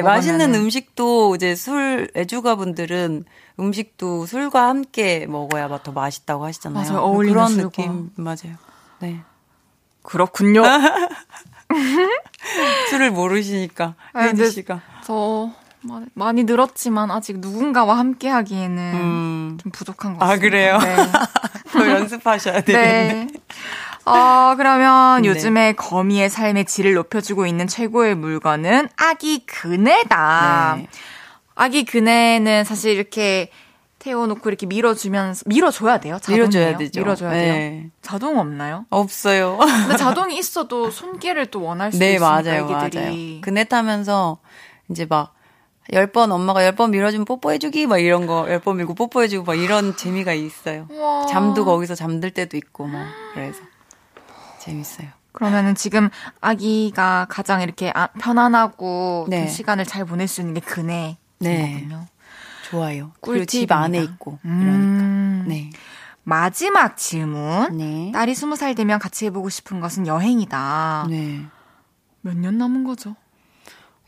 먹으면은. 0.00 0.02
맛있는 0.04 0.54
음식도 0.54 1.36
이제 1.36 1.54
술 1.54 2.10
애주가 2.16 2.56
분들은 2.56 3.24
음식도 3.58 4.26
술과 4.26 4.68
함께 4.68 5.26
먹어야 5.26 5.68
더 5.82 5.92
맛있다고 5.92 6.44
하시잖아요. 6.44 6.84
맞아요. 6.92 7.02
어울리는 7.04 7.34
그런 7.34 7.48
술과. 7.52 7.70
느낌 7.70 8.10
맞아요. 8.16 8.56
네. 9.00 9.20
그렇군요. 10.06 10.62
술을 12.90 13.10
모르시니까 13.10 13.94
아, 14.12 14.20
혜지 14.22 14.50
씨가. 14.50 14.80
저 15.04 15.50
마- 15.82 16.02
많이 16.14 16.44
늘었지만 16.44 17.10
아직 17.10 17.38
누군가와 17.40 17.98
함께 17.98 18.28
하기에는 18.28 18.92
음. 18.94 19.58
좀 19.62 19.72
부족한 19.72 20.16
것 20.16 20.24
아, 20.24 20.28
같습니다. 20.28 20.48
그래요? 20.48 20.78
네. 20.78 20.96
더 21.72 21.88
연습하셔야 21.90 22.60
되겠네. 22.62 23.12
네. 23.12 23.26
어, 24.04 24.54
그러면 24.56 25.22
네. 25.22 25.28
요즘에 25.28 25.72
거미의 25.72 26.30
삶의 26.30 26.64
질을 26.66 26.94
높여주고 26.94 27.46
있는 27.46 27.66
최고의 27.66 28.14
물건은 28.14 28.88
아기 28.96 29.44
그네다. 29.46 30.76
네. 30.78 30.86
아기 31.56 31.84
그네는 31.84 32.64
사실 32.64 32.92
이렇게 32.92 33.50
태워놓고 34.10 34.48
이렇게 34.48 34.66
밀어주면서 34.66 35.42
밀어줘야 35.46 35.98
돼요. 35.98 36.18
자동이에요? 36.20 36.44
밀어줘야 36.46 36.76
되죠. 36.78 37.00
밀어줘야 37.00 37.30
네. 37.32 37.44
돼요. 37.44 37.90
자동 38.02 38.38
없나요? 38.38 38.86
없어요. 38.90 39.58
근데 39.58 39.96
자동이 39.98 40.38
있어도 40.38 40.90
손길을 40.92 41.46
또 41.46 41.62
원할 41.62 41.90
수도 41.90 42.04
네, 42.04 42.14
있으니까 42.14 42.30
맞아요, 42.30 42.64
애기들이. 42.70 43.02
맞아요. 43.04 43.40
그네 43.40 43.64
타면서 43.64 44.38
이제 44.90 45.06
막, 45.06 45.34
열번 45.92 46.30
엄마가 46.30 46.64
열번 46.64 46.92
밀어주면 46.92 47.24
뽀뽀해주기 47.24 47.86
막 47.88 47.98
이런 47.98 48.26
거열번 48.26 48.76
밀고 48.76 48.94
뽀뽀해주고 48.94 49.44
막 49.44 49.54
이런 49.56 49.96
재미가 49.96 50.34
있어요. 50.34 50.86
우와. 50.90 51.26
잠도 51.26 51.64
거기서 51.64 51.94
잠들 51.96 52.30
때도 52.30 52.56
있고 52.56 52.86
막 52.86 53.06
그래서 53.34 53.60
재밌어요. 54.60 55.08
그러면은 55.32 55.74
지금 55.74 56.08
아기가 56.40 57.26
가장 57.28 57.60
이렇게 57.60 57.92
아- 57.94 58.08
편안하고 58.20 59.26
네. 59.28 59.40
좀 59.40 59.48
시간을 59.48 59.84
잘 59.84 60.04
보낼 60.04 60.28
수 60.28 60.40
있는 60.40 60.54
게 60.54 60.60
그네. 60.60 61.18
네. 61.40 61.72
거군요. 61.74 62.06
좋아요. 62.70 63.12
그리고 63.20 63.44
집 63.44 63.68
꿀팁입니다. 63.68 63.76
안에 63.78 63.98
있고 64.02 64.38
음. 64.44 65.44
이러니까. 65.44 65.48
네. 65.48 65.70
마지막 66.24 66.96
질문. 66.96 67.76
네. 67.76 68.10
딸이 68.12 68.34
스무 68.34 68.56
살 68.56 68.74
되면 68.74 68.98
같이 68.98 69.26
해보고 69.26 69.48
싶은 69.48 69.80
것은 69.80 70.06
여행이다. 70.06 71.06
네. 71.10 71.44
몇 72.22 72.34
년 72.36 72.58
남은 72.58 72.84
거죠? 72.84 73.14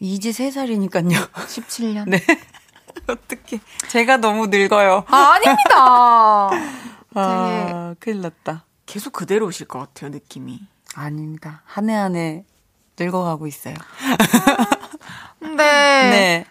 이제 0.01 0.33
세 0.33 0.51
살이니까요. 0.51 1.09
17년? 1.35 2.09
네. 2.09 2.21
어떻게? 3.07 3.61
제가 3.89 4.17
너무 4.19 4.49
늙어요. 4.49 5.05
아, 5.09 5.17
아닙니다. 5.35 6.51
아, 7.15 7.95
큰일 8.01 8.21
났다. 8.23 8.65
계속 8.87 9.13
그대로 9.13 9.47
오실 9.47 9.67
것 9.67 9.79
같아요, 9.79 10.11
느낌이. 10.11 10.61
아닙니다. 10.95 11.63
한 11.67 11.89
해 11.89 11.95
한 11.95 12.17
해 12.17 12.45
늙어가고 12.99 13.47
있어요. 13.47 13.75
근데 15.39 15.63
네. 15.65 16.45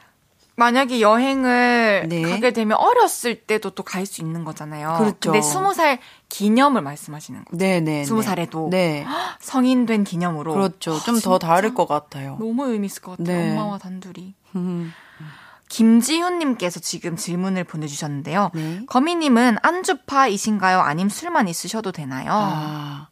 만약에 0.57 1.01
여행을 1.01 2.07
네. 2.09 2.23
가게 2.23 2.51
되면 2.51 2.77
어렸을 2.77 3.35
때도 3.43 3.69
또 3.69 3.83
갈 3.83 4.05
수 4.07 4.21
있는 4.21 4.43
거잖아요. 4.43 4.95
그렇죠. 4.97 5.31
근데 5.31 5.41
스무 5.41 5.73
살 5.73 5.99
기념을 6.29 6.81
말씀하시는 6.81 7.45
거죠. 7.45 7.57
네네. 7.57 8.05
스무 8.05 8.23
살에도 8.23 8.67
네. 8.71 9.05
성인 9.39 9.85
된 9.85 10.03
기념으로. 10.03 10.53
그렇죠. 10.53 10.99
좀더 10.99 11.19
진짜? 11.19 11.37
다를 11.37 11.73
것 11.75 11.87
같아요. 11.87 12.37
너무 12.39 12.65
의미 12.71 12.87
있을 12.87 13.01
것 13.03 13.17
같아요. 13.17 13.37
네. 13.37 13.51
엄마와 13.51 13.77
단둘이. 13.77 14.33
음. 14.55 14.91
김지훈님께서 15.69 16.79
지금 16.79 17.15
질문을 17.17 17.63
보내주셨는데요. 17.65 18.51
네. 18.55 18.81
거미님은 18.87 19.57
안주파이신가요? 19.61 20.79
아님 20.79 21.09
술만 21.09 21.47
있으셔도 21.49 21.91
되나요? 21.91 22.31
아, 22.31 23.09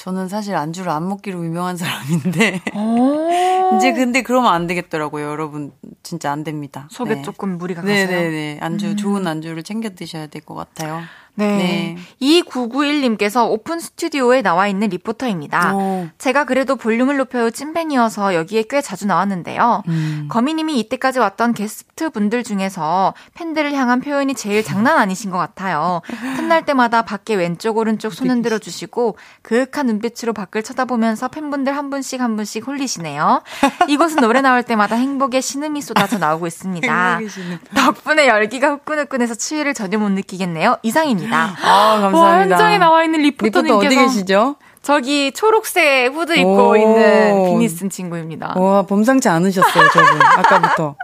저는 0.00 0.28
사실 0.28 0.56
안주를 0.56 0.90
안 0.90 1.06
먹기로 1.08 1.44
유명한 1.44 1.76
사람인데. 1.76 2.62
오. 2.74 3.28
이제 3.76 3.92
근데 3.92 4.22
그러면 4.22 4.50
안 4.52 4.66
되겠더라고요, 4.66 5.26
여러분. 5.28 5.72
진짜 6.02 6.32
안 6.32 6.42
됩니다. 6.42 6.88
속에 6.90 7.16
네. 7.16 7.22
조금 7.22 7.58
무리가 7.58 7.82
가서요. 7.82 8.06
네네네. 8.06 8.58
안주, 8.62 8.96
좋은 8.96 9.26
안주를 9.26 9.62
챙겨 9.62 9.90
드셔야 9.90 10.26
될 10.28 10.40
것 10.40 10.54
같아요. 10.54 11.02
네. 11.40 11.56
네. 11.56 11.96
2991님께서 12.20 13.50
오픈 13.50 13.80
스튜디오에 13.80 14.42
나와 14.42 14.68
있는 14.68 14.88
리포터입니다. 14.88 15.74
오. 15.74 16.08
제가 16.18 16.44
그래도 16.44 16.76
볼륨을 16.76 17.16
높여요 17.16 17.50
찐팬이어서 17.50 18.34
여기에 18.34 18.64
꽤 18.68 18.80
자주 18.80 19.06
나왔는데요. 19.06 19.82
음. 19.88 20.28
거미님이 20.30 20.78
이때까지 20.80 21.18
왔던 21.18 21.54
게스트 21.54 22.10
분들 22.10 22.44
중에서 22.44 23.14
팬들을 23.34 23.72
향한 23.72 24.00
표현이 24.00 24.34
제일 24.34 24.62
장난 24.62 24.98
아니신 24.98 25.30
것 25.30 25.38
같아요. 25.38 26.02
틈날 26.36 26.64
때마다 26.64 27.02
밖에 27.02 27.34
왼쪽 27.34 27.78
오른쪽 27.78 28.12
손 28.12 28.30
흔들어 28.30 28.58
주시고 28.58 29.16
그윽한 29.42 29.86
눈빛으로 29.86 30.32
밖을 30.32 30.62
쳐다보면서 30.62 31.28
팬분들 31.28 31.76
한 31.76 31.90
분씩 31.90 32.20
한 32.20 32.36
분씩 32.36 32.66
홀리시네요. 32.66 33.42
이곳은 33.88 34.20
노래 34.20 34.40
나올 34.40 34.62
때마다 34.62 34.96
행복의 34.96 35.42
신음이 35.42 35.82
쏟아져 35.82 36.18
나오고 36.18 36.46
있습니다. 36.46 37.20
덕분에 37.74 38.28
열기가 38.28 38.70
후끈후끈해서 38.70 39.34
추위를 39.34 39.74
전혀 39.74 39.98
못 39.98 40.10
느끼겠네요. 40.10 40.78
이상입니다. 40.82 41.29
아, 41.32 42.00
감사합니다. 42.00 42.18
와, 42.18 42.40
현장에 42.40 42.78
나와 42.78 43.04
있는 43.04 43.20
리포터 43.22 43.62
리포터님께서 43.62 44.00
어디 44.02 44.14
계시죠? 44.14 44.56
저기 44.82 45.30
초록색 45.32 46.14
후드 46.14 46.36
입고 46.38 46.68
오. 46.70 46.76
있는 46.76 47.44
비니 47.44 47.68
쓴 47.68 47.90
친구입니다. 47.90 48.54
와, 48.56 48.82
범상치 48.82 49.28
않으셨어요, 49.28 49.88
저분. 49.92 50.22
아까부터. 50.22 50.94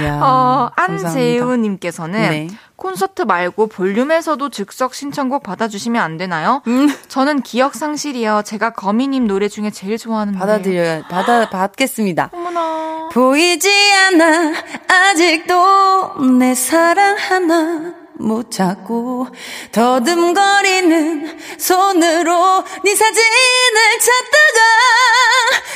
이야. 0.00 0.18
어. 0.22 0.70
안재우님께서는 0.76 2.20
네. 2.20 2.48
콘서트 2.76 3.22
말고 3.22 3.66
볼륨에서도 3.66 4.48
즉석 4.48 4.94
신청곡 4.94 5.42
받아주시면 5.42 6.02
안 6.02 6.16
되나요? 6.16 6.62
음. 6.68 6.88
저는 7.08 7.42
기억 7.42 7.74
상실이요. 7.74 8.42
제가 8.46 8.70
거미님 8.70 9.26
노래 9.26 9.48
중에 9.48 9.70
제일 9.70 9.98
좋아하는. 9.98 10.34
받아드려야, 10.34 11.02
받아, 11.08 11.50
받겠습니다. 11.50 12.30
어머나. 12.32 13.08
보이지 13.12 13.68
않아 14.08 14.52
아직도 14.88 16.20
내 16.38 16.54
사랑 16.54 17.16
하나 17.18 17.94
못 18.18 18.50
찾고 18.50 19.26
더듬거리는 19.72 21.38
손으로 21.58 22.64
네 22.84 22.94
사진을 22.94 23.98
찾다가 24.00 24.60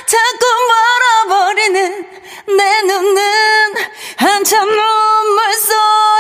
자꾸 0.07 0.47
멀어버리는 1.29 2.07
내 2.57 2.83
눈은 2.83 3.75
한참 4.17 4.69
눈물 4.69 5.55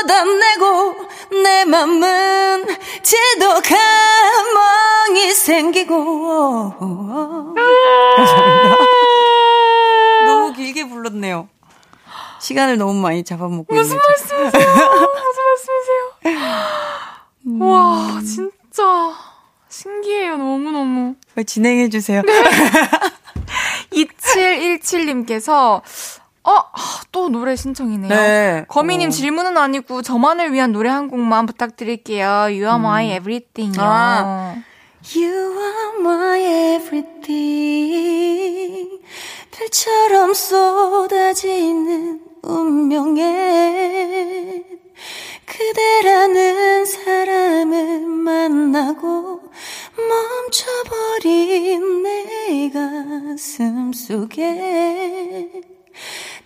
쏟아내고 0.03 1.09
내 1.43 1.65
맘은 1.65 2.67
지독한 3.03 3.79
멍이 4.55 5.33
생기고 5.33 6.75
감사합니다 8.17 8.77
너무 10.27 10.53
길게 10.53 10.89
불렀네요 10.89 11.49
시간을 12.41 12.79
너무 12.79 12.95
많이 12.95 13.25
잡아먹고 13.25 13.75
무슨 13.75 13.97
있는 13.97 14.03
말씀이세요? 14.09 14.45
무슨 14.51 15.45
말씀이세요? 15.45 16.08
와, 17.61 18.21
진짜 18.25 19.15
신기해요. 19.69 20.37
너무너무. 20.37 21.15
빨리 21.35 21.45
진행해 21.45 21.89
주세요. 21.89 22.23
2717님께서 23.93 25.83
어, 26.45 26.51
아, 26.51 27.01
또 27.13 27.29
노래 27.29 27.57
신청이네요. 27.57 28.09
네. 28.09 28.65
거미님 28.69 29.09
어. 29.09 29.11
질문은 29.11 29.57
아니고 29.59 30.03
저만을 30.03 30.53
위한 30.53 30.73
노래 30.73 30.89
한 30.89 31.09
곡만 31.09 31.47
부탁드릴게요. 31.47 32.27
You 32.27 32.65
are 32.65 32.77
my 32.77 33.17
everything이요. 33.17 33.85
아. 33.85 34.55
You 35.15 35.29
are 35.29 35.99
my 36.01 36.41
everything. 36.77 37.79
별처럼 39.51 40.33
쏟아지는 40.35 42.21
운명에 42.43 43.25
그대라는 45.49 46.85
사람을 46.85 48.01
만나고 48.01 49.41
멈춰버린 49.97 52.03
내 52.03 52.71
가슴 52.71 53.93
속에 53.93 55.51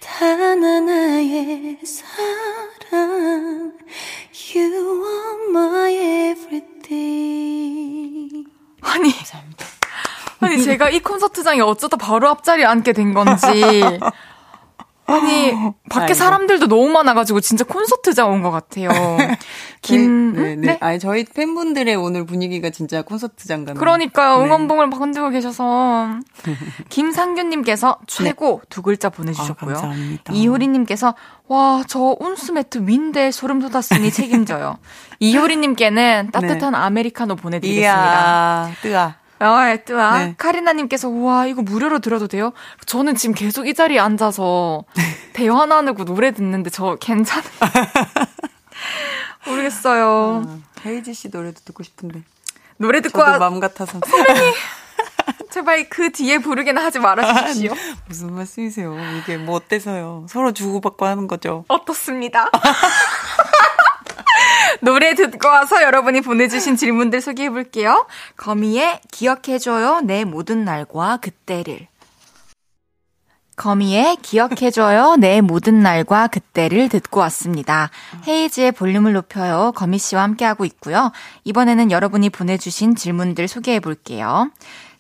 단 0.01 0.63
하나의 0.63 1.79
사랑. 1.85 3.73
You 4.55 5.05
are 5.07 5.49
my 5.49 5.95
everything. 6.31 8.45
아니, 8.83 9.15
아니 10.41 10.63
제가 10.63 10.91
이 10.91 11.01
콘서트장에 11.01 11.61
어쩌다 11.61 11.97
바로 11.97 12.29
앞자리에 12.29 12.65
앉게 12.65 12.93
된 12.93 13.15
건지. 13.15 13.47
아니 15.15 15.53
밖에 15.89 16.05
아이고. 16.05 16.15
사람들도 16.15 16.67
너무 16.69 16.89
많아가지고 16.89 17.41
진짜 17.41 17.65
콘서트장 17.65 18.31
온 18.31 18.43
것 18.43 18.51
같아요. 18.51 18.89
김, 19.83 20.33
네, 20.35 20.57
네. 20.57 20.67
네? 20.73 20.79
아니 20.81 20.99
저희 20.99 21.25
팬분들의 21.25 21.95
오늘 21.97 22.25
분위기가 22.27 22.71
진짜 22.71 23.03
콘서트장 23.03 23.65
같네요. 23.65 23.81
그러니까요. 23.81 24.39
네. 24.39 24.45
응원봉을 24.45 24.87
막 24.89 25.01
흔들고 25.01 25.31
계셔서. 25.31 26.19
김상균님께서 26.89 27.99
최고 28.07 28.61
두 28.69 28.83
글자 28.83 29.09
보내주셨고요. 29.09 29.77
아, 29.77 29.81
감사합니다. 29.81 30.33
이효리님께서 30.33 31.15
와, 31.49 31.83
저 31.87 32.17
운수매트 32.21 32.87
윈데 32.87 33.31
소름 33.31 33.61
돋았으니 33.61 34.11
책임져요. 34.11 34.79
이효리님께는 35.21 36.31
따뜻한 36.33 36.75
아메리카노 36.75 37.37
보내드리겠습니다. 37.37 38.69
이야, 38.69 38.75
뜨아. 38.83 39.22
아, 39.45 39.77
뜨아. 39.77 40.19
네. 40.19 40.35
카리나님께서 40.39 41.09
우와 41.09 41.47
이거 41.47 41.63
무료로 41.63 41.99
들어도 41.99 42.29
돼요? 42.29 42.53
저는 42.87 43.15
지금 43.17 43.35
계속 43.35 43.67
이 43.67 43.75
자리에 43.75 43.99
앉아서 43.99 44.85
네. 44.97 45.03
대화 45.33 45.67
나누고 45.67 46.05
노래 46.05 46.33
듣는데 46.33 46.71
저 46.71 46.97
괜찮은 47.01 47.43
모르겠어요. 49.47 50.61
헤이지 50.85 51.15
씨 51.15 51.29
노래도 51.29 51.61
듣고 51.65 51.83
싶은데. 51.83 52.23
노래 52.77 53.01
듣고 53.01 53.19
저도 53.19 53.31
와, 53.33 53.39
마음 53.39 53.61
같아서. 53.61 54.01
제발 55.51 55.89
그 55.91 56.11
뒤에 56.11 56.39
부르게나 56.39 56.83
하지 56.83 56.99
말아주십시오. 56.99 57.75
무슨 58.09 58.33
말씀이세요? 58.35 58.97
이게 59.19 59.37
뭐 59.37 59.57
어때서요? 59.57 60.27
서로 60.29 60.53
주고받고 60.53 61.05
하는 61.05 61.29
거죠. 61.29 61.65
어떻습니다. 61.69 62.49
노래 64.81 65.15
듣고 65.15 65.49
와서 65.49 65.83
여러분이 65.83 66.21
보내주신 66.21 66.77
질문들 66.77 67.21
소개해 67.21 67.51
볼게요. 67.51 68.07
거미의 68.37 69.01
기억해줘요 69.11 70.01
내 70.01 70.25
모든 70.25 70.65
날과 70.65 71.19
그때를. 71.19 71.89
거미의 73.55 74.17
기억해줘요 74.23 75.17
내 75.17 75.41
모든 75.41 75.81
날과 75.81 76.29
그때를 76.29 76.89
듣고 76.89 77.21
왔습니다. 77.21 77.91
헤이즈의 78.27 78.73
볼륨을 78.73 79.13
높여요 79.13 79.73
거미 79.77 79.99
씨와 79.99 80.23
함께하고 80.23 80.65
있고요. 80.65 81.13
이번에는 81.45 81.91
여러분이 81.91 82.31
보내주신 82.31 82.97
질문들 82.97 83.49
소개해 83.49 83.81
볼게요. 83.81 84.51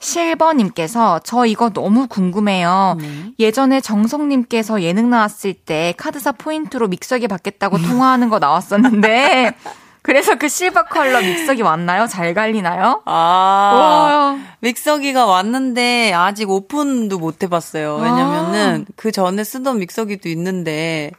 실버님께서 0.03 1.21
저 1.25 1.47
이거 1.47 1.71
너무 1.71 2.07
궁금해요. 2.09 2.97
예전에 3.39 3.81
정성님께서 3.81 4.83
예능 4.83 5.11
나왔을 5.11 5.55
때 5.55 5.95
카드사 5.97 6.33
포인트로 6.33 6.89
믹서기 6.89 7.29
받겠다고 7.29 7.79
통화하는 7.83 8.29
거 8.29 8.39
나왔었는데 8.39 9.55
그래서 10.03 10.35
그 10.35 10.49
실버 10.49 10.85
컬러 10.87 11.21
믹서기 11.21 11.63
왔나요? 11.63 12.09
잘 12.09 12.35
갈리나요? 12.35 13.03
아. 13.07 13.13
와. 13.13 14.39
믹서기가 14.61 15.27
왔는데 15.27 16.13
아직 16.13 16.51
오픈도 16.51 17.19
못 17.19 17.43
해봤어요. 17.43 17.97
왜냐면은 17.97 18.87
그 18.97 19.13
전에 19.13 19.45
쓰던 19.45 19.79
믹서기도 19.79 20.29
있는데 20.29 21.13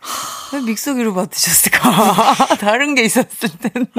왜 0.54 0.62
믹서기로 0.62 1.14
받으셨을까? 1.14 2.56
다른 2.60 2.96
게 2.96 3.04
있었을 3.04 3.50
텐데. 3.60 3.90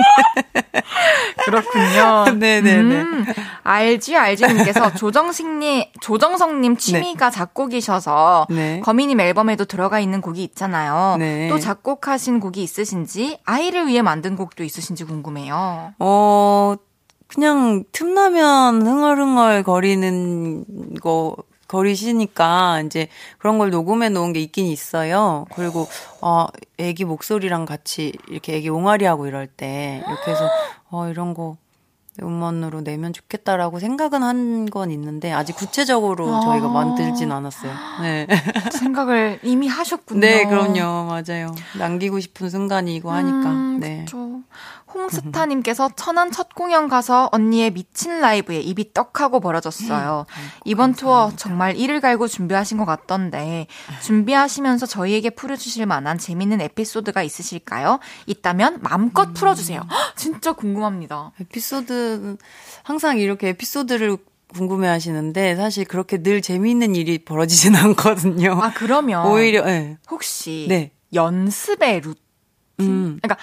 그렇군요. 1.44 2.24
네네네. 2.38 2.80
음, 2.80 3.26
알지 3.62 4.16
알지님께서 4.16 4.94
조정식님 4.94 5.84
조정성님 6.00 6.76
취미가 6.76 7.30
작곡이셔서 7.30 8.46
네. 8.50 8.80
거미님 8.80 9.20
앨범에도 9.20 9.64
들어가 9.64 10.00
있는 10.00 10.20
곡이 10.20 10.42
있잖아요. 10.42 11.16
네. 11.18 11.48
또 11.48 11.58
작곡하신 11.58 12.40
곡이 12.40 12.62
있으신지 12.62 13.38
아이를 13.44 13.86
위해 13.88 14.02
만든 14.02 14.36
곡도 14.36 14.64
있 14.64 14.73
으신지 14.78 15.04
궁금해요. 15.04 15.94
어, 15.98 16.74
그냥 17.26 17.84
틈나면 17.92 18.86
흥얼흥얼 18.86 19.62
거리는 19.62 20.94
거, 21.00 21.36
거리시니까 21.68 22.82
이제 22.82 23.08
그런 23.38 23.58
걸 23.58 23.70
녹음해 23.70 24.08
놓은 24.10 24.32
게 24.32 24.40
있긴 24.40 24.66
있어요. 24.66 25.46
그리고, 25.54 25.86
어, 26.20 26.46
애기 26.78 27.04
목소리랑 27.04 27.64
같이 27.64 28.12
이렇게 28.28 28.56
애기 28.56 28.68
옹알이 28.68 29.04
하고 29.06 29.26
이럴 29.26 29.46
때 29.46 30.02
이렇게 30.06 30.30
해서, 30.30 30.48
어, 30.90 31.08
이런 31.08 31.34
거 31.34 31.56
음원으로 32.22 32.82
내면 32.82 33.12
좋겠다라고 33.12 33.78
생각은 33.80 34.22
한 34.22 34.54
건 34.70 34.90
있는데 34.90 35.30
아직 35.32 35.54
구체적으로 35.56 36.40
저희가 36.40 36.68
만들진 36.68 37.30
않았어요. 37.32 37.72
네. 38.02 38.26
생각을 38.72 39.40
이미 39.42 39.68
하셨군요. 39.68 40.20
네, 40.20 40.44
그럼요. 40.46 41.06
맞아요. 41.06 41.54
남기고 41.78 42.20
싶은 42.20 42.48
순간이고 42.50 43.10
하니까. 43.10 43.50
음, 43.50 43.78
네. 43.80 44.00
그쵸. 44.04 44.40
홍스타님께서 44.94 45.90
천안 45.96 46.30
첫 46.30 46.54
공연 46.54 46.88
가서 46.88 47.28
언니의 47.32 47.72
미친 47.72 48.20
라이브에 48.20 48.60
입이 48.60 48.92
떡하고 48.94 49.40
벌어졌어요. 49.40 50.26
이번 50.64 50.94
투어 50.94 51.32
정말 51.36 51.76
이를 51.76 52.00
갈고 52.00 52.28
준비하신 52.28 52.78
것 52.78 52.84
같던데 52.84 53.66
준비하시면서 54.02 54.86
저희에게 54.86 55.30
풀어주실 55.30 55.86
만한 55.86 56.18
재밌는 56.18 56.60
에피소드가 56.60 57.22
있으실까요? 57.22 57.98
있다면 58.26 58.78
마음껏 58.82 59.28
음. 59.28 59.34
풀어주세요. 59.34 59.80
헉, 59.90 60.16
진짜 60.16 60.52
궁금합니다. 60.52 61.32
에피소드 61.40 62.36
항상 62.82 63.18
이렇게 63.18 63.48
에피소드를 63.48 64.16
궁금해 64.54 64.86
하시는데 64.88 65.56
사실 65.56 65.84
그렇게 65.84 66.22
늘 66.22 66.40
재미있는 66.40 66.94
일이 66.94 67.18
벌어지진 67.24 67.74
않거든요. 67.76 68.52
아 68.62 68.72
그러면 68.72 69.26
오히려 69.26 69.64
네. 69.64 69.98
혹시 70.10 70.66
네. 70.68 70.92
연습의 71.12 72.00
루틴? 72.00 72.14
음. 72.80 73.18
그러니까 73.22 73.36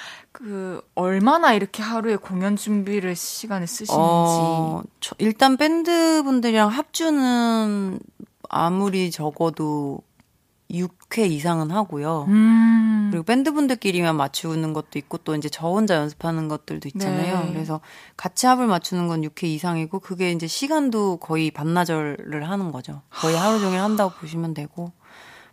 그 0.44 0.82
얼마나 0.96 1.54
이렇게 1.54 1.84
하루에 1.84 2.16
공연 2.16 2.56
준비를 2.56 3.16
시간을 3.16 3.68
쓰시는지. 3.68 3.94
어, 3.96 4.82
저- 5.00 5.16
일단 5.20 5.56
밴드 5.58 6.24
분들이랑 6.24 6.70
합주는 6.70 8.00
아무리 8.50 9.12
적어도 9.12 10.00
6회 10.72 11.30
이상은 11.30 11.70
하고요. 11.70 12.26
음. 12.30 13.10
그리고 13.12 13.24
밴드 13.26 13.52
분들끼리만 13.52 14.16
맞추는 14.16 14.72
것도 14.74 14.98
있고 15.00 15.18
또 15.20 15.36
이제 15.36 15.50
저 15.50 15.68
혼자 15.68 15.96
연습하는 15.96 16.48
것들도 16.48 16.88
있잖아요. 16.89 17.44
네. 17.46 17.52
그래서 17.54 17.82
같이 18.16 18.48
합을 18.48 18.68
맞추는 18.68 19.10
건 19.10 19.22
6회 19.22 19.44
이상이고 19.44 20.00
그게 20.00 20.32
이제 20.32 20.48
시간도 20.48 21.18
거의 21.18 21.52
반나절을 21.52 22.50
하는 22.50 22.72
거죠. 22.72 23.02
거의 23.12 23.36
하루 23.38 23.60
종일 23.60 23.80
한다고 23.82 24.14
보시면 24.20 24.54
되고 24.54 24.94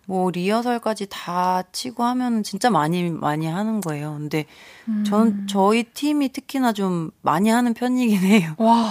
뭐 0.09 0.30
리허설까지 0.30 1.06
다 1.11 1.62
치고 1.70 2.02
하면 2.02 2.42
진짜 2.42 2.70
많이 2.70 3.11
많이 3.11 3.46
하는 3.46 3.82
거예요. 3.82 4.14
근데 4.14 4.46
음. 4.88 5.04
전 5.06 5.46
저희 5.46 5.84
팀이 5.84 6.30
특히나 6.32 6.72
좀 6.72 7.11
많이 7.20 7.50
하는 7.50 7.74
편이긴 7.74 8.18
해요. 8.20 8.54
와. 8.56 8.90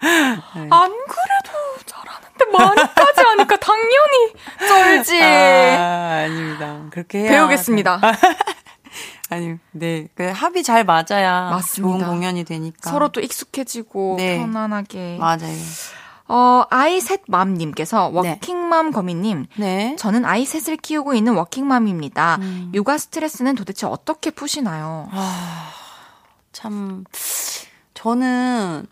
네. 0.56 0.66
안 0.70 0.90
그래도 0.90 1.84
잘하는데 1.84 2.44
많이까지 2.52 3.20
하니까 3.20 3.56
당연히 3.58 4.32
쩔지. 4.66 5.22
아, 5.22 6.22
아닙니다. 6.24 6.86
그렇게 6.90 7.18
해야 7.18 7.30
배우겠습니다. 7.32 8.00
아니, 9.28 9.56
네. 9.72 10.08
그 10.14 10.24
합이 10.24 10.62
잘 10.62 10.84
맞아야 10.84 11.50
맞습니다. 11.50 11.98
좋은 11.98 12.08
공연이 12.08 12.44
되니까. 12.44 12.90
서로 12.90 13.08
또 13.10 13.20
익숙해지고 13.20 14.14
네. 14.16 14.38
편안하게. 14.38 15.18
맞아요. 15.20 15.52
어, 16.28 16.64
아이 16.70 17.00
셋 17.00 17.22
맘님께서 17.28 18.10
네. 18.22 18.30
워킹맘 18.30 18.90
거미님. 18.90 19.46
네. 19.56 19.96
저는 19.96 20.24
아이 20.24 20.44
셋을 20.44 20.76
키우고 20.76 21.14
있는 21.14 21.34
워킹맘입니다. 21.34 22.38
음. 22.40 22.72
육아 22.74 22.98
스트레스는 22.98 23.54
도대체 23.54 23.86
어떻게 23.86 24.30
푸시나요? 24.30 25.08
아, 25.12 25.70
참 26.52 27.04
저는 27.94 28.86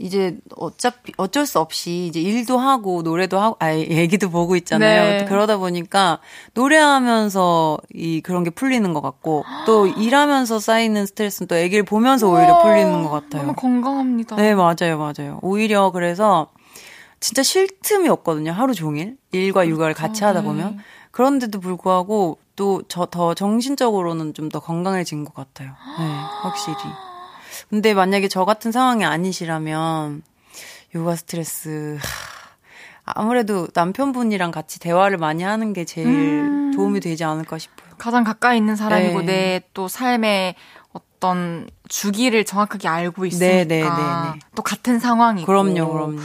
이제 0.00 0.38
어차피 0.56 1.12
어쩔 1.16 1.44
수 1.44 1.58
없이 1.58 2.06
이제 2.06 2.20
일도 2.20 2.56
하고 2.56 3.02
노래도 3.02 3.40
하고 3.40 3.56
아 3.58 3.74
얘기도 3.74 4.30
보고 4.30 4.54
있잖아요. 4.54 5.02
네. 5.02 5.24
그러다 5.24 5.56
보니까 5.56 6.20
노래하면서 6.54 7.78
이 7.94 8.20
그런 8.20 8.44
게 8.44 8.50
풀리는 8.50 8.92
것 8.94 9.00
같고 9.00 9.44
또 9.66 9.86
일하면서 9.98 10.60
쌓이는 10.60 11.04
스트레스는 11.04 11.48
또 11.48 11.56
애기를 11.56 11.84
보면서 11.84 12.28
오히려 12.28 12.62
풀리는 12.62 13.02
것 13.02 13.10
같아요. 13.10 13.42
너무 13.42 13.54
건강합니다. 13.54 14.36
네, 14.36 14.54
맞아요, 14.54 14.98
맞아요. 14.98 15.40
오히려 15.42 15.90
그래서 15.90 16.46
진짜 17.20 17.42
쉴 17.42 17.68
틈이 17.82 18.08
없거든요. 18.08 18.52
하루 18.52 18.74
종일 18.74 19.16
일과 19.32 19.66
육아를 19.66 19.94
같이 19.94 20.24
하다 20.24 20.42
보면 20.42 20.76
네. 20.76 20.82
그런데도 21.10 21.58
불구하고 21.60 22.38
또 22.56 22.82
저 22.88 23.06
더 23.06 23.34
정신적으로는 23.34 24.34
좀 24.34 24.48
더 24.50 24.60
건강해진 24.60 25.24
것 25.24 25.34
같아요. 25.34 25.68
네, 25.98 26.04
확실히. 26.42 26.76
근데 27.70 27.94
만약에 27.94 28.28
저 28.28 28.44
같은 28.44 28.70
상황이 28.72 29.04
아니시라면 29.04 30.22
육아 30.94 31.16
스트레스 31.16 31.98
하, 32.00 33.12
아무래도 33.20 33.66
남편분이랑 33.74 34.50
같이 34.50 34.78
대화를 34.80 35.18
많이 35.18 35.42
하는 35.42 35.72
게 35.72 35.84
제일 35.84 36.06
음. 36.08 36.72
도움이 36.74 37.00
되지 37.00 37.24
않을까 37.24 37.58
싶어요. 37.58 37.88
가장 37.98 38.22
가까이 38.24 38.56
있는 38.58 38.76
사람이고 38.76 39.22
네. 39.22 39.60
내또 39.72 39.88
삶의 39.88 40.54
어떤 40.92 41.68
주기를 41.88 42.44
정확하게 42.44 42.86
알고 42.88 43.26
있으니까 43.26 43.54
네, 43.56 43.64
네, 43.64 43.82
네, 43.82 43.88
네. 43.88 44.38
또 44.54 44.62
같은 44.62 44.98
상황이고 45.00 45.46
그럼요, 45.46 45.92
그럼요. 45.92 46.20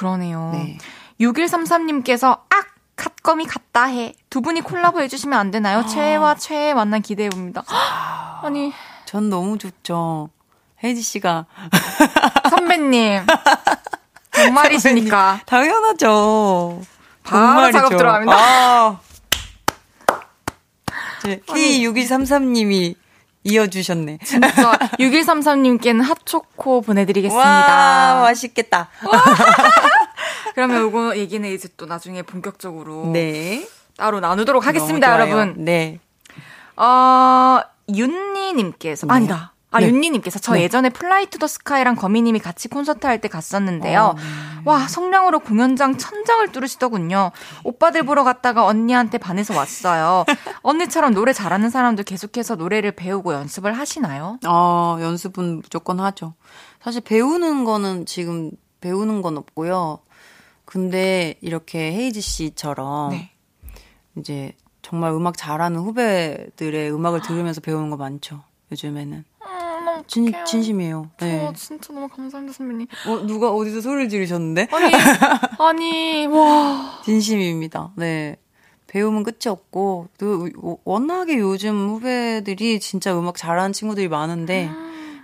그러네요. 0.00 0.50
네. 0.54 0.78
6133님께서 1.20 2.40
악 2.48 2.66
갓검이 2.96 3.44
같다 3.44 3.84
해. 3.84 4.14
두 4.30 4.40
분이 4.40 4.62
콜라보 4.62 5.02
해주시면 5.02 5.38
안 5.38 5.50
되나요? 5.50 5.84
최애와 5.84 6.36
최애 6.36 6.72
만남 6.72 7.02
기대해 7.02 7.28
봅니다. 7.28 7.64
아니 8.42 8.72
전 9.04 9.28
너무 9.28 9.58
좋죠. 9.58 10.30
혜지 10.82 11.02
씨가 11.02 11.44
선배님 12.48 13.26
정말이시니까 14.32 15.40
당연하죠. 15.44 16.80
바로. 17.22 17.70
작업 17.70 17.90
들어갑니다. 17.90 18.34
아. 18.34 19.00
네, 21.24 21.40
K6133님이 21.40 22.94
이어주셨네. 23.44 24.18
진짜 24.24 24.50
6133님께는 24.98 26.02
핫초코 26.02 26.82
보내드리겠습니다. 26.82 27.48
와, 27.48 28.20
맛있겠다. 28.22 28.90
그러면 30.54 30.88
이거 30.88 31.16
얘기는 31.16 31.48
이제 31.48 31.68
또 31.76 31.86
나중에 31.86 32.22
본격적으로 32.22 33.10
네. 33.12 33.66
따로 33.96 34.20
나누도록 34.20 34.66
하겠습니다. 34.66 35.12
여러분. 35.12 35.54
네. 35.64 36.00
어, 36.76 37.60
윤니님께서, 37.88 39.06
네. 39.06 39.14
아니다. 39.14 39.52
아, 39.72 39.78
네. 39.80 39.86
윤니님께서 39.88 40.38
저 40.40 40.54
네. 40.54 40.62
예전에 40.62 40.88
Fly 40.90 41.26
to 41.26 41.38
the 41.38 41.46
Sky랑 41.46 41.94
거미님이 41.94 42.38
같이 42.40 42.68
콘서트 42.68 43.06
할 43.06 43.20
때 43.20 43.28
갔었는데요. 43.28 44.00
어, 44.02 44.14
네. 44.14 44.22
와, 44.64 44.86
성량으로 44.88 45.40
공연장 45.40 45.96
천장을 45.96 46.50
뚫으시더군요. 46.52 47.30
오빠들 47.64 48.02
보러 48.02 48.24
갔다가 48.24 48.66
언니한테 48.66 49.18
반해서 49.18 49.56
왔어요. 49.56 50.24
언니처럼 50.62 51.14
노래 51.14 51.32
잘하는 51.32 51.70
사람도 51.70 52.02
계속해서 52.02 52.56
노래를 52.56 52.92
배우고 52.92 53.32
연습을 53.32 53.72
하시나요? 53.78 54.38
어, 54.46 54.98
연습은 55.00 55.60
무조건 55.62 56.00
하죠. 56.00 56.34
사실 56.82 57.00
배우는 57.00 57.64
거는 57.64 58.06
지금 58.06 58.50
배우는 58.80 59.22
건 59.22 59.36
없고요. 59.38 60.00
근데 60.64 61.34
이렇게 61.40 61.92
헤이즈 61.92 62.20
씨처럼 62.20 63.10
네. 63.10 63.30
이제 64.16 64.52
정말 64.82 65.12
음악 65.12 65.36
잘하는 65.36 65.80
후배들의 65.80 66.92
음악을 66.92 67.22
들으면서 67.22 67.60
배우는 67.60 67.90
거 67.90 67.96
많죠. 67.96 68.42
요즘에는. 68.72 69.24
음, 70.18 70.32
진. 70.32 70.32
진심이에요. 70.44 71.10
저 71.18 71.26
네. 71.26 71.52
진짜 71.54 71.92
너무 71.92 72.08
감사합니다, 72.08 72.56
선배님. 72.56 72.86
어, 73.06 73.26
누가 73.26 73.50
어디서 73.52 73.80
소리를 73.80 74.08
지르셨는데? 74.08 74.68
아니, 74.72 74.92
아니, 75.58 76.26
와. 76.26 77.00
진심입니다. 77.04 77.92
네. 77.96 78.36
배우면 78.88 79.22
끝이 79.22 79.46
없고, 79.46 80.08
또 80.18 80.48
워낙에 80.84 81.38
요즘 81.38 81.90
후배들이 81.90 82.80
진짜 82.80 83.16
음악 83.16 83.36
잘하는 83.36 83.72
친구들이 83.72 84.08
많은데, 84.08 84.68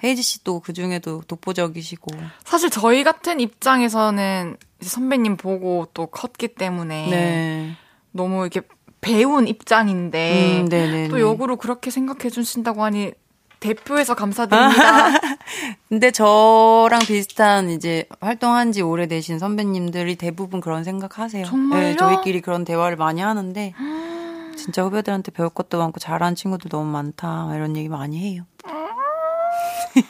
헤이지 0.05 0.23
씨또그 0.23 0.73
중에도 0.73 1.23
독보적이시고. 1.27 2.13
사실 2.45 2.71
저희 2.71 3.03
같은 3.03 3.41
입장에서는 3.41 4.57
선배님 4.81 5.37
보고 5.37 5.89
또 5.95 6.07
컸기 6.07 6.49
때문에 6.49 7.09
네. 7.11 7.73
너무 8.13 8.43
이렇게 8.43 8.61
배운 9.01 9.49
입장인데 9.49 10.61
음, 10.61 10.69
네네네. 10.69 11.09
또 11.09 11.21
역으로 11.21 11.57
그렇게 11.57 11.91
생각해 11.91 12.31
주신다고 12.31 12.83
하니 12.85 13.13
대표해서 13.61 14.15
감사드립니다. 14.15 15.19
근데 15.89 16.11
저랑 16.11 17.01
비슷한 17.07 17.71
이제 17.71 18.07
활동한 18.21 18.73
지 18.73 18.83
오래되신 18.83 19.39
선배님들이 19.39 20.17
대부분 20.17 20.61
그런 20.61 20.85
생각하세요. 20.85 21.47
정말요? 21.47 21.81
네, 21.81 21.97
저희끼리 21.97 22.41
그런 22.41 22.65
대화를 22.65 22.97
많이 22.97 23.21
하는데, 23.21 23.75
진짜 24.57 24.83
후배들한테 24.83 25.33
배울 25.33 25.49
것도 25.49 25.79
많고 25.79 26.01
잘하는 26.01 26.35
친구들 26.35 26.71
너무 26.71 26.91
많다. 26.91 27.51
이런 27.55 27.77
얘기 27.77 27.89
많이 27.89 28.19
해요. 28.19 28.45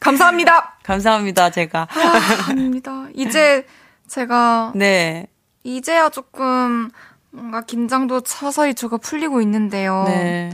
감사합니다. 0.00 0.78
감사합니다, 0.82 1.50
제가. 1.50 1.86
아, 1.90 2.50
아닙니다. 2.50 3.06
이제 3.14 3.66
제가 4.08 4.72
네. 4.74 5.26
이제야 5.62 6.08
조금 6.08 6.90
뭔가 7.30 7.60
긴장도 7.60 8.22
서서히 8.24 8.74
조가 8.74 8.96
풀리고 8.96 9.42
있는데요. 9.42 10.04
네. 10.06 10.50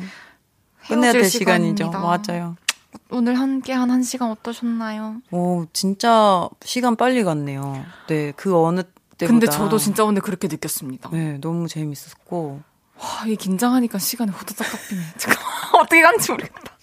끝내야 0.89 1.12
될 1.12 1.24
시간이죠. 1.24 1.84
시간입니다. 1.84 1.99
맞아요. 2.01 2.57
오늘 3.11 3.39
함께 3.39 3.72
한한 3.72 4.03
시간 4.03 4.30
어떠셨나요? 4.30 5.16
오, 5.30 5.66
진짜 5.72 6.49
시간 6.64 6.97
빨리 6.97 7.22
갔네요. 7.24 7.84
네, 8.09 8.32
그 8.37 8.57
어느 8.59 8.82
때보다. 9.18 9.26
근데 9.32 9.47
저도 9.47 9.78
진짜 9.78 10.05
오늘 10.05 10.22
그렇게 10.22 10.49
느꼈습니다. 10.49 11.11
네, 11.12 11.39
너무 11.41 11.68
재밌었고. 11.68 12.62
와, 12.99 13.26
이 13.26 13.37
긴장하니까 13.37 13.99
시간이 13.99 14.30
호다닥 14.30 14.70
깎이네. 14.70 15.01
잠깐 15.18 15.45
어떻게 15.80 16.03
간지 16.03 16.30
모르겠다. 16.32 16.76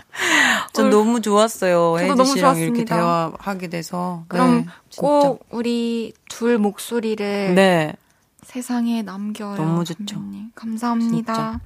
전 0.74 0.92
너무 0.92 1.22
좋았어요. 1.22 1.96
저도 1.98 2.16
너무 2.16 2.36
씨랑 2.36 2.58
이렇게 2.58 2.86
좋았습니다. 2.86 2.96
대화하게 2.96 3.68
돼서. 3.68 4.26
그럼 4.28 4.58
네. 4.58 4.66
꼭 4.98 5.46
우리 5.50 6.14
둘 6.30 6.60
목소리를 6.60 7.56
네. 7.56 7.96
세상에 8.44 9.02
남겨요. 9.02 9.56
너무 9.56 9.84
좋죠. 9.84 10.22
감사합니다. 10.54 11.34
진짜. 11.34 11.60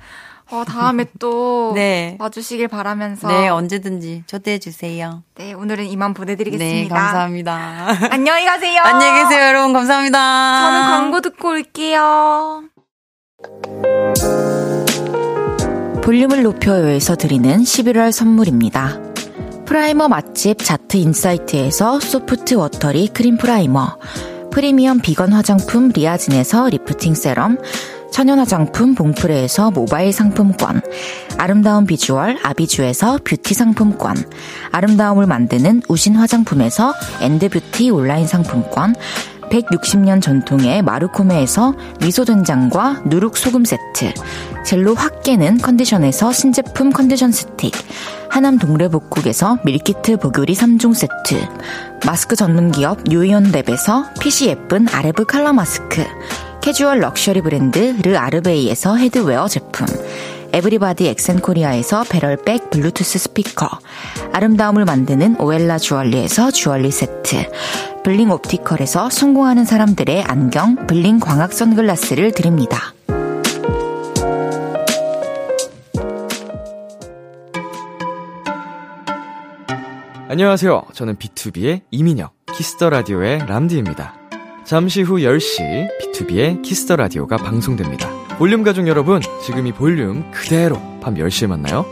어, 0.50 0.64
다음에 0.66 1.06
또 1.20 1.74
네. 1.76 2.16
와주시길 2.20 2.68
바라면서 2.68 3.28
네, 3.28 3.50
언제든지 3.50 4.24
초대해 4.28 4.60
주세요. 4.60 5.24
네, 5.36 5.54
오늘은 5.54 5.86
이만 5.86 6.14
보내드리겠습니다. 6.14 6.96
네, 6.96 7.02
감사합니다. 7.02 7.88
안녕히 8.12 8.46
가세요. 8.46 8.82
안녕히 8.84 9.24
계세요, 9.24 9.48
여러분. 9.48 9.74
감사합니다. 9.74 10.62
저는 10.62 10.82
광고 10.88 11.22
듣고 11.22 11.50
올게요. 11.50 12.64
볼륨을 16.04 16.44
높여요에서 16.44 17.16
드리는 17.16 17.60
11월 17.60 18.12
선물입니다. 18.14 19.02
primer 19.66 20.08
맛집 20.08 20.64
자트 20.64 20.96
인사이트에서 20.96 22.00
soft 22.00 22.54
watery 22.54 23.10
cream 23.10 23.38
primer, 23.38 23.98
프리미엄 24.50 25.02
비건 25.02 25.34
화장품 25.34 25.90
리아진에서 25.90 26.70
lifting 26.70 27.14
serum, 27.14 27.58
천연 28.18 28.40
화장품 28.40 28.96
봉프레에서 28.96 29.70
모바일 29.70 30.12
상품권, 30.12 30.82
아름다운 31.38 31.86
비주얼 31.86 32.40
아비주에서 32.42 33.20
뷰티 33.24 33.54
상품권, 33.54 34.16
아름다움을 34.72 35.28
만드는 35.28 35.84
우신 35.88 36.16
화장품에서 36.16 36.96
엔드뷰티 37.22 37.92
온라인 37.92 38.26
상품권, 38.26 38.96
160년 39.52 40.20
전통의 40.20 40.82
마르코메에서 40.82 41.76
미소된장과 42.02 43.04
누룩소금 43.06 43.66
세트, 43.66 44.16
젤로 44.66 44.96
확 44.96 45.22
깨는 45.22 45.60
컨디션에서 45.60 46.34
신제품 46.34 46.90
컨디션 46.90 47.32
스틱, 47.32 47.72
하남 48.32 48.58
동래복국에서 48.58 49.60
밀키트 49.64 50.18
보교리 50.18 50.56
3종 50.56 50.96
세트, 50.96 51.40
마스크 52.08 52.36
전문 52.36 52.72
기업 52.72 53.04
유이온랩에서 53.04 54.20
핏이 54.20 54.50
예쁜 54.50 54.88
아레브 54.90 55.26
칼라 55.26 55.54
마스크, 55.54 56.04
캐주얼 56.62 57.00
럭셔리 57.00 57.42
브랜드 57.42 57.96
르 58.02 58.18
아르베이에서 58.18 58.98
headwear 58.98 59.48
제품, 59.48 59.88
에브리바디 60.52 61.08
엑센코리아에서 61.08 62.04
배럴백 62.04 62.70
블루투스 62.70 63.20
스피커, 63.20 63.68
아름다움을 64.34 64.86
만드는 64.86 65.40
오엘라 65.40 65.78
주얼리에서 65.78 66.52
주얼리 66.52 66.92
세트, 66.92 67.50
블링 68.04 68.32
옵티컬에서 68.32 69.10
성공하는 69.10 69.66
사람들의 69.66 70.24
안경 70.24 70.88
블링 70.88 71.20
광학 71.20 71.54
선글라스를 71.54 72.32
드립니다. 72.32 72.94
안녕하세요. 80.30 80.84
저는 80.94 81.16
B2B의 81.16 81.82
이민혁, 81.90 82.34
키스터 82.54 82.90
라디오의 82.90 83.40
람디입니다. 83.48 84.17
잠시 84.68 85.02
후 85.02 85.16
10시 85.20 85.88
B2B의 85.98 86.62
키스터 86.62 86.98
라디오가 86.98 87.38
방송됩니다. 87.38 88.10
볼륨 88.38 88.64
가족 88.64 88.86
여러분, 88.90 89.22
지금 89.42 89.66
이 89.66 89.72
볼륨 89.72 90.30
그대로 90.30 90.76
밤 91.00 91.16
10시에 91.16 91.48
만나요. 91.48 91.86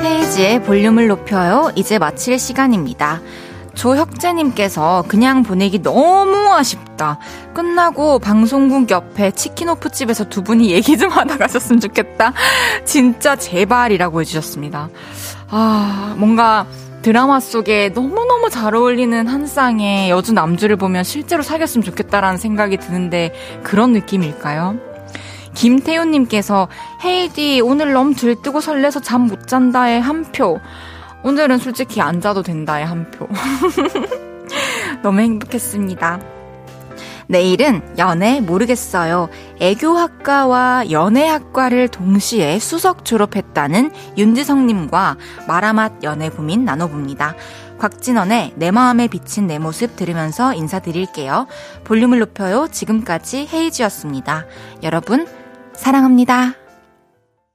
헤이지의 0.00 0.62
볼륨을 0.62 1.08
높여요. 1.08 1.72
이제 1.74 1.98
마칠 1.98 2.38
시간입니다. 2.38 3.20
조혁재님께서 3.76 5.04
그냥 5.06 5.42
보내기 5.42 5.82
너무 5.82 6.52
아쉽다. 6.52 7.18
끝나고 7.54 8.18
방송국 8.18 8.90
옆에 8.90 9.30
치킨오프집에서 9.30 10.28
두 10.28 10.42
분이 10.42 10.70
얘기 10.72 10.98
좀 10.98 11.10
하다 11.10 11.36
가셨으면 11.36 11.80
좋겠다. 11.80 12.32
진짜 12.84 13.36
제발이라고 13.36 14.20
해주셨습니다. 14.22 14.88
아, 15.50 16.14
뭔가 16.18 16.66
드라마 17.02 17.38
속에 17.38 17.90
너무너무 17.90 18.50
잘 18.50 18.74
어울리는 18.74 19.28
한 19.28 19.46
쌍의 19.46 20.10
여주 20.10 20.32
남주를 20.32 20.76
보면 20.76 21.04
실제로 21.04 21.42
사귀었으면 21.42 21.84
좋겠다라는 21.84 22.38
생각이 22.38 22.78
드는데 22.78 23.32
그런 23.62 23.92
느낌일까요? 23.92 24.76
김태훈님께서 25.54 26.68
헤이디 27.04 27.60
오늘 27.62 27.92
너무 27.92 28.14
들뜨고 28.14 28.60
설레서 28.60 29.00
잠 29.00 29.26
못 29.26 29.46
잔다에 29.46 29.98
한 29.98 30.24
표. 30.32 30.60
오늘은 31.26 31.58
솔직히 31.58 32.00
안 32.00 32.20
자도 32.20 32.44
된다에 32.44 32.84
한 32.84 33.10
표. 33.10 33.26
너무 35.02 35.18
행복했습니다. 35.18 36.20
내일은 37.26 37.82
연애 37.98 38.40
모르겠어요. 38.40 39.28
애교학과와 39.58 40.92
연애학과를 40.92 41.88
동시에 41.88 42.60
수석 42.60 43.04
졸업했다는 43.04 43.90
윤지성님과 44.16 45.16
마라맛 45.48 46.04
연애 46.04 46.28
고민 46.28 46.64
나눠봅니다. 46.64 47.34
곽진원의 47.78 48.52
내 48.54 48.70
마음에 48.70 49.08
비친 49.08 49.48
내 49.48 49.58
모습 49.58 49.96
들으면서 49.96 50.54
인사드릴게요. 50.54 51.48
볼륨을 51.82 52.20
높여요. 52.20 52.68
지금까지 52.70 53.48
헤이지였습니다. 53.52 54.46
여러분, 54.84 55.26
사랑합니다. 55.74 56.65